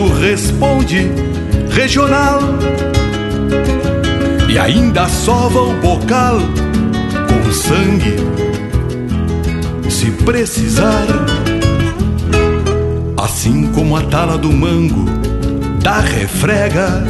Responde 0.05 1.11
regional 1.71 2.41
e 4.49 4.59
ainda 4.59 5.09
sova 5.09 5.61
o 5.61 5.73
bocal 5.81 6.39
com 7.29 7.53
sangue, 7.53 8.17
se 9.91 10.11
precisar. 10.25 11.07
Assim 13.17 13.71
como 13.73 13.97
a 13.97 14.03
tala 14.03 14.39
do 14.39 14.53
mango 14.53 15.05
da 15.83 16.01
refrega, 16.01 17.03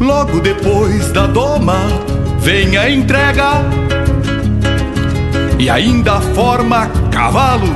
logo 0.00 0.40
depois 0.40 1.10
da 1.12 1.26
doma 1.26 1.78
vem 2.40 2.76
a 2.76 2.88
entrega 2.88 3.62
e 5.58 5.68
ainda 5.68 6.20
forma 6.20 6.86
cavalo 7.10 7.68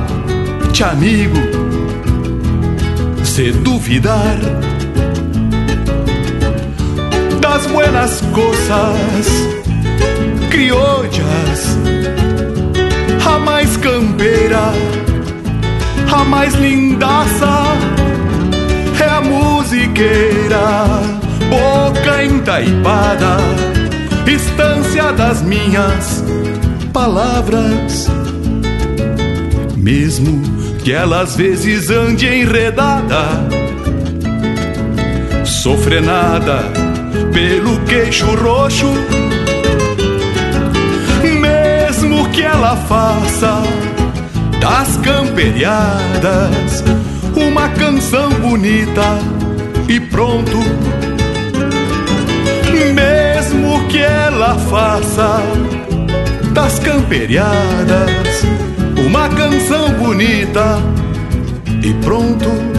de 0.72 0.85
amigo. 0.85 1.67
Se 3.39 3.52
duvidar 3.52 4.36
das 7.40 7.66
buenas 7.66 8.20
coisas 8.32 9.28
criollas, 10.51 11.78
a 13.24 13.39
mais 13.39 13.77
campeira, 13.77 14.73
a 16.12 16.24
mais 16.24 16.52
lindaça 16.56 17.62
é 19.01 19.09
a 19.09 19.20
musiqueira, 19.20 20.89
boca 21.48 22.24
entaipada, 22.24 23.36
estância 24.27 25.12
das 25.12 25.43
minhas 25.43 26.24
palavras. 26.93 28.09
Mesmo 29.77 30.57
que 30.89 30.94
ela 30.94 31.20
às 31.20 31.36
vezes 31.36 31.90
ande 31.90 32.27
enredada, 32.27 33.27
sofrenada 35.44 36.60
pelo 37.31 37.78
queixo 37.81 38.24
roxo. 38.35 38.86
Mesmo 41.43 42.27
que 42.31 42.40
ela 42.40 42.74
faça 42.74 43.62
das 44.62 44.97
camperiadas 45.05 46.82
uma 47.36 47.69
canção 47.69 48.31
bonita 48.40 49.19
e 49.90 50.01
pronto. 50.01 50.56
Mesmo 52.94 53.86
que 53.89 53.98
ela 53.98 54.55
faça 54.55 55.43
das 56.55 56.78
camperiadas 56.78 58.67
uma 59.06 59.28
canção 59.28 59.92
bonita 59.94 60.82
e 61.82 61.92
pronto. 62.04 62.77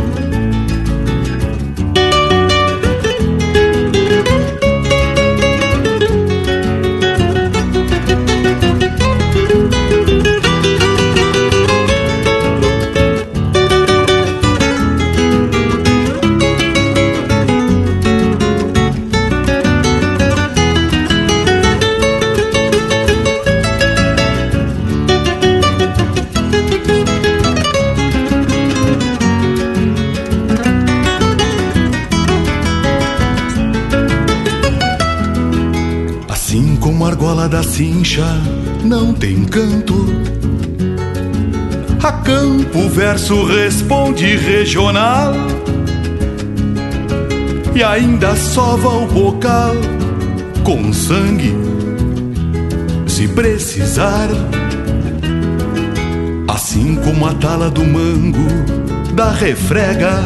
Cincha 37.79 38.27
não 38.83 39.13
tem 39.13 39.45
canto, 39.45 40.05
a 42.03 42.11
campo 42.11 42.89
verso 42.89 43.45
responde 43.45 44.35
regional. 44.35 45.31
E 47.73 47.81
ainda 47.81 48.35
sova 48.35 48.89
o 48.89 49.07
bocal 49.07 49.75
com 50.65 50.91
sangue, 50.91 51.55
se 53.07 53.29
precisar. 53.29 54.27
Assim 56.49 56.95
como 56.95 57.27
a 57.27 57.33
tala 57.35 57.69
do 57.69 57.85
mango 57.85 59.13
da 59.13 59.31
refrega, 59.31 60.19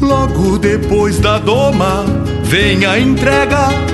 logo 0.00 0.56
depois 0.58 1.18
da 1.18 1.40
doma 1.40 2.04
vem 2.44 2.86
a 2.86 2.96
entrega 2.96 3.91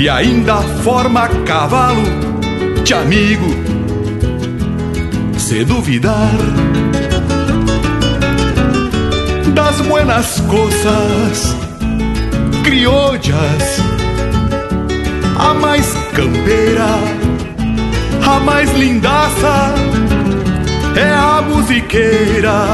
e 0.00 0.08
ainda 0.08 0.56
forma 0.82 1.28
cavalo 1.44 2.00
de 2.82 2.94
amigo. 2.94 3.48
Se 5.36 5.62
duvidar 5.62 6.30
das 9.54 9.78
buenas 9.82 10.40
coisas 10.48 11.54
criollas, 12.64 13.82
a 15.38 15.52
mais 15.52 15.92
campeira, 16.14 16.88
a 18.26 18.40
mais 18.40 18.72
lindaça 18.72 19.74
é 20.96 21.12
a 21.12 21.42
musiqueira, 21.42 22.64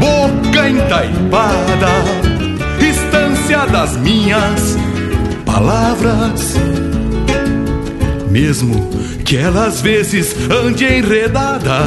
boca 0.00 0.68
entaipada, 0.68 1.92
estância 2.80 3.66
das 3.66 3.96
minhas 3.98 4.73
palavras. 5.54 6.56
Mesmo 8.28 8.90
que 9.24 9.36
ela 9.36 9.66
às 9.66 9.80
vezes 9.80 10.34
ande 10.50 10.84
enredada, 10.84 11.78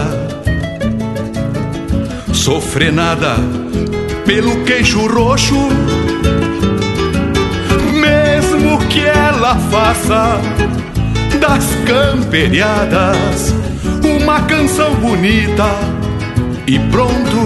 sofrenada 2.31 3.35
pelo 4.25 4.63
queixo 4.63 5.05
roxo. 5.07 5.67
Mesmo 7.99 8.79
que 8.87 9.05
ela 9.05 9.55
faça 9.69 10.39
das 11.41 11.65
camperiadas 11.85 13.53
uma 14.01 14.43
canção 14.43 14.95
bonita 14.95 15.69
e 16.65 16.79
pronto. 16.79 17.37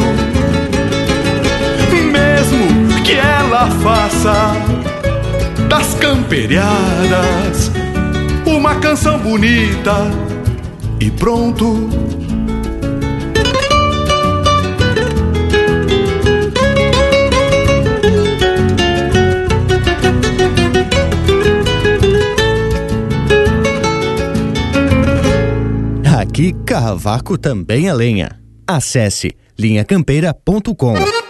Mesmo 2.11 3.01
que 3.03 3.13
ela 3.13 3.71
faça 3.81 4.70
das 5.71 5.93
camperiadas 5.93 7.71
uma 8.45 8.75
canção 8.81 9.17
bonita 9.17 9.95
e 10.99 11.09
pronto. 11.09 11.87
Aqui 26.19 26.51
Cavaco 26.65 27.37
também 27.37 27.87
é 27.87 27.93
lenha. 27.93 28.41
Acesse 28.67 29.31
linhacampeira.com. 29.57 31.20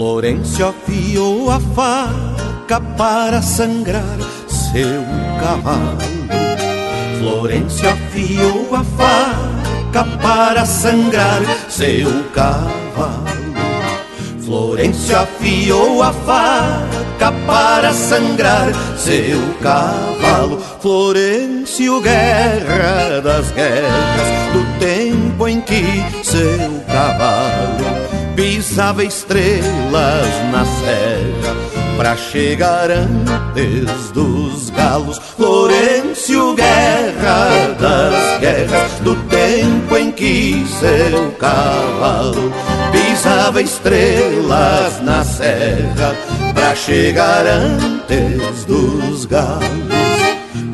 Florencio 0.00 0.66
afiou 0.66 1.50
a 1.50 1.60
faca 1.60 2.80
para 2.96 3.42
sangrar 3.42 4.16
seu 4.48 5.04
cavalo. 5.38 5.98
Florencio 7.18 7.90
afiou 7.90 8.74
a 8.74 8.82
faca 8.82 10.04
para 10.22 10.64
sangrar 10.64 11.42
seu 11.68 12.24
cavalo. 12.32 13.26
Florencio 14.42 15.18
afiou 15.18 16.02
a 16.02 16.14
faca 16.14 17.32
para 17.46 17.92
sangrar 17.92 18.72
seu 18.96 19.54
cavalo. 19.60 20.62
Florencio, 20.80 22.00
guerra 22.00 23.20
das 23.22 23.50
guerras, 23.50 24.54
do 24.54 24.78
tempo 24.78 25.46
em 25.46 25.60
que 25.60 25.84
seu 26.24 26.82
cavalo 26.86 27.99
pisava 28.34 29.04
estrelas 29.04 30.26
na 30.52 30.64
serra 30.64 31.70
pra 31.96 32.16
chegar 32.16 32.90
antes 32.90 34.10
dos 34.12 34.70
galos. 34.70 35.18
Florencio, 35.36 36.54
guerra 36.54 37.74
das 37.78 38.40
guerras, 38.40 38.92
do 39.00 39.14
tempo 39.28 39.96
em 39.96 40.10
que 40.10 40.64
seu 40.80 41.32
cavalo 41.32 42.52
pisava 42.90 43.60
estrelas 43.60 45.02
na 45.02 45.22
serra 45.24 46.16
pra 46.54 46.74
chegar 46.74 47.46
antes 47.46 48.64
dos 48.64 49.26
galos. 49.26 49.90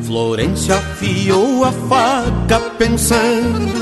Florencio 0.05 0.73
afiou 0.73 1.65
a 1.65 1.71
faca 1.73 2.59
pensando 2.77 3.73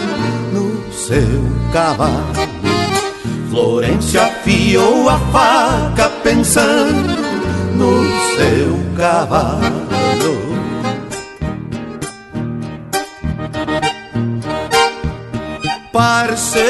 no 0.51 0.93
seu 0.93 1.71
cavalo. 1.71 2.74
Florencio 3.49 4.21
afiou 4.21 5.09
a 5.09 5.17
faca 5.31 6.09
pensando 6.23 7.15
no 7.75 8.03
seu 8.35 8.79
cavalo. 8.97 9.75
Parceiro, 15.91 16.65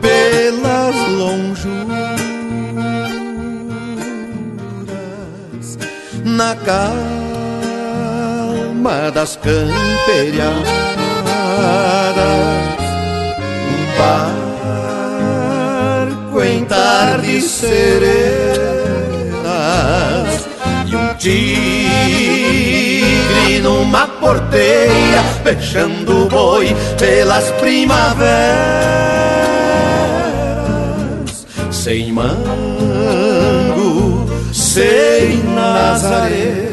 pelas 0.00 0.96
lonjuras, 1.10 2.08
na 6.24 6.56
calma 8.84 9.10
das 9.10 9.36
camperiadas, 9.36 10.54
um 13.70 13.86
barco 16.28 16.42
em 16.42 16.66
tardes 16.66 17.44
serenas 17.44 18.44
e 20.86 20.94
um 20.94 21.14
tigre 21.14 21.94
numa 23.62 24.06
porteira 24.06 25.24
fechando 25.42 26.26
o 26.26 26.28
boi 26.28 26.76
pelas 26.98 27.50
primaveras. 27.52 28.26
Sem 31.70 32.12
mango 32.12 32.34
sem 34.52 35.42
nazarenas 35.54 36.63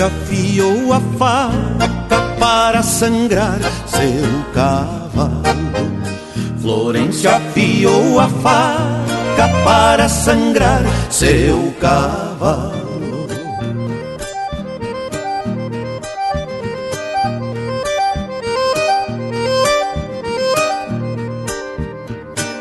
Florencio 0.00 0.06
afiou 0.06 0.92
a 0.94 1.00
faca 1.18 2.20
para 2.38 2.82
sangrar 2.82 3.60
seu 3.86 4.52
cavalo 4.54 5.42
Florencio 6.60 7.30
afiou 7.30 8.18
a 8.18 8.28
faca 8.28 9.48
para 9.64 10.08
sangrar 10.08 10.82
seu 11.10 11.74
cavalo. 11.80 12.80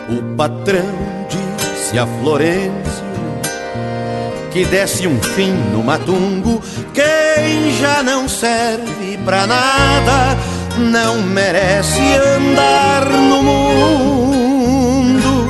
O 0.10 0.36
patrão 0.36 0.86
disse 1.30 1.98
a 2.00 2.06
Florencio 2.22 3.10
que 4.52 4.66
desse 4.66 5.08
um 5.08 5.22
fim 5.22 5.52
no 5.72 5.84
matungo. 5.84 6.62
Quem 7.50 7.74
já 7.80 8.04
não 8.04 8.30
serve 8.30 9.18
pra 9.26 9.48
nada 9.48 10.38
não 10.78 11.20
merece 11.20 12.00
andar 12.38 13.10
no 13.10 13.42
mundo. 13.42 15.50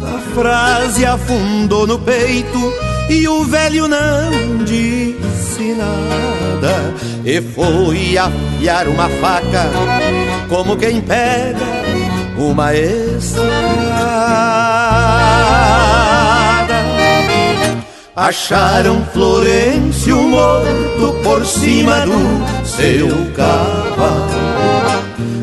A 0.00 0.20
frase 0.36 1.04
afundou 1.04 1.84
no 1.84 1.98
peito 1.98 2.72
e 3.10 3.26
o 3.26 3.42
velho 3.42 3.88
não 3.88 4.62
disse 4.64 5.74
nada. 5.74 6.94
E 7.24 7.42
foi 7.42 8.16
afiar 8.16 8.86
uma 8.86 9.08
faca 9.08 9.68
como 10.48 10.76
quem 10.76 11.00
pega 11.00 11.66
uma 12.38 12.72
estrada. 12.72 14.77
Acharam 18.18 19.04
Florencio 19.12 20.20
morto 20.20 21.14
por 21.22 21.46
cima 21.46 22.00
do 22.00 22.66
seu 22.66 23.08
cavalo. 23.32 24.26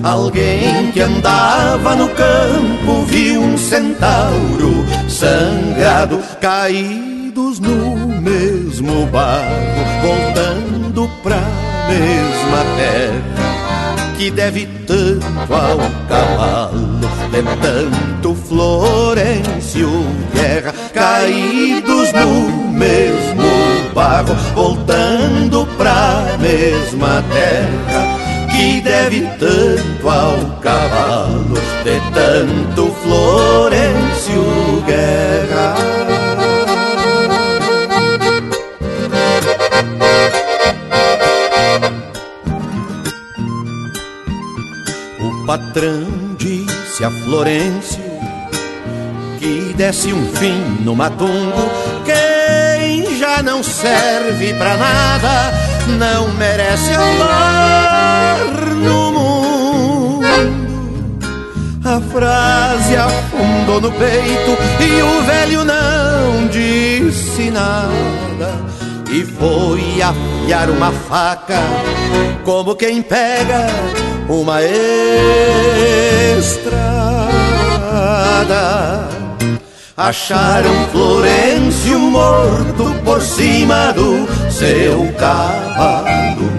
Alguém 0.03 0.91
que 0.91 0.99
andava 0.99 1.95
no 1.95 2.09
campo 2.09 3.05
viu 3.07 3.41
um 3.41 3.57
centauro 3.57 4.85
sangrado, 5.07 6.19
caídos 6.41 7.61
no 7.61 7.95
mesmo 8.21 9.05
barro, 9.05 9.85
voltando 10.01 11.09
pra 11.23 11.41
mesma 11.87 12.61
terra 12.75 14.15
que 14.17 14.29
deve 14.29 14.67
tanto 14.85 15.53
ao 15.53 15.77
cavalo, 16.09 17.04
de 17.35 17.55
tanto 17.57 18.33
Florencio 18.33 19.89
Guerra, 20.33 20.73
caídos 20.93 22.13
no 22.13 22.71
mesmo 22.71 23.43
barro, 23.93 24.33
voltando 24.53 25.67
pra 25.77 26.37
mesma 26.39 27.23
terra 27.33 28.17
que 28.49 28.79
deve 28.79 29.21
tanto 29.37 30.09
ao 30.09 30.59
cavalo, 30.61 31.57
de 31.83 31.99
tanto 32.13 32.89
Florencio 33.03 34.83
Guerra. 34.85 35.75
O 45.19 45.45
patrão 45.45 46.34
disse 46.95 47.03
a 47.03 47.11
Florencio 47.11 48.01
que 49.37 49.73
desse 49.75 50.13
um 50.13 50.25
fim 50.35 50.61
no 50.81 50.95
matungo. 50.95 51.69
Quem 52.05 53.17
já 53.17 53.43
não 53.43 53.61
serve 53.61 54.53
pra 54.53 54.77
nada 54.77 55.53
não 55.97 56.29
merece 56.35 56.91
andar 56.93 58.37
no 58.75 59.11
mundo. 59.11 60.25
A 61.83 61.99
frase 61.99 62.95
afundou 62.95 63.81
no 63.81 63.91
peito 63.91 64.57
e 64.79 65.01
o 65.01 65.21
velho 65.23 65.65
não 65.65 66.47
disse 66.47 67.51
nada. 67.51 68.55
E 69.11 69.23
foi 69.25 70.01
afiar 70.01 70.69
uma 70.69 70.93
faca 70.93 71.59
como 72.45 72.73
quem 72.73 73.01
pega 73.01 73.67
uma 74.27 74.59
estrada. 76.37 76.75
Acharam 79.97 80.87
Florencio 80.91 81.99
morto 81.99 82.93
por 83.03 83.21
cima 83.21 83.93
do 83.93 84.27
seu 84.51 85.11
cavalo. 85.13 86.51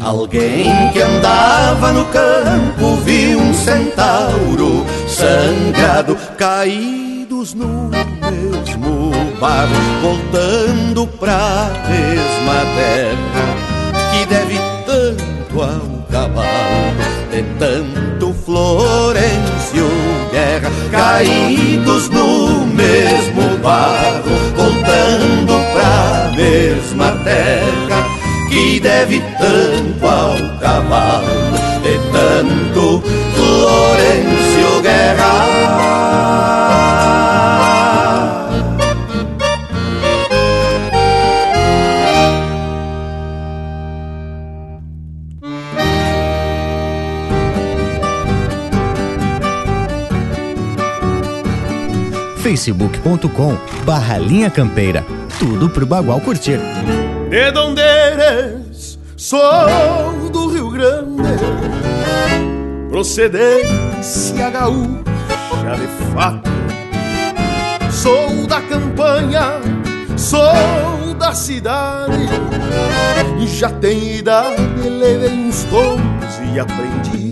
Alguém 0.00 0.90
que 0.92 1.00
andava 1.00 1.92
no 1.92 2.04
campo 2.06 2.96
viu 3.04 3.38
um 3.38 3.52
centauro 3.52 4.86
sangrado, 5.06 6.16
caídos 6.38 7.54
no 7.54 7.90
mesmo 7.90 9.10
barro, 9.38 10.00
voltando 10.00 11.06
pra 11.18 11.70
mesma 11.88 12.64
terra 12.76 13.70
que 14.10 14.26
deve 14.26 14.58
tanto 14.86 15.62
ao 15.62 15.89
cavalo, 16.10 16.92
de 17.30 17.42
tanto 17.58 18.34
Florencio 18.44 19.88
Guerra, 20.30 20.70
caídos 20.90 22.08
no 22.10 22.66
mesmo 22.66 23.56
barro, 23.62 24.22
voltando 24.56 25.72
pra 25.72 26.32
mesma 26.36 27.12
terra 27.24 28.06
que 28.48 28.80
deve 28.80 29.20
tanto 29.38 30.06
ao 30.06 30.58
cavalo, 30.58 31.26
de 31.82 31.98
tanto 32.10 33.02
Florencio 33.34 34.82
Guerra. 34.82 35.79
facebook.com 52.50 53.56
barra 53.84 54.18
linha 54.18 54.50
campeira. 54.50 55.04
Tudo 55.38 55.70
pro 55.70 55.86
Bagual 55.86 56.20
curtir. 56.20 56.58
De 57.28 57.52
donde 57.52 57.80
eres? 57.80 58.98
Sou 59.16 60.28
do 60.32 60.48
Rio 60.48 60.70
Grande, 60.70 61.22
procedência 62.88 64.50
gaúcha 64.50 65.76
de 65.76 66.12
fato. 66.12 66.50
Sou 67.92 68.46
da 68.48 68.60
campanha, 68.62 69.60
sou 70.16 71.14
da 71.18 71.32
cidade, 71.32 72.26
já 73.46 73.70
tenho 73.70 74.16
idade, 74.16 74.88
levei 74.88 75.30
uns 75.30 75.62
tons 75.64 76.00
e 76.52 76.58
aprendi. 76.58 77.29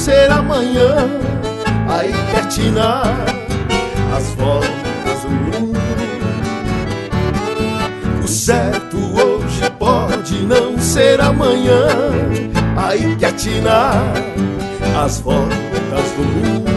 Ser 0.00 0.30
amanhã, 0.30 1.10
aí 1.86 2.10
quer 2.32 2.46
tinar 2.48 3.04
as 4.16 4.30
voltas 4.30 5.20
do 5.22 5.28
mundo. 5.28 5.78
O 8.24 8.26
certo 8.26 8.96
hoje 8.96 9.70
pode 9.78 10.46
não 10.46 10.78
ser 10.78 11.20
amanhã, 11.20 11.86
aí 12.78 13.14
quer 13.16 13.32
tinar 13.32 14.02
as 15.04 15.20
voltas 15.20 16.10
do 16.16 16.22
mundo. 16.22 16.70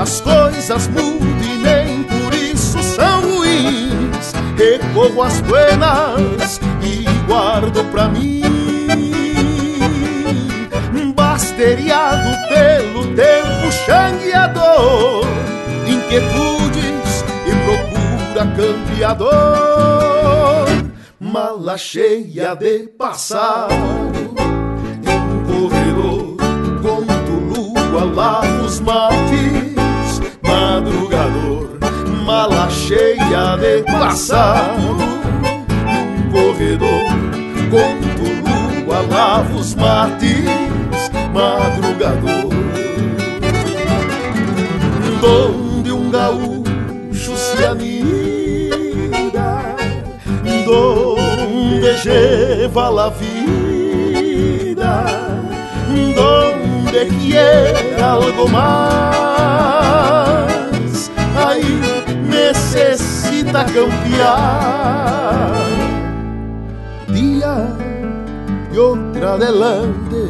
As 0.00 0.22
coisas 0.22 0.88
mudam 0.88 1.28
e 1.42 1.58
nem 1.58 2.02
por 2.04 2.32
isso 2.32 2.82
são 2.82 3.20
ruins. 3.36 4.32
Recorro 4.56 5.22
às 5.22 5.38
buenas 5.42 6.58
e 6.82 7.04
guardo 7.26 7.84
pra 7.90 8.08
mim. 8.08 8.37
Basteriado 11.58 12.30
pelo 12.48 13.02
tempo 13.16 13.72
xangueador, 13.84 15.26
inquietudes 15.88 17.24
e 17.44 17.50
procura 17.64 18.46
campeador. 18.54 19.28
Mala 21.18 21.76
cheia 21.76 22.54
de 22.54 22.86
passado, 22.96 23.74
em 25.02 25.42
corredor, 25.52 26.36
conto 26.80 27.32
lua, 27.32 28.04
lavo 28.04 28.64
os 28.64 28.78
mates, 28.78 30.20
madrugador. 30.40 31.76
Mala 32.24 32.70
cheia 32.70 33.56
de 33.56 33.82
passado, 33.82 34.94
num 35.90 36.30
corredor, 36.30 37.08
conto 37.68 38.22
lua, 38.86 39.00
lavo 39.10 39.58
os 39.58 39.74
mates, 39.74 40.77
madrugador. 41.38 42.50
Donde 45.22 45.90
um 45.92 46.10
gaúcho 46.10 47.36
se 47.36 47.66
anida, 47.66 49.48
donde 50.66 51.90
lleva 52.04 52.90
la 52.90 53.08
vida, 53.10 54.94
donde 56.16 57.00
quiere 57.20 58.02
algo 58.02 58.44
más, 58.48 59.38
ahí 61.36 61.72
necesita 62.28 63.64
cambiar. 63.64 64.88
Día 67.08 67.54
y 68.72 68.76
otra 68.78 69.34
adelante, 69.34 70.20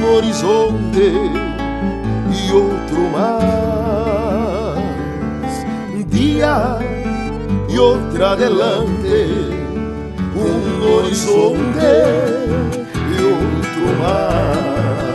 un 0.00 0.04
horizonte 0.16 1.12
y 2.32 2.50
otro 2.52 3.00
más. 3.12 4.78
Día 6.08 6.78
y 7.68 7.78
otra 7.78 8.32
adelante, 8.32 9.26
un 10.34 10.82
horizonte 10.82 11.90
y 13.10 13.16
otro 13.22 13.86
más. 14.02 15.09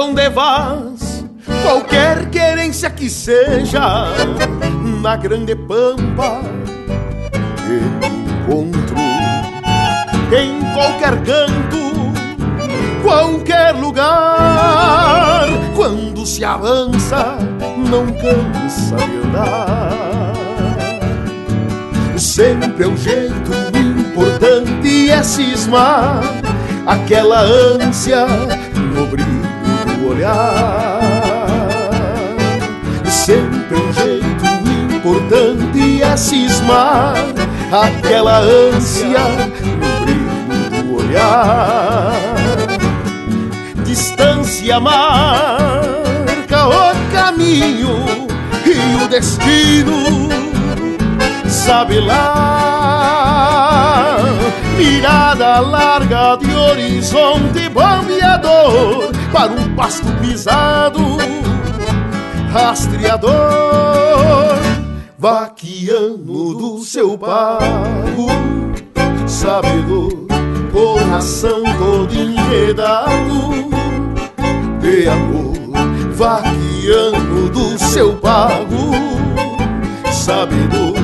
Onde 0.00 0.30
vas? 0.30 1.26
Qualquer 1.62 2.30
querência 2.30 2.88
que 2.88 3.10
seja, 3.10 4.06
na 5.02 5.14
grande 5.14 5.54
pampa 5.54 6.40
eu 7.68 8.08
encontro. 8.08 8.96
Em 10.34 10.72
qualquer 10.72 11.22
canto, 11.22 12.12
qualquer 13.02 13.74
lugar, 13.74 15.46
quando 15.76 16.24
se 16.24 16.46
avança, 16.46 17.36
não 17.90 18.06
cansa 18.06 18.96
de 18.96 19.28
andar. 19.28 20.32
Sempre 22.16 22.84
é 22.84 22.88
um 22.88 22.96
jeito 22.96 23.52
importante 23.76 25.10
é 25.10 25.22
cismar 25.22 26.22
aquela 26.86 27.40
ânsia 27.42 28.26
olhar. 30.10 31.00
Sempre 33.04 33.76
um 33.76 33.92
jeito 33.92 34.44
importante 34.96 36.02
é 36.02 36.16
cismar 36.16 37.14
aquela 37.72 38.40
ânsia 38.40 39.20
no 39.78 40.00
brilho 40.00 40.82
do 40.82 40.96
olhar. 40.96 42.12
Distância 43.84 44.80
marca 44.80 46.68
o 46.68 46.94
caminho 47.12 48.04
e 48.66 49.04
o 49.04 49.08
destino 49.08 50.28
sabe 51.48 52.00
lá. 52.00 52.80
Mirada 54.76 55.60
larga 55.60 56.36
de 56.36 56.54
horizonte 56.54 57.68
bombeador 57.68 59.19
para 59.32 59.52
um 59.52 59.74
pasto 59.76 60.06
pisado, 60.20 61.00
rastreador, 62.52 63.30
vaquiano 65.16 66.54
do 66.54 66.78
seu 66.80 67.16
pago, 67.16 68.26
sabedor, 69.26 70.26
coração 70.72 71.62
todo 71.78 72.12
enredado 72.12 73.70
de 74.80 75.08
amor, 75.08 75.54
vaquiano 76.12 77.48
do 77.50 77.78
seu 77.78 78.16
pago, 78.16 78.90
sabedor, 80.12 80.94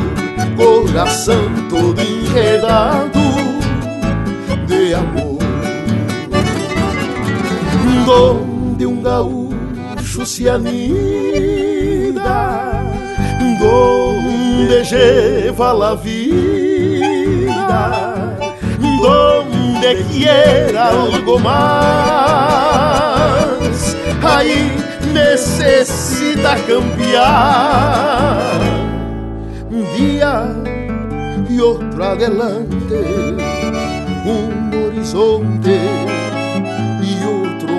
coração 0.56 1.44
todo 1.70 2.00
enredado 2.00 3.20
de 4.66 4.94
amor. 4.94 5.25
Donde 8.06 8.86
um 8.86 9.02
gaúcho 9.02 10.24
se 10.24 10.48
anida, 10.48 12.14
donde 13.58 14.84
lleva 14.84 15.74
la 15.74 15.96
vida, 15.96 16.38
donde 19.02 20.04
quiera 20.12 20.90
algo 20.90 21.36
más, 21.40 21.56
ahí 24.22 24.70
necesita 25.12 26.56
cambiar. 26.68 28.60
Un 29.68 29.84
día 29.96 30.54
y 31.50 31.58
otro 31.58 32.04
adelante, 32.04 33.34
un 34.24 34.70
horizonte 34.72 36.15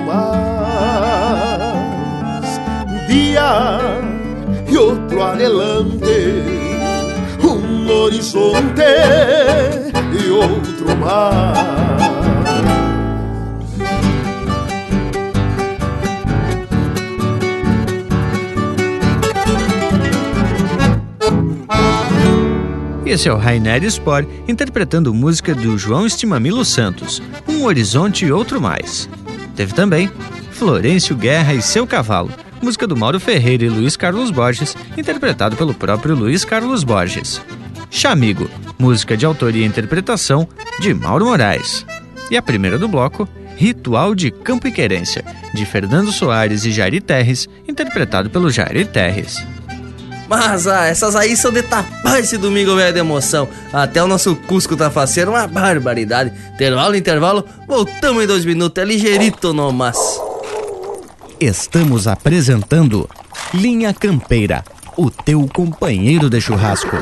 otro 0.08 0.14
más. 0.14 1.68
Día 3.06 3.80
y 4.70 4.76
otro 4.76 5.24
adelante 5.24 6.44
um 7.42 7.90
horizonte 7.90 8.82
e 10.12 10.30
outro 10.30 10.96
mar. 10.96 11.54
Esse 23.06 23.28
é 23.30 23.32
o 23.32 23.38
Rainer 23.38 23.82
Spor 23.90 24.26
interpretando 24.46 25.14
música 25.14 25.54
do 25.54 25.78
João 25.78 26.04
Estimamilo 26.04 26.62
Santos, 26.62 27.22
Um 27.48 27.64
Horizonte 27.64 28.26
e 28.26 28.30
Outro 28.30 28.60
Mais. 28.60 29.08
Teve 29.58 29.74
também 29.74 30.08
Florencio 30.52 31.16
Guerra 31.16 31.52
e 31.52 31.60
Seu 31.60 31.84
Cavalo, 31.84 32.30
música 32.62 32.86
do 32.86 32.96
Mauro 32.96 33.18
Ferreira 33.18 33.64
e 33.64 33.68
Luiz 33.68 33.96
Carlos 33.96 34.30
Borges, 34.30 34.76
interpretado 34.96 35.56
pelo 35.56 35.74
próprio 35.74 36.14
Luiz 36.14 36.44
Carlos 36.44 36.84
Borges. 36.84 37.42
Chamigo, 37.90 38.48
música 38.78 39.16
de 39.16 39.26
autoria 39.26 39.64
e 39.64 39.68
interpretação 39.68 40.48
de 40.78 40.94
Mauro 40.94 41.24
Moraes. 41.24 41.84
E 42.30 42.36
a 42.36 42.42
primeira 42.42 42.78
do 42.78 42.86
bloco, 42.86 43.28
Ritual 43.56 44.14
de 44.14 44.30
Campo 44.30 44.68
e 44.68 44.70
Querência, 44.70 45.24
de 45.52 45.66
Fernando 45.66 46.12
Soares 46.12 46.64
e 46.64 46.70
Jair 46.70 47.02
Terres, 47.02 47.48
interpretado 47.66 48.30
pelo 48.30 48.52
Jair 48.52 48.86
Terres. 48.86 49.44
Mas 50.28 50.66
ah, 50.66 50.84
essas 50.84 51.16
aí 51.16 51.34
são 51.36 51.50
de 51.50 51.62
tapar 51.62 52.20
esse 52.20 52.36
domingo 52.36 52.76
velho 52.76 52.92
de 52.92 52.98
emoção. 53.00 53.48
Até 53.72 54.02
o 54.02 54.06
nosso 54.06 54.36
Cusco 54.36 54.76
tá 54.76 54.90
faceiro, 54.90 55.30
uma 55.30 55.46
barbaridade. 55.46 56.32
Intervalo, 56.54 56.94
intervalo, 56.94 57.44
voltamos 57.66 58.22
em 58.22 58.26
dois 58.26 58.44
minutos, 58.44 58.82
é 58.82 58.86
ligeirito 58.86 59.54
no 59.54 59.72
mas. 59.72 59.96
Estamos 61.40 62.06
apresentando 62.06 63.08
Linha 63.54 63.94
Campeira, 63.94 64.62
o 64.96 65.10
teu 65.10 65.48
companheiro 65.48 66.28
de 66.28 66.40
churrasco. 66.40 66.96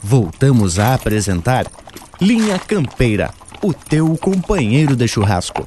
Voltamos 0.00 0.78
a 0.78 0.94
apresentar 0.94 1.66
Linha 2.20 2.58
Campeira, 2.58 3.30
o 3.62 3.72
teu 3.72 4.16
companheiro 4.16 4.94
de 4.94 5.08
churrasco. 5.08 5.66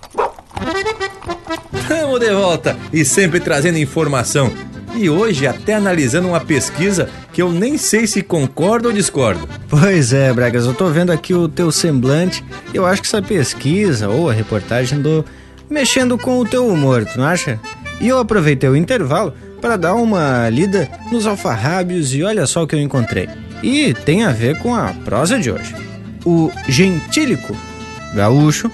Estamos 1.85 2.19
de 2.19 2.31
volta 2.31 2.75
e 2.91 3.05
sempre 3.05 3.39
trazendo 3.39 3.77
informação. 3.77 4.51
E 4.95 5.07
hoje 5.07 5.45
até 5.45 5.75
analisando 5.75 6.27
uma 6.27 6.39
pesquisa 6.39 7.07
que 7.31 7.39
eu 7.39 7.51
nem 7.51 7.77
sei 7.77 8.07
se 8.07 8.23
concordo 8.23 8.87
ou 8.87 8.93
discordo. 8.93 9.47
Pois 9.69 10.11
é, 10.11 10.33
Bragas, 10.33 10.65
eu 10.65 10.73
tô 10.73 10.87
vendo 10.87 11.11
aqui 11.11 11.31
o 11.31 11.47
teu 11.47 11.71
semblante. 11.71 12.43
Eu 12.73 12.87
acho 12.87 13.03
que 13.03 13.07
essa 13.07 13.21
pesquisa 13.21 14.09
ou 14.09 14.27
a 14.27 14.33
reportagem 14.33 14.99
do 14.99 15.23
mexendo 15.69 16.17
com 16.17 16.39
o 16.39 16.45
teu 16.45 16.67
humor, 16.67 17.05
tu 17.05 17.19
não 17.19 17.27
acha? 17.27 17.59
E 18.01 18.07
eu 18.07 18.17
aproveitei 18.17 18.67
o 18.67 18.75
intervalo 18.75 19.35
para 19.61 19.77
dar 19.77 19.93
uma 19.93 20.49
lida 20.49 20.89
nos 21.11 21.27
alfarrábios 21.27 22.15
e 22.15 22.23
olha 22.23 22.47
só 22.47 22.63
o 22.63 22.67
que 22.67 22.73
eu 22.73 22.79
encontrei. 22.79 23.29
E 23.61 23.93
tem 23.93 24.23
a 24.23 24.31
ver 24.31 24.57
com 24.57 24.73
a 24.73 24.91
prosa 25.05 25.37
de 25.37 25.51
hoje. 25.51 25.75
O 26.25 26.51
gentílico 26.67 27.55
gaúcho 28.15 28.71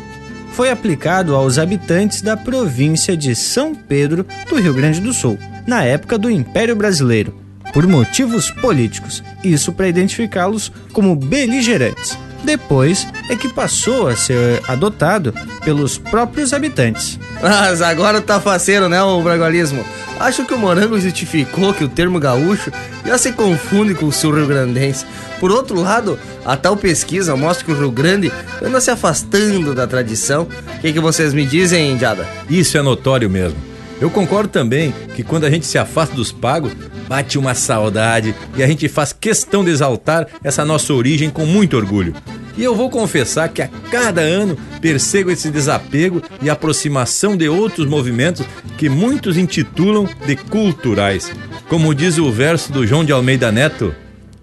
foi 0.51 0.69
aplicado 0.69 1.35
aos 1.35 1.57
habitantes 1.57 2.21
da 2.21 2.37
província 2.37 3.15
de 3.15 3.35
São 3.35 3.73
Pedro 3.73 4.25
do 4.49 4.59
Rio 4.59 4.73
Grande 4.73 4.99
do 4.99 5.13
Sul, 5.13 5.37
na 5.65 5.83
época 5.83 6.17
do 6.17 6.29
Império 6.29 6.75
Brasileiro, 6.75 7.35
por 7.73 7.87
motivos 7.87 8.51
políticos, 8.51 9.23
isso 9.43 9.71
para 9.71 9.87
identificá-los 9.87 10.71
como 10.91 11.15
beligerantes. 11.15 12.17
Depois 12.43 13.07
é 13.29 13.35
que 13.35 13.47
passou 13.47 14.07
a 14.07 14.15
ser 14.15 14.61
adotado 14.67 15.33
pelos 15.63 15.97
próprios 15.97 16.53
habitantes. 16.53 17.19
Mas 17.41 17.81
agora 17.81 18.21
tá 18.21 18.39
faceiro, 18.39 18.89
né, 18.89 19.01
o 19.01 19.21
bragualismo? 19.21 19.85
Acho 20.19 20.45
que 20.45 20.53
o 20.53 20.57
Morango 20.57 20.99
justificou 20.99 21.73
que 21.73 21.83
o 21.83 21.89
termo 21.89 22.19
gaúcho 22.19 22.71
já 23.05 23.17
se 23.17 23.31
confunde 23.31 23.95
com 23.95 24.05
o 24.05 24.11
sul 24.11 24.35
rio-grandense. 24.35 25.05
Por 25.39 25.51
outro 25.51 25.81
lado, 25.81 26.19
a 26.45 26.55
tal 26.55 26.77
pesquisa 26.77 27.35
mostra 27.35 27.65
que 27.65 27.71
o 27.71 27.77
Rio 27.77 27.91
Grande 27.91 28.31
anda 28.61 28.79
se 28.79 28.91
afastando 28.91 29.73
da 29.73 29.87
tradição. 29.87 30.43
O 30.43 30.79
que, 30.79 30.93
que 30.93 30.99
vocês 30.99 31.33
me 31.33 31.45
dizem, 31.45 31.97
Jada? 31.97 32.27
Isso 32.47 32.77
é 32.77 32.81
notório 32.83 33.29
mesmo. 33.29 33.70
Eu 34.01 34.09
concordo 34.09 34.49
também 34.49 34.91
que 35.15 35.21
quando 35.21 35.45
a 35.45 35.49
gente 35.51 35.67
se 35.67 35.77
afasta 35.77 36.15
dos 36.15 36.31
pagos, 36.31 36.73
bate 37.07 37.37
uma 37.37 37.53
saudade 37.53 38.33
e 38.57 38.63
a 38.63 38.67
gente 38.67 38.89
faz 38.89 39.13
questão 39.13 39.63
de 39.63 39.69
exaltar 39.69 40.27
essa 40.43 40.65
nossa 40.65 40.91
origem 40.91 41.29
com 41.29 41.45
muito 41.45 41.77
orgulho. 41.77 42.15
E 42.57 42.63
eu 42.63 42.75
vou 42.75 42.89
confessar 42.89 43.47
que 43.49 43.61
a 43.61 43.69
cada 43.91 44.21
ano 44.21 44.57
percebo 44.81 45.29
esse 45.29 45.51
desapego 45.51 46.19
e 46.41 46.49
aproximação 46.49 47.37
de 47.37 47.47
outros 47.47 47.85
movimentos 47.85 48.43
que 48.75 48.89
muitos 48.89 49.37
intitulam 49.37 50.09
de 50.25 50.35
culturais. 50.35 51.31
Como 51.69 51.93
diz 51.93 52.17
o 52.17 52.31
verso 52.31 52.73
do 52.73 52.87
João 52.87 53.05
de 53.05 53.11
Almeida 53.11 53.51
Neto, 53.51 53.93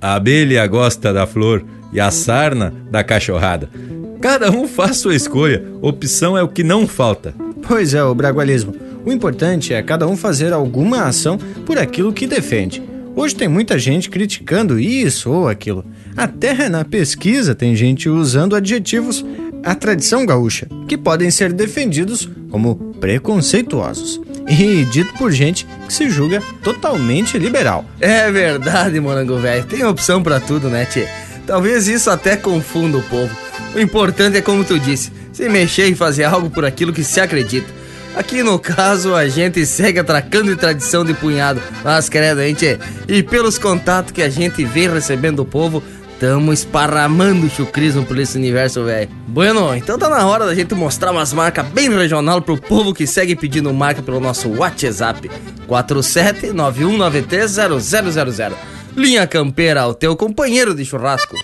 a 0.00 0.14
abelha 0.14 0.64
gosta 0.68 1.12
da 1.12 1.26
flor 1.26 1.64
e 1.92 1.98
a 1.98 2.12
sarna 2.12 2.72
da 2.90 3.02
cachorrada. 3.02 3.68
Cada 4.20 4.52
um 4.52 4.68
faz 4.68 4.98
sua 4.98 5.16
escolha, 5.16 5.64
opção 5.82 6.38
é 6.38 6.42
o 6.42 6.48
que 6.48 6.62
não 6.62 6.86
falta. 6.86 7.34
Pois 7.66 7.92
é, 7.92 8.02
o 8.02 8.14
bragualismo. 8.14 8.87
O 9.08 9.12
importante 9.12 9.72
é 9.72 9.82
cada 9.82 10.06
um 10.06 10.18
fazer 10.18 10.52
alguma 10.52 11.04
ação 11.04 11.38
por 11.64 11.78
aquilo 11.78 12.12
que 12.12 12.26
defende. 12.26 12.82
Hoje 13.16 13.34
tem 13.34 13.48
muita 13.48 13.78
gente 13.78 14.10
criticando 14.10 14.78
isso 14.78 15.30
ou 15.30 15.48
aquilo. 15.48 15.82
Até 16.14 16.68
na 16.68 16.84
pesquisa 16.84 17.54
tem 17.54 17.74
gente 17.74 18.06
usando 18.06 18.54
adjetivos 18.54 19.24
à 19.64 19.74
tradição 19.74 20.26
gaúcha, 20.26 20.68
que 20.86 20.98
podem 20.98 21.30
ser 21.30 21.54
defendidos 21.54 22.28
como 22.50 22.76
preconceituosos. 23.00 24.20
E 24.46 24.84
dito 24.84 25.14
por 25.14 25.32
gente 25.32 25.66
que 25.86 25.94
se 25.94 26.10
julga 26.10 26.42
totalmente 26.62 27.38
liberal. 27.38 27.86
É 27.98 28.30
verdade, 28.30 29.00
morango 29.00 29.38
velho. 29.38 29.64
Tem 29.64 29.86
opção 29.86 30.22
para 30.22 30.38
tudo, 30.38 30.68
né, 30.68 30.84
tchê? 30.84 31.08
Talvez 31.46 31.88
isso 31.88 32.10
até 32.10 32.36
confunda 32.36 32.98
o 32.98 33.02
povo. 33.04 33.34
O 33.74 33.80
importante 33.80 34.36
é 34.36 34.42
como 34.42 34.64
tu 34.64 34.78
disse, 34.78 35.10
se 35.32 35.48
mexer 35.48 35.86
e 35.86 35.94
fazer 35.94 36.24
algo 36.24 36.50
por 36.50 36.66
aquilo 36.66 36.92
que 36.92 37.02
se 37.02 37.18
acredita. 37.22 37.78
Aqui 38.16 38.42
no 38.42 38.58
caso, 38.58 39.14
a 39.14 39.28
gente 39.28 39.64
segue 39.64 40.00
atracando 40.00 40.50
de 40.50 40.56
tradição 40.56 41.04
de 41.04 41.14
punhado. 41.14 41.62
Mas 41.84 42.08
credo, 42.08 42.40
gente. 42.40 42.76
E 43.06 43.22
pelos 43.22 43.58
contatos 43.58 44.10
que 44.12 44.22
a 44.22 44.28
gente 44.28 44.64
vem 44.64 44.88
recebendo 44.88 45.36
do 45.36 45.44
povo, 45.44 45.80
tamo 46.18 46.52
esparramando 46.52 47.48
chucrismo 47.48 48.04
por 48.04 48.18
esse 48.18 48.36
universo, 48.36 48.84
velho. 48.84 49.08
Bueno, 49.28 49.72
então 49.74 49.96
tá 49.98 50.08
na 50.08 50.26
hora 50.26 50.46
da 50.46 50.54
gente 50.54 50.74
mostrar 50.74 51.12
umas 51.12 51.32
marcas 51.32 51.64
bem 51.66 51.88
regional 51.88 52.42
pro 52.42 52.56
povo 52.56 52.92
que 52.92 53.06
segue 53.06 53.36
pedindo 53.36 53.72
marca 53.72 54.02
pelo 54.02 54.18
nosso 54.18 54.48
WhatsApp 54.48 55.30
4791930000. 55.68 58.52
Linha 58.96 59.28
Campeira, 59.28 59.86
o 59.86 59.94
teu 59.94 60.16
companheiro 60.16 60.74
de 60.74 60.84
churrasco. 60.84 61.36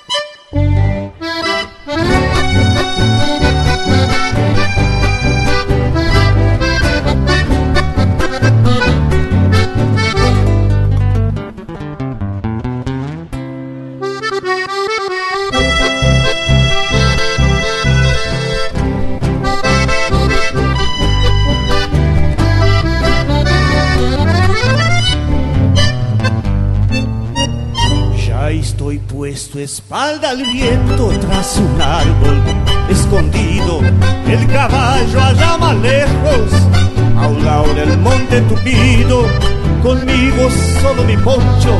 Puesto 29.54 29.60
espalda 29.60 30.30
al 30.30 30.42
viento 30.42 31.10
tras 31.20 31.58
un 31.58 31.80
árbol 31.80 32.42
escondido, 32.88 33.80
el 34.26 34.46
caballo 34.48 35.22
allá 35.22 35.56
más 35.58 35.76
lejos, 35.76 36.50
a 37.16 37.28
un 37.28 37.44
lado 37.44 37.72
del 37.74 37.96
monte 37.98 38.40
tupido, 38.42 39.26
conmigo 39.82 40.48
solo 40.82 41.04
mi 41.04 41.16
poncho 41.16 41.76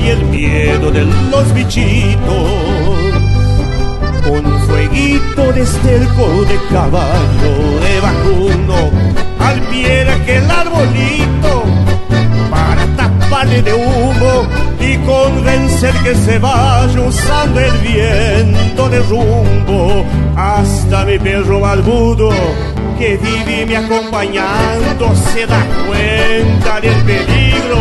y 0.00 0.08
el 0.08 0.24
miedo 0.26 0.90
de 0.90 1.04
los 1.04 1.52
bichitos. 1.52 2.50
Con 4.24 4.44
fueguito 4.66 5.52
de 5.52 5.62
esterco 5.62 6.44
de 6.44 6.58
caballo 6.70 7.80
de 7.80 8.00
vacuno, 8.00 8.90
al 9.40 9.60
pie 9.62 10.04
de 10.04 10.10
aquel 10.10 10.50
arbolito, 10.50 11.64
taparle 13.26 13.62
de 13.62 13.74
humo 13.74 14.46
y 14.80 14.96
convencer 14.98 15.94
que 16.02 16.14
se 16.14 16.38
vaya 16.38 17.00
usando 17.00 17.60
el 17.60 17.72
viento 17.78 18.88
de 18.88 19.00
rumbo. 19.00 20.04
Hasta 20.36 21.04
mi 21.04 21.18
perro 21.18 21.60
barbudo 21.60 22.30
que 22.98 23.16
vive 23.16 23.66
me 23.66 23.76
acompañando 23.76 25.14
se 25.32 25.46
da 25.46 25.64
cuenta 25.86 26.80
del 26.80 27.02
peligro 27.04 27.78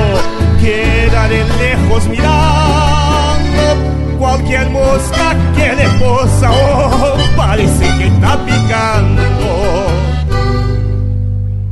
queda 0.62 1.28
de 1.28 1.44
lejos 1.60 2.08
mirando. 2.08 4.20
Cualquier 4.20 4.70
mosca 4.70 5.36
que 5.56 5.76
le 5.76 5.90
posa 6.00 6.52
oh, 6.52 7.18
parece 7.36 7.86
que 7.98 8.08
está 8.08 8.38
picando. 8.46 9.22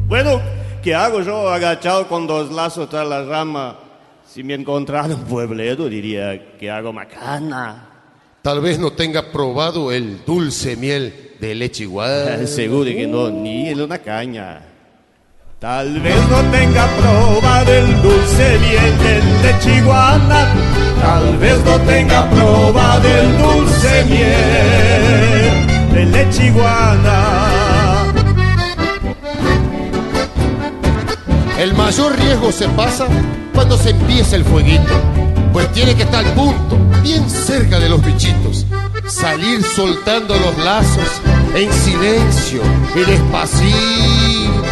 Bueno 0.08 0.53
¿Qué 0.84 0.94
hago 0.94 1.22
yo 1.22 1.48
agachado 1.48 2.10
con 2.10 2.28
dos 2.28 2.52
lazos 2.52 2.90
tras 2.90 3.08
la 3.08 3.24
rama? 3.24 3.80
Si 4.28 4.44
me 4.44 4.54
encontrara 4.54 5.16
un 5.16 5.24
puebledo 5.24 5.88
diría 5.88 6.58
que 6.58 6.70
hago 6.70 6.92
macana. 6.92 7.88
Tal 8.42 8.60
vez 8.60 8.78
no 8.78 8.92
tenga 8.92 9.32
probado 9.32 9.94
el 9.94 10.26
dulce 10.26 10.76
miel 10.76 11.36
de 11.40 11.56
leche 11.56 11.84
igual. 11.84 12.46
Seguro 12.50 12.84
que 12.84 13.08
no, 13.08 13.30
ni 13.30 13.70
en 13.70 13.80
una 13.80 13.98
caña. 14.00 14.62
Tal 15.58 16.02
vez 16.02 16.18
no 16.30 16.42
tenga 16.52 16.86
probado 16.98 17.72
el 17.72 18.02
dulce 18.02 18.60
miel 18.60 18.98
de 19.00 19.48
leche 19.48 19.78
iguana. 19.78 20.54
Tal 21.02 21.38
vez 21.38 21.64
no 21.64 21.80
tenga 21.80 22.30
probado 22.30 23.08
el 23.08 23.38
dulce 23.38 24.04
miel 24.10 25.94
de 25.94 26.06
leche 26.08 26.48
iguana. 26.48 27.43
El 31.58 31.74
mayor 31.76 32.18
riesgo 32.18 32.52
se 32.52 32.68
pasa 32.70 33.08
cuando 33.54 33.78
se 33.78 33.92
empieza 33.92 34.36
el 34.36 34.44
fueguito, 34.44 34.94
pues 35.54 35.72
tiene 35.72 35.96
que 35.96 36.04
estar 36.04 36.26
punto, 36.34 36.78
bien 37.02 37.30
cerca 37.30 37.80
de 37.80 37.90
los 37.90 38.04
bichitos. 38.04 38.66
Salir 39.08 39.64
soltando 39.64 40.36
los 40.36 40.58
lazos 40.58 41.08
en 41.56 41.72
silencio 41.72 42.62
y 42.96 43.00
despacito. 43.00 44.64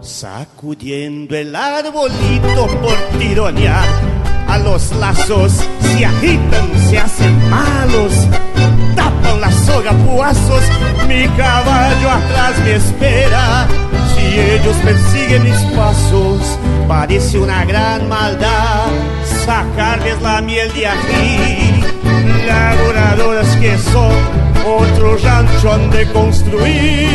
Sacudiendo 0.00 1.36
el 1.36 1.54
arbolito 1.54 2.66
por 2.82 2.96
tironear 3.18 3.86
a 4.48 4.58
los 4.58 4.92
lazos, 4.96 5.52
se 5.98 6.06
agitan, 6.06 6.68
se 6.88 6.98
hacen 6.98 7.50
malos, 7.50 8.12
tapan 8.94 9.40
la 9.40 9.50
soga 9.50 9.92
puazos, 9.92 10.62
mi 11.08 11.26
caballo 11.36 12.10
atrás 12.10 12.58
me 12.64 12.74
espera. 12.76 13.66
Si 14.14 14.38
ellos 14.38 14.76
persiguen 14.84 15.42
mis 15.42 15.60
pasos, 15.76 16.58
parece 16.86 17.38
una 17.38 17.64
gran 17.64 18.08
maldad 18.08 18.86
sacarles 19.44 20.22
la 20.22 20.40
miel 20.40 20.72
de 20.72 20.86
aquí. 20.86 21.82
Laboradoras 22.46 23.56
que 23.56 23.76
son, 23.78 24.14
otro 24.64 25.16
rancho 25.16 25.72
han 25.72 25.90
de 25.90 26.12
construir 26.12 27.08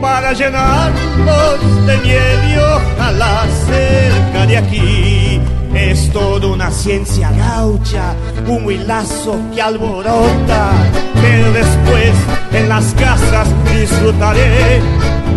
para 0.00 0.32
llenarlos 0.32 1.86
de 1.86 1.98
miel 1.98 2.38
y 2.52 2.56
ojalá 2.58 3.46
cerca 3.66 4.46
de 4.46 4.56
aquí. 4.56 5.40
Es 5.88 6.12
toda 6.12 6.46
una 6.48 6.70
ciencia 6.70 7.30
gaucha, 7.32 8.14
un 8.46 8.70
hilazo 8.70 9.38
que 9.54 9.62
alborota, 9.62 10.70
pero 11.14 11.50
después 11.50 12.12
en 12.52 12.68
las 12.68 12.92
casas 12.92 13.48
disfrutaré 13.72 14.82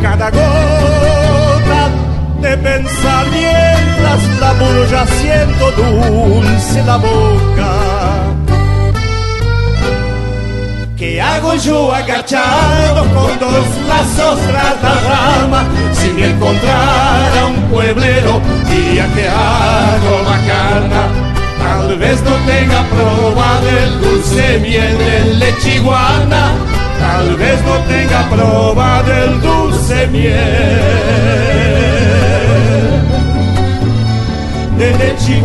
cada 0.01 0.29
gota 0.29 1.89
de 2.41 2.57
pensar 2.57 3.25
mientras 3.31 4.39
la 4.41 4.53
bulla 4.53 5.05
siento 5.21 5.71
dulce 5.71 6.83
la 6.83 6.97
boca. 6.97 8.40
¿Qué 11.01 11.19
hago 11.19 11.55
yo 11.55 11.91
agachado 11.91 13.01
con 13.11 13.39
dos 13.39 13.65
lazos 13.87 14.39
tras 14.41 14.83
la 14.83 14.93
rama? 15.09 15.65
Si 15.93 16.11
me 16.11 16.27
encontrara 16.27 17.47
un 17.47 17.55
pueblero, 17.71 18.39
día 18.69 19.11
que 19.15 19.27
hago 19.27 20.23
macana. 20.29 21.07
Tal 21.57 21.97
vez 21.97 22.21
no 22.21 22.35
tenga 22.45 22.83
probado 22.83 23.67
el 23.67 23.99
dulce 23.99 24.59
miel 24.59 24.95
de 24.99 25.33
leche 25.39 25.77
iguana. 25.77 26.51
Tal 26.99 27.35
vez 27.35 27.59
no 27.65 27.79
tenga 27.91 28.29
probado 28.29 29.11
el 29.11 29.41
dulce 29.41 30.05
miel 30.05 30.37
de 34.77 34.97
leche 34.99 35.37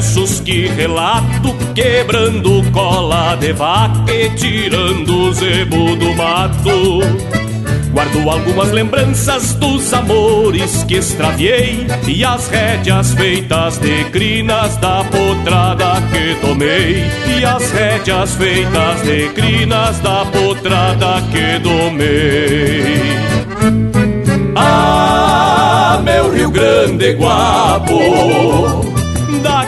versos 0.00 0.40
que 0.40 0.66
relato, 0.66 1.54
quebrando 1.74 2.62
cola 2.72 3.36
de 3.36 3.52
vaca 3.52 4.10
e 4.10 4.30
tirando 4.30 5.28
o 5.28 5.32
zebo 5.34 5.94
do 5.94 6.16
mato. 6.16 7.00
Guardo 7.92 8.30
algumas 8.30 8.70
lembranças 8.70 9.52
dos 9.54 9.92
amores 9.92 10.84
que 10.84 10.94
extraviei 10.94 11.86
e 12.08 12.24
as 12.24 12.48
rédeas 12.48 13.12
feitas 13.12 13.76
de 13.76 14.04
crinas 14.04 14.74
da 14.78 15.04
potrada 15.04 16.00
que 16.10 16.34
tomei. 16.40 17.04
E 17.38 17.44
as 17.44 17.70
rédeas 17.70 18.34
feitas 18.36 19.02
de 19.02 19.28
crinas 19.34 19.98
da 20.00 20.24
potrada 20.24 21.22
que 21.30 21.58
domei. 21.58 23.18
Ah, 24.56 26.00
meu 26.02 26.32
Rio 26.32 26.50
Grande 26.50 27.12
Guapo, 27.12 28.89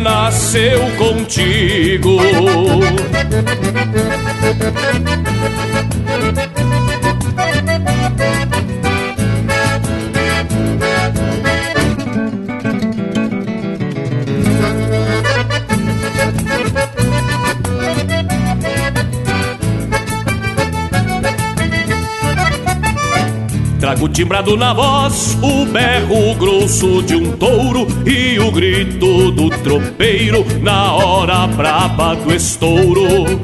nasceu 0.00 0.80
contigo. 0.96 2.16
Trago 23.78 24.08
timbrado 24.08 24.56
na 24.56 24.72
voz 24.72 25.36
o 25.42 25.66
berro 25.66 26.34
grosso 26.36 27.02
de 27.02 27.16
um 27.16 27.32
touro 27.32 27.86
e 28.06 28.38
o 28.38 28.52
grito 28.52 29.30
do 29.32 29.49
tropeiro 29.62 30.44
na 30.60 30.92
hora 30.92 31.46
braba 31.46 32.14
do 32.16 32.32
estouro. 32.34 33.40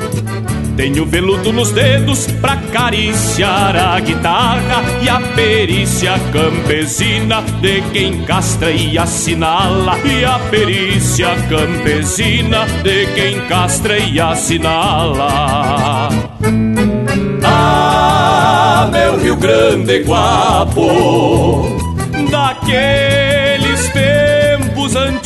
Tenho 0.76 1.06
veludo 1.06 1.52
nos 1.55 1.70
dedos 1.72 2.26
pra 2.40 2.52
acariciar 2.52 3.74
a 3.74 3.98
guitarra 3.98 4.84
e 5.02 5.09
a 5.09 5.18
perícia 5.34 6.18
campesina 6.32 7.40
de 7.62 7.80
quem 7.93 8.22
castra 8.24 8.70
e 8.70 8.98
assinala. 8.98 9.98
E 10.05 10.22
a 10.22 10.38
perícia 10.51 11.34
campesina 11.48 12.66
de 12.82 13.06
quem 13.14 13.40
castra 13.48 13.98
e 13.98 14.20
assinala. 14.20 16.10
Ah, 17.43 18.88
meu 18.93 19.18
Rio 19.18 19.36
Grande 19.36 20.01
Guapo, 20.01 21.64
daqueles 22.30 23.88
tempos 23.94 24.94
antigos, 24.94 25.26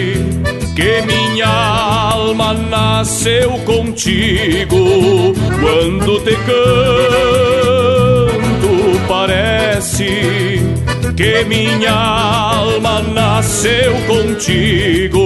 que 0.81 1.01
minha 1.03 1.47
alma 1.47 2.53
nasceu 2.55 3.51
contigo. 3.59 5.35
Quando 5.61 6.19
te 6.21 6.35
canto, 6.47 7.69
parece 9.07 10.59
que 11.15 11.45
minha 11.45 11.93
alma 11.93 13.01
nasceu 13.03 13.93
contigo. 14.07 15.25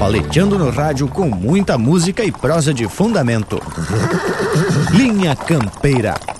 Paleteando 0.00 0.58
no 0.58 0.70
rádio 0.70 1.06
com 1.06 1.28
muita 1.28 1.78
música 1.78 2.24
e 2.24 2.32
prosa 2.32 2.74
de 2.74 2.88
fundamento. 2.88 3.62
Linha 4.90 5.36
Campeira. 5.36 6.39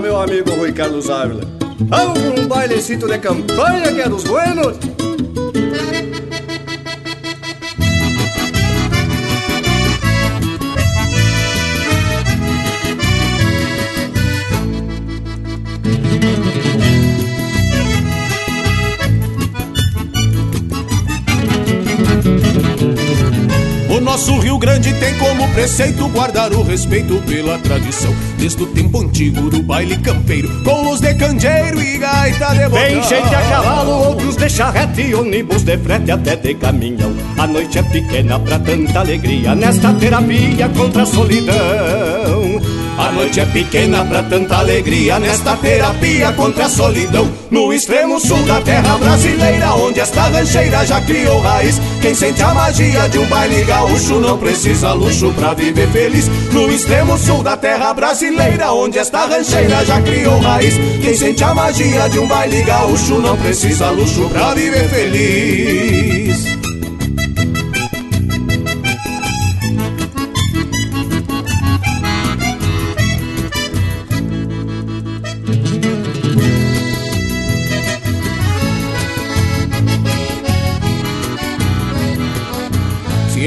Meu 0.00 0.20
amigo 0.20 0.50
Rui 0.52 0.72
Carlos 0.72 1.10
Ávila. 1.10 1.42
Vamos 1.80 2.18
um 2.18 2.48
bailecito 2.48 3.06
de 3.06 3.18
campanha 3.18 3.92
que 3.92 4.00
é 4.00 4.08
dos 4.08 4.24
buenos? 4.24 4.91
Grande 24.62 24.94
tem 24.94 25.18
como 25.18 25.48
preceito 25.48 26.08
guardar 26.10 26.52
o 26.52 26.62
respeito 26.62 27.20
pela 27.22 27.58
tradição. 27.58 28.14
Desde 28.38 28.62
o 28.62 28.66
tempo 28.66 29.00
antigo 29.00 29.50
do 29.50 29.60
baile 29.60 29.98
campeiro, 29.98 30.48
com 30.62 30.84
luz 30.84 31.00
de 31.00 31.12
candeeiro 31.14 31.82
e 31.82 31.98
gaita 31.98 32.50
de 32.50 32.68
botão. 32.68 32.78
Tem 32.78 33.02
gente 33.02 33.34
a 33.34 33.42
cavalo, 33.42 33.90
outros 33.90 34.36
de 34.36 34.48
charrete, 34.48 35.14
ônibus 35.16 35.64
de 35.64 35.76
frete 35.78 36.12
até 36.12 36.36
de 36.36 36.54
caminhão. 36.54 37.12
A 37.36 37.44
noite 37.48 37.80
é 37.80 37.82
pequena 37.82 38.38
pra 38.38 38.60
tanta 38.60 39.00
alegria 39.00 39.52
nesta 39.56 39.92
terapia 39.94 40.68
contra 40.68 41.02
a 41.02 41.06
solidão. 41.06 42.81
A 42.98 43.10
noite 43.10 43.40
é 43.40 43.46
pequena 43.46 44.04
pra 44.04 44.22
tanta 44.22 44.58
alegria 44.58 45.18
nesta 45.18 45.56
terapia 45.56 46.32
contra 46.32 46.66
a 46.66 46.68
solidão. 46.68 47.26
No 47.50 47.72
extremo 47.72 48.20
sul 48.20 48.42
da 48.42 48.60
terra 48.60 48.98
brasileira, 48.98 49.74
onde 49.74 50.00
esta 50.00 50.22
rancheira 50.22 50.84
já 50.84 51.00
criou 51.00 51.40
raiz. 51.40 51.80
Quem 52.00 52.14
sente 52.14 52.42
a 52.42 52.52
magia 52.52 53.08
de 53.08 53.18
um 53.18 53.26
baile 53.26 53.64
gaúcho 53.64 54.20
não 54.20 54.36
precisa 54.36 54.92
luxo 54.92 55.32
pra 55.32 55.54
viver 55.54 55.88
feliz. 55.88 56.28
No 56.52 56.70
extremo 56.70 57.16
sul 57.16 57.42
da 57.42 57.56
terra 57.56 57.94
brasileira, 57.94 58.72
onde 58.72 58.98
esta 58.98 59.26
rancheira 59.26 59.84
já 59.84 60.00
criou 60.02 60.38
raiz. 60.40 60.74
Quem 61.00 61.16
sente 61.16 61.42
a 61.44 61.54
magia 61.54 62.08
de 62.08 62.18
um 62.18 62.26
baile 62.26 62.62
gaúcho 62.62 63.18
não 63.18 63.36
precisa 63.36 63.90
luxo 63.90 64.28
pra 64.28 64.54
viver 64.54 64.88
feliz. 64.88 66.01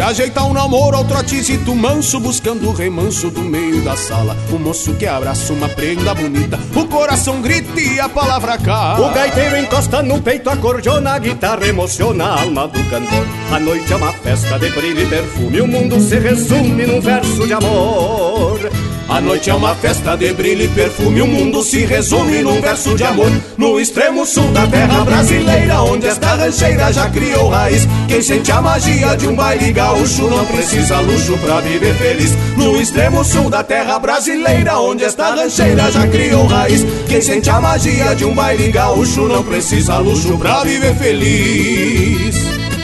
Ajeitar 0.08 0.46
um 0.46 0.54
namoro 0.54 0.98
ao 0.98 1.06
trotezito 1.06 1.76
manso 1.76 2.20
Buscando 2.20 2.70
o 2.70 2.74
remanso 2.74 3.30
do 3.30 3.42
meio 3.42 3.84
da 3.84 3.96
sala 3.96 4.36
O 4.52 4.60
moço 4.60 4.94
que 4.94 5.06
abraça 5.06 5.54
uma 5.54 5.68
prenda 5.70 6.14
bonita 6.14 6.60
O 6.76 6.86
coração 6.86 7.42
grita 7.42 7.80
e 7.80 8.00
a 8.00 8.08
palavra 8.08 8.58
cai 8.58 9.00
O 9.00 9.14
gaiteiro 9.14 9.58
encosta 9.58 10.02
no 10.02 10.22
peito, 10.22 10.50
acordeona, 10.50 11.14
a 11.14 11.20
guitarra 11.20 11.68
emociona 11.68 12.26
a 12.26 12.42
alma 12.42 12.68
do 12.68 12.84
cantor. 12.90 13.26
A 13.52 13.60
noite 13.60 13.92
é 13.92 13.96
uma 13.96 14.14
festa 14.14 14.58
de 14.60 14.70
brilho 14.70 15.02
e 15.02 15.06
perfume, 15.08 15.62
o 15.62 15.68
mundo 15.68 16.00
se 16.00 16.18
resume 16.20 16.86
num 16.86 17.02
verso 17.02 17.46
de 17.46 17.54
amor. 17.54 18.60
A 19.08 19.22
noite 19.22 19.52
é 19.52 19.54
uma 19.54 19.76
festa 19.76 20.16
de 20.16 20.34
brilho 20.34 20.64
e 20.64 20.68
perfume 20.68 21.22
O 21.22 21.28
mundo 21.28 21.64
se 21.64 21.86
resume 21.86 22.42
num 22.42 22.60
verso 22.60 22.96
de 22.96 23.04
amor. 23.04 23.32
No 23.56 23.80
extremo 23.80 24.26
sul 24.26 24.52
da 24.52 24.66
terra 24.66 25.04
brasileira 25.06 25.82
Onde 25.82 26.08
esta 26.08 26.36
rancheira 26.36 26.92
já 26.92 27.08
criou 27.10 27.50
raiz. 27.50 27.88
Quem 28.08 28.22
sente 28.22 28.52
a 28.52 28.62
magia 28.62 29.16
de 29.16 29.28
um 29.28 29.36
baile 29.36 29.72
gaúcho 29.72 30.28
Não 30.28 30.44
precisa 30.46 31.00
luxo 31.02 31.38
pra 31.38 31.62
viver 31.62 31.94
feliz. 31.96 32.32
No 32.58 32.82
extremo 32.82 33.24
sul 33.24 33.50
da 33.50 33.64
terra 33.64 34.00
brasileira 34.00 34.80
Onde 34.80 35.04
esta 35.04 35.36
rancheira 35.36 35.92
já 35.92 36.08
criou 36.08 36.48
raiz. 36.48 36.84
Quem 37.08 37.22
sente 37.22 37.50
a 37.50 37.62
magia 37.62 38.16
de 38.16 38.26
um 38.26 38.34
baile 38.34 38.72
gaúcho 38.72 39.28
Não 39.28 39.44
precisa 39.44 40.00
luxo 40.00 40.36
pra 40.40 40.64
viver 40.64 40.96
feliz. 40.96 42.36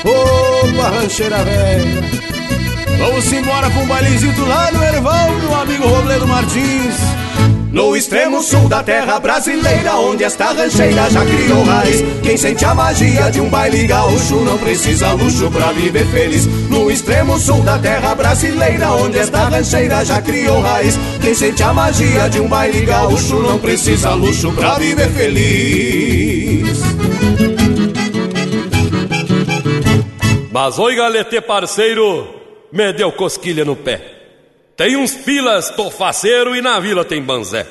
Opa, 0.05 0.89
rancheira 0.89 1.43
velha. 1.43 2.30
Vamos 3.01 3.33
embora 3.33 3.67
pra 3.69 3.81
um 3.81 3.87
bailezinho 3.87 4.45
lá 4.47 4.71
no 4.71 4.83
Erval, 4.83 5.31
meu 5.31 5.55
amigo 5.55 5.87
Robledo 5.87 6.27
Martins. 6.27 6.95
No 7.71 7.95
extremo 7.95 8.43
sul 8.43 8.69
da 8.69 8.83
terra 8.83 9.19
brasileira, 9.19 9.95
onde 9.95 10.23
esta 10.23 10.51
rancheira 10.51 11.09
já 11.09 11.25
criou 11.25 11.63
raiz. 11.63 12.03
Quem 12.21 12.37
sente 12.37 12.63
a 12.63 12.75
magia 12.75 13.31
de 13.31 13.41
um 13.41 13.49
baile 13.49 13.87
gaúcho 13.87 14.35
não 14.41 14.57
precisa 14.57 15.13
luxo 15.13 15.49
pra 15.49 15.71
viver 15.71 16.05
feliz. 16.07 16.45
No 16.69 16.91
extremo 16.91 17.39
sul 17.39 17.63
da 17.63 17.79
terra 17.79 18.13
brasileira, 18.13 18.91
onde 18.91 19.17
esta 19.17 19.47
rancheira 19.47 20.05
já 20.05 20.21
criou 20.21 20.61
raiz. 20.61 20.99
Quem 21.21 21.33
sente 21.33 21.63
a 21.63 21.73
magia 21.73 22.29
de 22.29 22.39
um 22.39 22.47
baile 22.47 22.85
gaúcho 22.85 23.39
não 23.39 23.57
precisa 23.57 24.11
luxo 24.11 24.51
pra 24.51 24.77
viver 24.77 25.09
feliz. 25.09 26.81
Mas 30.51 30.77
oi, 30.77 30.95
galete 30.95 31.39
parceiro, 31.39 32.40
me 32.71 32.93
deu 32.93 33.11
cosquilha 33.11 33.65
no 33.65 33.75
pé. 33.75 34.01
Tem 34.75 34.95
uns 34.95 35.13
pilas, 35.13 35.69
tô 35.71 35.91
faceiro 35.91 36.55
e 36.55 36.61
na 36.61 36.79
vila 36.79 37.05
tem 37.05 37.21
banzé. 37.21 37.67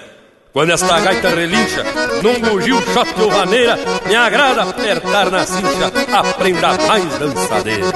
Quando 0.53 0.71
esta 0.71 1.01
gaita 1.01 1.29
relincha, 1.31 1.85
num 2.23 2.41
bugio 2.41 2.83
shot 2.93 3.21
ou 3.21 3.31
vaneira, 3.31 3.79
me 4.07 4.17
agrada 4.17 4.63
apertar 4.63 5.31
na 5.31 5.47
cincha 5.47 5.93
a 6.13 6.35
prenda 6.35 6.77
mais 6.89 7.19
dançadeira. 7.19 7.87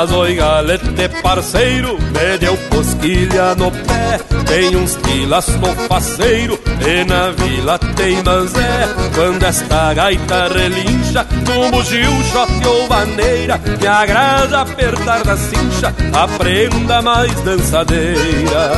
Mas 0.00 0.12
oi 0.12 0.34
galete 0.34 1.10
parceiro, 1.22 1.98
me 2.00 2.38
deu 2.38 2.56
cosquilha 2.70 3.54
no 3.54 3.70
pé. 3.70 4.18
Tem 4.46 4.74
uns 4.74 4.96
pilas 4.96 5.46
no 5.56 5.74
faceiro 5.88 6.58
e 6.80 7.04
na 7.04 7.30
vila 7.32 7.78
tem 7.78 8.22
manzé 8.22 8.88
Quando 9.14 9.42
esta 9.44 9.92
gaita 9.92 10.48
relincha, 10.48 11.26
no 11.46 11.70
bugio, 11.70 12.10
shot 12.32 12.66
ou 12.66 12.88
bandeira. 12.88 13.60
Me 13.78 13.86
agrada 13.86 14.62
apertar 14.62 15.22
na 15.22 15.36
cincha, 15.36 15.94
a 16.14 16.26
prenda 16.26 17.02
mais 17.02 17.34
dançadeira. 17.42 18.72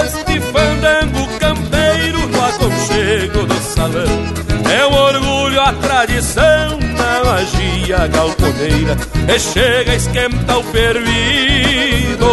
Este 0.00 0.40
fandango 0.40 1.28
campeiro 1.38 2.26
no 2.26 2.42
aconchego 2.42 3.44
do 3.44 3.60
salão 3.60 4.50
é 4.72 4.86
um 4.86 4.94
orgulho 4.94 5.39
a 5.60 5.72
tradição 5.74 6.78
da 6.96 7.24
magia 7.24 8.06
galponeira 8.06 8.96
E 9.28 9.38
chega, 9.38 9.94
esquenta 9.94 10.58
o 10.58 10.62
fervido 10.64 12.26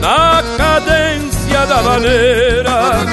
Na 0.00 0.42
cadência 0.56 1.66
da 1.66 1.82
maneira 1.82 3.06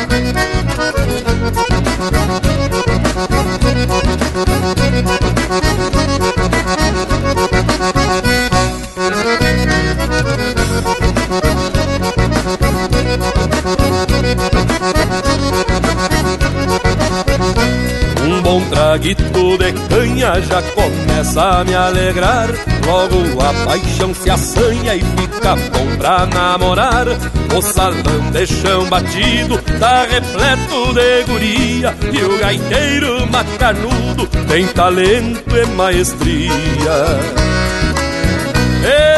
traguito 19.03 19.57
de 19.57 19.73
canha 19.89 20.41
já 20.41 20.61
começa 20.61 21.41
a 21.41 21.63
me 21.65 21.75
alegrar 21.75 22.49
logo 22.85 23.41
a 23.41 23.53
paixão 23.65 24.13
se 24.13 24.29
assanha 24.29 24.95
e 24.95 25.01
fica 25.01 25.55
bom 25.55 25.97
pra 25.97 26.25
namorar. 26.25 27.07
O 27.55 27.61
salão 27.61 28.31
de 28.31 28.47
chão 28.47 28.85
batido 28.85 29.57
tá 29.79 30.05
repleto 30.09 30.93
de 30.93 31.23
guria 31.23 31.93
e 32.13 32.23
o 32.23 32.39
gaiteiro 32.39 33.27
macanudo 33.29 34.25
tem 34.47 34.65
talento 34.67 35.55
e 35.55 35.65
maestria. 35.75 37.19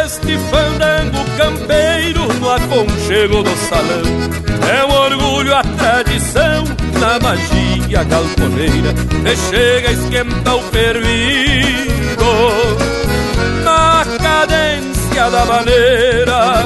Este 0.04 0.38
fandango 0.50 1.24
campeiro 1.38 2.34
no 2.40 2.52
aconchego 2.52 3.44
do 3.44 3.56
salão 3.68 4.36
é 4.68 4.84
um 4.84 4.92
orgulho 4.92 5.56
a 5.56 5.64
tradição 5.64 6.75
na 7.00 7.20
magia 7.20 8.04
galponeira 8.04 8.94
que 8.94 9.36
chega 9.50 9.90
a 9.90 9.92
esquentar 9.92 10.56
o 10.56 10.62
fervido 10.64 12.26
na 13.64 14.06
cadência 14.22 15.30
da 15.30 15.46
maneira. 15.46 16.66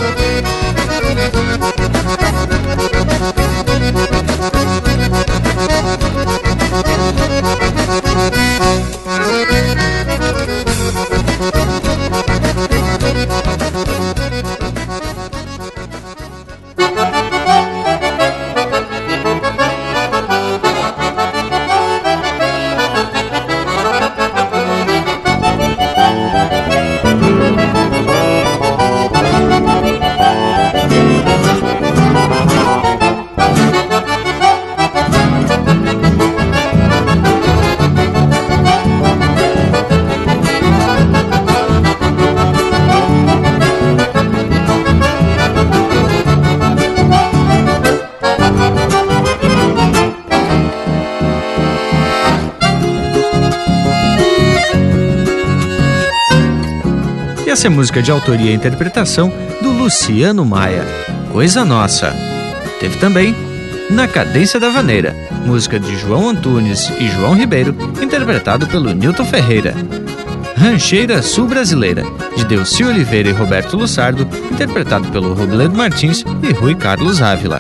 Essa 57.60 57.68
é 57.68 57.70
música 57.70 58.02
de 58.02 58.10
autoria 58.10 58.52
e 58.52 58.56
interpretação 58.56 59.30
do 59.62 59.70
Luciano 59.72 60.46
Maia, 60.46 60.86
Coisa 61.30 61.66
Nossa. 61.66 62.16
Teve 62.80 62.98
também 63.00 63.36
Na 63.90 64.08
Cadência 64.08 64.62
da 64.62 64.70
Vaneira, 64.70 65.14
música 65.46 65.78
de 65.78 65.94
João 65.98 66.30
Antunes 66.30 66.90
e 66.98 67.10
João 67.10 67.34
Ribeiro, 67.36 67.76
interpretado 68.02 68.66
pelo 68.66 68.94
Nilton 68.94 69.26
Ferreira. 69.26 69.76
Rancheira 70.56 71.22
Sul 71.22 71.48
Brasileira, 71.48 72.06
de 72.34 72.46
Delci 72.46 72.86
Oliveira 72.86 73.28
e 73.28 73.34
Roberto 73.34 73.76
Lussardo, 73.76 74.26
interpretado 74.50 75.10
pelo 75.10 75.34
Robledo 75.34 75.76
Martins 75.76 76.24
e 76.42 76.54
Rui 76.54 76.76
Carlos 76.76 77.22
Ávila. 77.22 77.60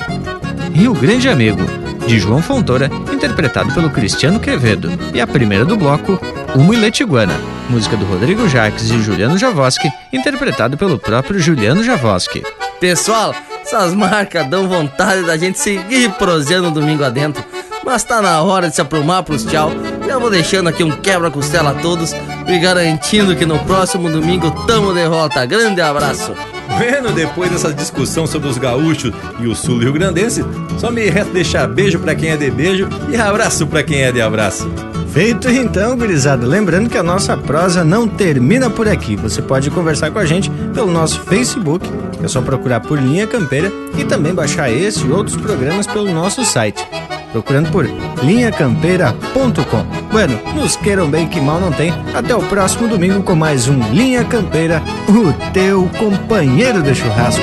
Rio 0.73 0.93
Grande 0.93 1.27
Amigo, 1.27 1.65
de 2.07 2.17
João 2.17 2.41
Fontoura, 2.41 2.89
interpretado 3.11 3.73
pelo 3.73 3.89
Cristiano 3.89 4.39
Quevedo. 4.39 4.89
E 5.13 5.19
a 5.19 5.27
primeira 5.27 5.65
do 5.65 5.75
bloco, 5.75 6.17
Uma 6.55 6.73
Iletiguana, 6.73 7.35
música 7.69 7.95
do 7.95 8.05
Rodrigo 8.05 8.49
Jacques 8.49 8.89
e 8.89 9.01
Juliano 9.01 9.37
Javoski, 9.37 9.91
interpretado 10.11 10.75
pelo 10.77 10.97
próprio 10.97 11.39
Juliano 11.39 11.83
Javoski. 11.83 12.43
Pessoal, 12.79 13.33
essas 13.61 13.93
marcas 13.93 14.47
dão 14.47 14.67
vontade 14.67 15.23
da 15.23 15.37
gente 15.37 15.59
seguir 15.59 16.09
proseando 16.13 16.71
domingo 16.71 17.03
adentro. 17.03 17.43
Mas 17.85 18.03
tá 18.03 18.21
na 18.21 18.41
hora 18.41 18.69
de 18.69 18.75
se 18.75 18.81
aprumar 18.81 19.23
pros 19.23 19.45
tchau. 19.45 19.71
Já 20.05 20.17
vou 20.17 20.29
deixando 20.29 20.67
aqui 20.69 20.83
um 20.83 20.91
quebra-costela 20.91 21.71
a 21.71 21.75
todos 21.75 22.13
e 22.47 22.59
garantindo 22.59 23.35
que 23.35 23.45
no 23.45 23.59
próximo 23.59 24.09
domingo 24.09 24.51
tamo 24.65 24.93
de 24.93 25.07
volta. 25.07 25.45
Grande 25.45 25.81
abraço. 25.81 26.33
Bueno, 26.77 27.11
depois 27.11 27.51
dessa 27.51 27.73
discussão 27.73 28.27
sobre 28.27 28.49
os 28.49 28.57
gaúchos 28.57 29.13
e 29.39 29.47
o 29.47 29.55
sul 29.55 29.79
rio-grandense, 29.79 30.43
só 30.77 30.91
me 30.91 31.09
resta 31.09 31.33
deixar 31.33 31.67
beijo 31.67 31.99
para 31.99 32.15
quem 32.15 32.29
é 32.29 32.37
de 32.37 32.49
beijo 32.49 32.87
e 33.09 33.15
abraço 33.15 33.65
para 33.67 33.83
quem 33.83 34.01
é 34.01 34.11
de 34.11 34.21
abraço. 34.21 34.88
Feito 35.11 35.49
então, 35.49 35.97
gurizada. 35.97 36.45
Lembrando 36.45 36.89
que 36.89 36.97
a 36.97 37.03
nossa 37.03 37.35
prosa 37.35 37.83
não 37.83 38.07
termina 38.07 38.69
por 38.69 38.87
aqui. 38.87 39.15
Você 39.15 39.41
pode 39.41 39.71
conversar 39.71 40.11
com 40.11 40.19
a 40.19 40.25
gente 40.25 40.49
pelo 40.73 40.91
nosso 40.91 41.21
Facebook, 41.21 41.89
é 42.23 42.27
só 42.27 42.41
procurar 42.41 42.79
por 42.81 42.99
Linha 42.99 43.25
Campeira 43.25 43.71
e 43.97 44.05
também 44.05 44.33
baixar 44.33 44.71
esse 44.71 45.05
e 45.05 45.11
outros 45.11 45.35
programas 45.35 45.87
pelo 45.87 46.13
nosso 46.13 46.45
site, 46.45 46.85
procurando 47.31 47.71
por 47.71 47.89
linhacampeira.com. 48.23 49.85
Bueno, 50.11 50.39
nos 50.55 50.75
queiram 50.75 51.09
bem 51.09 51.27
que 51.27 51.41
mal 51.41 51.59
não 51.59 51.71
tem. 51.71 51.91
Até 52.13 52.35
o 52.35 52.41
próximo 52.43 52.87
domingo 52.87 53.23
com 53.23 53.35
mais 53.35 53.67
um 53.67 53.79
Linha 53.91 54.23
Campeira, 54.23 54.81
o 55.07 55.33
teu 55.51 55.89
companheiro 55.97 56.83
de 56.83 56.93
churrasco. 56.93 57.41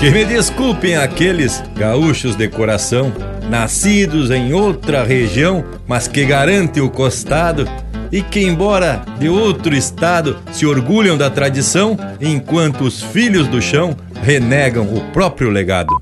Que 0.00 0.10
me 0.10 0.24
desculpem 0.24 0.96
aqueles 0.96 1.62
gaúchos 1.76 2.34
de 2.34 2.48
coração, 2.48 3.12
nascidos 3.50 4.30
em 4.30 4.54
outra 4.54 5.04
região, 5.04 5.62
mas 5.86 6.08
que 6.08 6.24
garante 6.24 6.80
o 6.80 6.88
costado, 6.88 7.68
e 8.10 8.22
que, 8.22 8.40
embora 8.40 9.02
de 9.18 9.28
outro 9.28 9.76
estado, 9.76 10.38
se 10.52 10.64
orgulham 10.64 11.18
da 11.18 11.28
tradição, 11.28 11.98
enquanto 12.18 12.84
os 12.84 13.02
filhos 13.02 13.46
do 13.46 13.60
chão 13.60 13.94
renegam 14.22 14.86
o 14.86 15.02
próprio 15.12 15.50
legado. 15.50 15.99